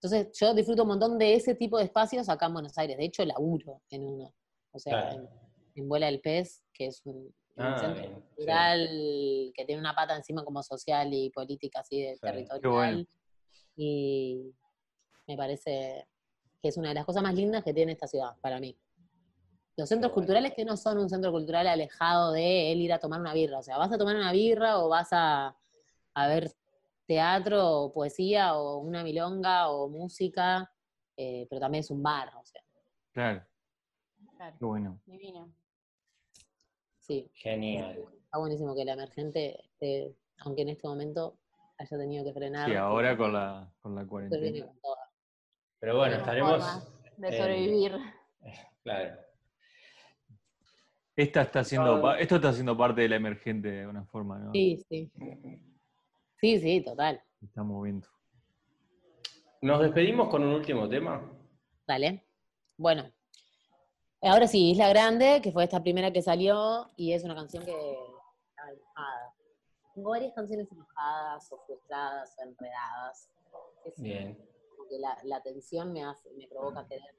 Entonces 0.00 0.36
yo 0.38 0.52
disfruto 0.52 0.82
un 0.82 0.88
montón 0.88 1.16
de 1.16 1.34
ese 1.34 1.54
tipo 1.54 1.78
de 1.78 1.84
espacios 1.84 2.28
acá 2.28 2.46
en 2.46 2.54
Buenos 2.54 2.76
Aires. 2.76 2.96
De 2.98 3.04
hecho, 3.04 3.24
laburo 3.24 3.82
en 3.90 4.02
uno. 4.04 4.34
O 4.72 4.78
sea, 4.80 5.00
Claro. 5.00 5.20
en, 5.20 5.28
en 5.82 5.88
Vuela 5.88 6.06
del 6.06 6.20
Pez, 6.20 6.64
que 6.72 6.86
es 6.86 7.00
un, 7.04 7.16
un 7.16 7.32
Ah, 7.56 7.78
centro 7.78 8.02
bien, 8.02 8.14
sí. 8.16 8.22
cultural 8.34 8.88
que 9.54 9.64
tiene 9.64 9.80
una 9.80 9.94
pata 9.94 10.16
encima 10.16 10.44
como 10.44 10.60
social 10.64 11.14
y 11.14 11.30
política 11.30 11.80
así 11.80 12.02
de 12.02 12.14
Sí. 12.14 12.20
territorial. 12.20 12.60
Qué 12.60 12.68
bueno. 12.68 13.04
Y 13.76 14.52
me 15.26 15.36
parece 15.36 16.06
que 16.62 16.68
es 16.68 16.76
una 16.76 16.88
de 16.88 16.94
las 16.94 17.04
cosas 17.04 17.22
más 17.22 17.34
lindas 17.34 17.62
que 17.64 17.74
tiene 17.74 17.92
esta 17.92 18.06
ciudad, 18.06 18.36
para 18.40 18.58
mí. 18.60 18.76
Los 19.76 19.88
centros 19.88 20.12
bueno. 20.12 20.14
culturales 20.26 20.54
que 20.54 20.64
no 20.64 20.76
son 20.76 20.98
un 20.98 21.08
centro 21.10 21.32
cultural 21.32 21.66
alejado 21.66 22.32
de 22.32 22.70
él 22.72 22.80
ir 22.80 22.92
a 22.92 22.98
tomar 22.98 23.20
una 23.20 23.34
birra. 23.34 23.58
O 23.58 23.62
sea, 23.62 23.76
vas 23.76 23.92
a 23.92 23.98
tomar 23.98 24.14
una 24.16 24.32
birra 24.32 24.78
o 24.78 24.88
vas 24.88 25.08
a, 25.12 25.56
a 26.14 26.28
ver 26.28 26.52
teatro 27.06 27.68
o 27.82 27.92
poesía 27.92 28.54
o 28.56 28.78
una 28.78 29.02
milonga 29.02 29.68
o 29.70 29.88
música, 29.88 30.72
eh, 31.16 31.46
pero 31.50 31.60
también 31.60 31.80
es 31.80 31.90
un 31.90 32.02
bar, 32.02 32.32
o 32.36 32.44
sea, 32.44 32.62
Claro, 33.12 33.44
Claro, 34.36 34.56
qué 34.58 34.64
bueno. 34.64 35.00
divino. 35.06 35.52
sí. 36.98 37.30
Genial. 37.34 37.98
Está 38.24 38.38
buenísimo 38.38 38.74
que 38.74 38.84
la 38.84 38.94
emergente, 38.94 39.70
aunque 40.38 40.62
en 40.62 40.70
este 40.70 40.88
momento 40.88 41.38
haya 41.78 41.98
tenido 41.98 42.24
que 42.24 42.32
frenar. 42.32 42.68
Sí, 42.68 42.74
ahora 42.76 43.16
con 43.16 43.32
la, 43.32 43.72
con 43.80 43.94
la 43.94 44.00
pero 44.06 44.28
viene 44.40 44.60
cuarentena. 44.60 44.66
con. 44.80 44.96
Pero 45.84 45.98
bueno, 45.98 46.16
estaremos. 46.16 46.62
de 47.18 47.36
sobrevivir. 47.38 47.92
Claro. 48.82 49.16
Esta 51.16 51.40
está 51.42 51.60
haciendo, 51.60 52.02
pa- 52.02 52.18
esto 52.18 52.36
está 52.36 52.48
haciendo 52.50 52.76
parte 52.76 53.00
de 53.00 53.08
la 53.08 53.16
emergente 53.16 53.70
de 53.70 53.80
alguna 53.80 54.04
forma, 54.04 54.38
¿no? 54.38 54.52
Sí, 54.52 54.84
sí. 54.90 55.10
Sí, 56.38 56.60
sí, 56.60 56.82
total. 56.82 57.22
Está 57.42 57.62
moviendo. 57.62 58.06
Nos 59.62 59.80
despedimos 59.80 60.28
con 60.28 60.42
un 60.42 60.52
último 60.54 60.86
tema. 60.86 61.22
Dale. 61.86 62.26
Bueno. 62.76 63.10
Ahora 64.20 64.46
sí, 64.46 64.72
Isla 64.72 64.88
Grande, 64.90 65.40
que 65.42 65.50
fue 65.52 65.64
esta 65.64 65.82
primera 65.82 66.10
que 66.12 66.20
salió, 66.20 66.90
y 66.96 67.12
es 67.12 67.24
una 67.24 67.34
canción 67.34 67.64
que 67.64 67.70
está 67.72 68.70
enojada. 68.70 69.34
Tengo 69.94 70.10
varias 70.10 70.34
canciones 70.34 70.70
enojadas, 70.70 71.50
o 71.52 71.58
frustradas, 71.66 72.34
o 72.38 72.42
enredadas. 72.42 73.30
Es 73.86 74.02
Bien. 74.02 74.38
Que 74.94 75.00
la, 75.00 75.18
la 75.24 75.42
tensión 75.42 75.92
me 75.92 76.04
hace, 76.04 76.30
me 76.34 76.46
provoca 76.46 76.86
querer 76.86 77.14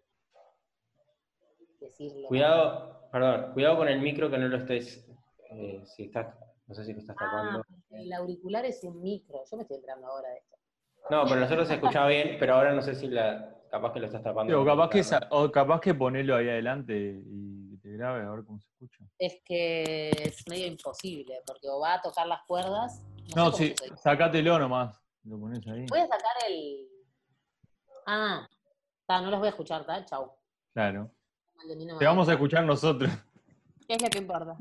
decirlo. 1.79 2.27
Cuidado, 2.27 3.09
perdón, 3.11 3.53
cuidado 3.53 3.77
con 3.77 3.87
el 3.89 3.99
micro 4.01 4.29
que 4.29 4.37
no 4.37 4.47
lo 4.47 4.57
estés. 4.57 5.05
eh, 5.51 5.83
si 5.85 6.05
estás, 6.05 6.35
no 6.67 6.73
sé 6.75 6.85
si 6.85 6.93
lo 6.93 6.99
estás 6.99 7.15
Ah, 7.19 7.25
tapando. 7.25 7.63
el 7.91 8.11
auricular 8.13 8.65
es 8.65 8.83
un 8.83 9.01
micro. 9.01 9.43
Yo 9.49 9.57
me 9.57 9.63
estoy 9.63 9.75
enterando 9.77 10.07
ahora 10.07 10.29
de 10.29 10.37
esto. 10.37 10.57
No, 11.09 11.23
pero 11.25 11.39
nosotros 11.41 11.67
se 11.67 11.75
escuchaba 11.75 12.07
bien, 12.07 12.37
pero 12.39 12.55
ahora 12.55 12.73
no 12.73 12.81
sé 12.81 12.95
si 12.95 13.07
la. 13.07 13.51
Capaz 13.69 13.91
que 13.93 13.99
lo 13.99 14.05
estás 14.05 14.23
tapando. 14.23 14.61
O 14.61 14.65
capaz, 14.65 14.89
que, 14.89 15.01
Claro. 15.03 15.27
sa- 15.27 15.35
o 15.35 15.51
capaz 15.51 15.81
que 15.81 15.93
ponerlo 15.93 16.35
ahí 16.35 16.47
adelante 16.49 17.21
y 17.25 17.77
te 17.77 17.89
grabe 17.91 18.23
a 18.25 18.29
ver 18.31 18.45
cómo 18.45 18.57
se 18.59 18.67
escucha. 18.69 19.03
Es 19.19 19.41
que 19.43 20.09
es 20.11 20.47
medio 20.47 20.67
imposible, 20.67 21.41
porque 21.45 21.67
o 21.69 21.79
va 21.79 21.95
a 21.95 22.01
tocar 22.01 22.25
las 22.25 22.41
cuerdas. 22.47 23.03
No, 23.35 23.51
sé 23.51 23.75
cómo 23.75 23.89
sí, 23.95 23.95
sacátelo 24.01 24.57
nomás. 24.59 24.97
Lo 25.23 25.39
pones 25.39 25.65
ahí. 25.67 25.85
Voy 25.89 25.99
a 25.99 26.07
sacar 26.07 26.31
el. 26.47 26.87
Ah, 28.05 28.47
está, 29.01 29.21
no 29.21 29.31
los 29.31 29.39
voy 29.39 29.47
a 29.47 29.49
escuchar, 29.49 29.81
¿está? 29.81 30.05
Chau. 30.05 30.31
Claro. 30.73 31.11
Te 31.67 32.05
va. 32.05 32.11
vamos 32.11 32.29
a 32.29 32.33
escuchar 32.33 32.63
nosotros. 32.63 33.09
¿Qué 33.87 33.95
es 33.95 34.01
lo 34.01 34.09
que 34.09 34.17
importa? 34.19 34.55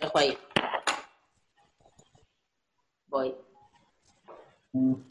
Dejo 0.00 0.18
ahí. 0.18 0.38
Voy. 3.08 3.34
Como 4.70 5.02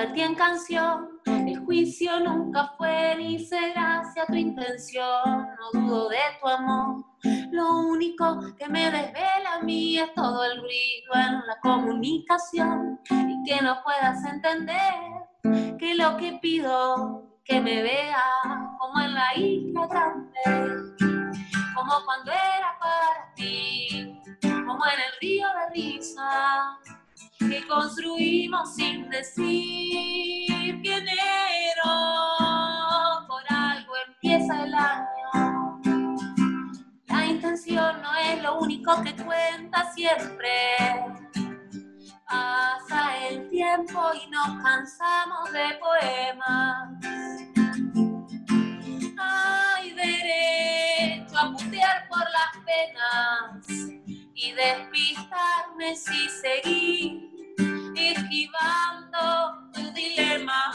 convertí 0.00 0.22
en 0.22 0.34
canción. 0.34 1.20
El 1.26 1.58
juicio 1.64 2.20
nunca 2.20 2.72
fue 2.78 3.16
ni 3.16 3.38
será 3.38 4.00
hacia 4.00 4.24
tu 4.24 4.34
intención. 4.34 5.46
No 5.74 5.80
dudo 5.80 6.08
de 6.08 6.16
tu 6.40 6.48
amor. 6.48 7.04
Lo 7.50 7.80
único 7.80 8.40
que 8.56 8.66
me 8.68 8.90
desvela 8.90 9.56
a 9.58 9.62
mí 9.62 9.98
es 9.98 10.12
todo 10.14 10.42
el 10.44 10.58
ruido 10.62 11.12
en 11.14 11.46
la 11.46 11.58
comunicación 11.60 12.98
y 13.10 13.42
que 13.44 13.62
no 13.62 13.82
puedas 13.82 14.24
entender 14.24 15.76
que 15.78 15.94
lo 15.94 16.16
que 16.16 16.38
pido 16.40 17.26
que 17.44 17.60
me 17.60 17.82
vea 17.82 18.24
como 18.78 19.00
en 19.00 19.14
la 19.14 19.34
isla 19.36 19.86
grande, 19.86 20.94
como 21.74 22.04
cuando 22.06 22.30
era 22.30 22.78
para 22.80 23.34
ti, 23.34 24.18
como 24.40 24.82
en 24.86 25.00
el 25.00 25.20
río 25.20 25.46
de 25.48 25.74
risa 25.74 26.78
que 27.48 27.66
construimos 27.66 28.74
sin 28.74 29.08
decir 29.08 30.82
que 30.82 30.96
enero 30.96 31.90
por 33.26 33.42
algo 33.48 33.92
empieza 34.06 34.64
el 34.64 34.74
año. 34.74 35.80
La 37.06 37.26
intención 37.26 38.02
no 38.02 38.14
es 38.14 38.42
lo 38.42 38.58
único 38.60 39.02
que 39.02 39.14
cuenta 39.16 39.90
siempre. 39.92 40.50
Pasa 42.28 43.26
el 43.28 43.48
tiempo 43.48 44.00
y 44.14 44.30
nos 44.30 44.62
cansamos 44.62 45.52
de 45.52 45.78
poemas. 45.80 46.90
Hay 49.18 49.90
derecho 49.92 51.38
a 51.38 51.52
putear 51.52 52.08
por 52.08 52.20
las 52.20 52.56
penas 52.64 53.99
y 54.42 54.52
despistarme 54.52 55.94
si 55.94 56.28
seguí 56.28 57.30
esquivando 57.94 59.70
tu 59.72 59.92
dilema. 59.92 60.72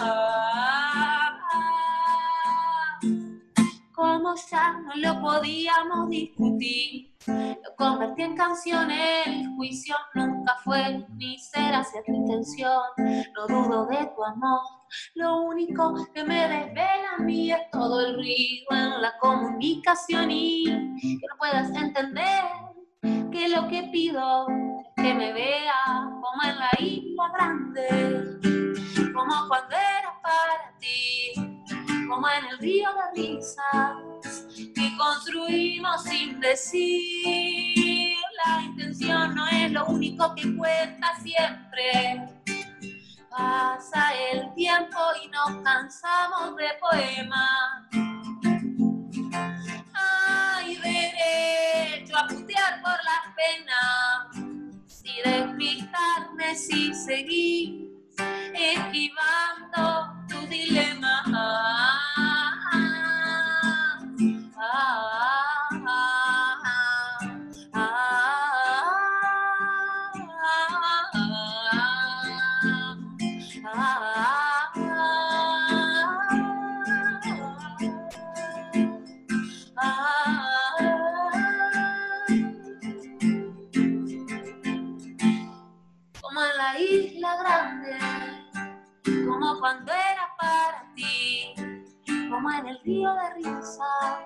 Como 3.92 4.36
ya 4.52 4.74
no 4.82 4.96
lo 4.96 5.22
podíamos 5.22 6.10
discutir, 6.10 7.16
lo 7.28 7.76
convertí 7.76 8.22
en 8.22 8.36
canción, 8.36 8.92
el 8.92 9.48
juicio 9.56 9.96
nunca 10.14 10.56
fue 10.64 11.04
ni 11.16 11.40
será 11.40 11.80
hacia 11.80 12.04
tu 12.04 12.14
intención, 12.14 12.84
no 13.34 13.48
dudo 13.48 13.88
de 13.88 14.06
tu 14.16 14.24
amor. 14.24 14.62
Lo 15.16 15.42
único 15.42 16.08
que 16.14 16.24
me 16.24 16.48
desvela 16.48 17.16
a 17.18 17.24
mí 17.24 17.52
es 17.52 17.72
todo 17.72 18.06
el 18.06 18.16
ruido 18.16 18.68
en 18.72 19.02
la 19.02 19.18
comunicación 19.20 20.30
y 20.30 20.66
que 20.66 21.28
no 21.28 21.38
puedas 21.40 21.70
entender 21.74 22.65
que 23.36 23.50
lo 23.50 23.68
que 23.68 23.84
pido 23.92 24.48
que 24.96 25.14
me 25.14 25.34
vea 25.34 26.10
como 26.22 26.42
en 26.44 26.58
la 26.58 26.70
isla 26.80 27.30
grande, 27.34 28.40
como 29.14 29.48
cuando 29.50 29.76
era 29.76 30.22
para 30.22 30.74
ti, 30.80 31.34
como 32.08 32.30
en 32.30 32.46
el 32.46 32.58
río 32.60 32.90
de 32.94 33.22
risas 33.22 33.98
que 34.74 34.98
construimos 34.98 36.04
sin 36.04 36.40
decir. 36.40 38.16
La 38.46 38.62
intención 38.64 39.36
no 39.36 39.46
es 39.48 39.72
lo 39.72 39.86
único 39.88 40.34
que 40.34 40.56
cuenta 40.56 41.14
siempre. 41.22 42.30
Pasa 43.30 44.14
el 44.32 44.54
tiempo 44.54 44.98
y 45.22 45.28
nos 45.28 45.62
cansamos 45.62 46.56
de 46.56 46.70
poemas. 46.80 48.15
Por 52.86 53.04
las 53.04 53.26
penas. 53.36 54.86
Si 54.86 55.20
despistarme, 55.24 56.56
si 56.56 56.94
seguí 56.94 57.90
esquivando 58.54 60.14
tu 60.30 60.48
dilema. 60.48 61.24
Río 93.06 93.14
de 93.14 93.34
risas 93.36 94.20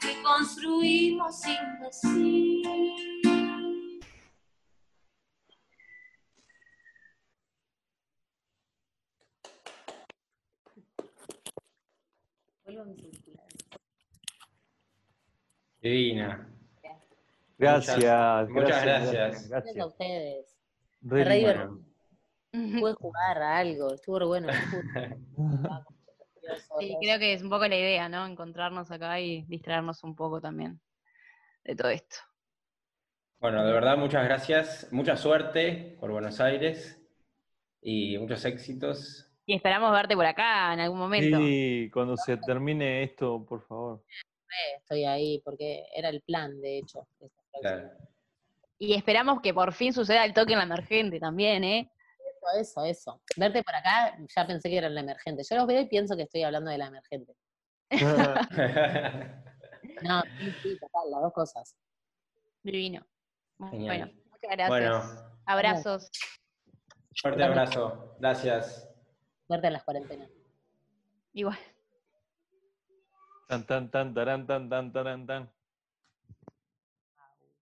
que 0.00 0.22
construimos 0.22 1.40
sin 1.40 1.80
decir. 1.80 2.62
Divina. 15.80 16.48
Gracias. 17.58 17.96
Muchas- 17.96 18.48
muchas 18.50 18.84
gracias. 18.84 19.12
gracias. 19.12 19.48
Gracias 19.48 19.78
a 19.78 19.86
ustedes. 19.86 20.56
Re. 21.02 21.68
Pude 22.50 22.94
jugar 22.94 23.42
a 23.42 23.58
algo, 23.58 23.94
estuvo 23.94 24.18
re 24.18 24.26
bueno. 24.26 24.48
Sí, 26.78 26.96
creo 27.00 27.18
que 27.18 27.32
es 27.32 27.42
un 27.42 27.50
poco 27.50 27.66
la 27.66 27.76
idea, 27.76 28.08
¿no? 28.08 28.26
Encontrarnos 28.26 28.90
acá 28.90 29.20
y 29.20 29.42
distraernos 29.42 30.02
un 30.04 30.14
poco 30.14 30.40
también 30.40 30.80
de 31.64 31.76
todo 31.76 31.90
esto. 31.90 32.16
Bueno, 33.40 33.64
de 33.64 33.72
verdad, 33.72 33.96
muchas 33.96 34.24
gracias. 34.24 34.88
Mucha 34.90 35.16
suerte 35.16 35.96
por 36.00 36.10
Buenos 36.10 36.40
Aires 36.40 37.00
y 37.80 38.18
muchos 38.18 38.44
éxitos. 38.44 39.30
Y 39.46 39.54
esperamos 39.54 39.92
verte 39.92 40.14
por 40.14 40.26
acá 40.26 40.74
en 40.74 40.80
algún 40.80 40.98
momento. 40.98 41.38
Sí, 41.38 41.90
cuando 41.92 42.16
se 42.16 42.36
termine 42.36 43.02
esto, 43.02 43.44
por 43.46 43.62
favor. 43.66 44.04
Estoy 44.76 45.04
ahí 45.04 45.40
porque 45.44 45.84
era 45.94 46.08
el 46.08 46.20
plan, 46.22 46.60
de 46.60 46.78
hecho. 46.78 47.06
de 47.20 47.26
esta 47.26 47.42
próxima. 47.50 47.60
Claro. 47.60 48.08
Y 48.78 48.94
esperamos 48.94 49.40
que 49.40 49.54
por 49.54 49.72
fin 49.72 49.92
suceda 49.92 50.24
el 50.24 50.34
toque 50.34 50.52
en 50.52 50.58
la 50.58 50.64
emergente 50.64 51.18
también, 51.18 51.64
¿eh? 51.64 51.90
Eso, 52.38 52.60
eso, 52.60 52.84
eso. 52.84 53.22
Verte 53.36 53.62
por 53.62 53.74
acá, 53.74 54.16
ya 54.34 54.46
pensé 54.46 54.68
que 54.68 54.78
era 54.78 54.88
la 54.88 55.00
emergente. 55.00 55.42
Yo 55.48 55.56
los 55.56 55.66
veo 55.66 55.80
y 55.80 55.88
pienso 55.88 56.16
que 56.16 56.22
estoy 56.22 56.42
hablando 56.42 56.70
de 56.70 56.78
la 56.78 56.86
emergente. 56.86 57.34
No, 60.02 60.22
sí, 60.22 60.52
sí, 60.62 60.78
total, 60.78 61.10
las 61.10 61.22
dos 61.22 61.32
cosas. 61.32 61.76
Divino. 62.62 63.04
Bueno, 63.58 64.06
muchas 64.06 64.50
gracias. 64.50 64.68
Bueno, 64.68 65.02
Abrazos. 65.44 66.10
fuerte 67.20 67.42
abrazo. 67.42 68.14
Gracias. 68.20 68.88
Verte 69.48 69.66
en 69.66 69.72
las 69.72 69.82
cuarentenas. 69.82 70.30
Igual. 71.32 71.58
Tan, 73.48 73.66
tan, 73.66 73.90
tan, 73.90 74.14
tarán, 74.14 74.46
tan, 74.46 74.68
tan, 74.68 74.92
tarán, 74.92 75.26
tan. 75.26 75.52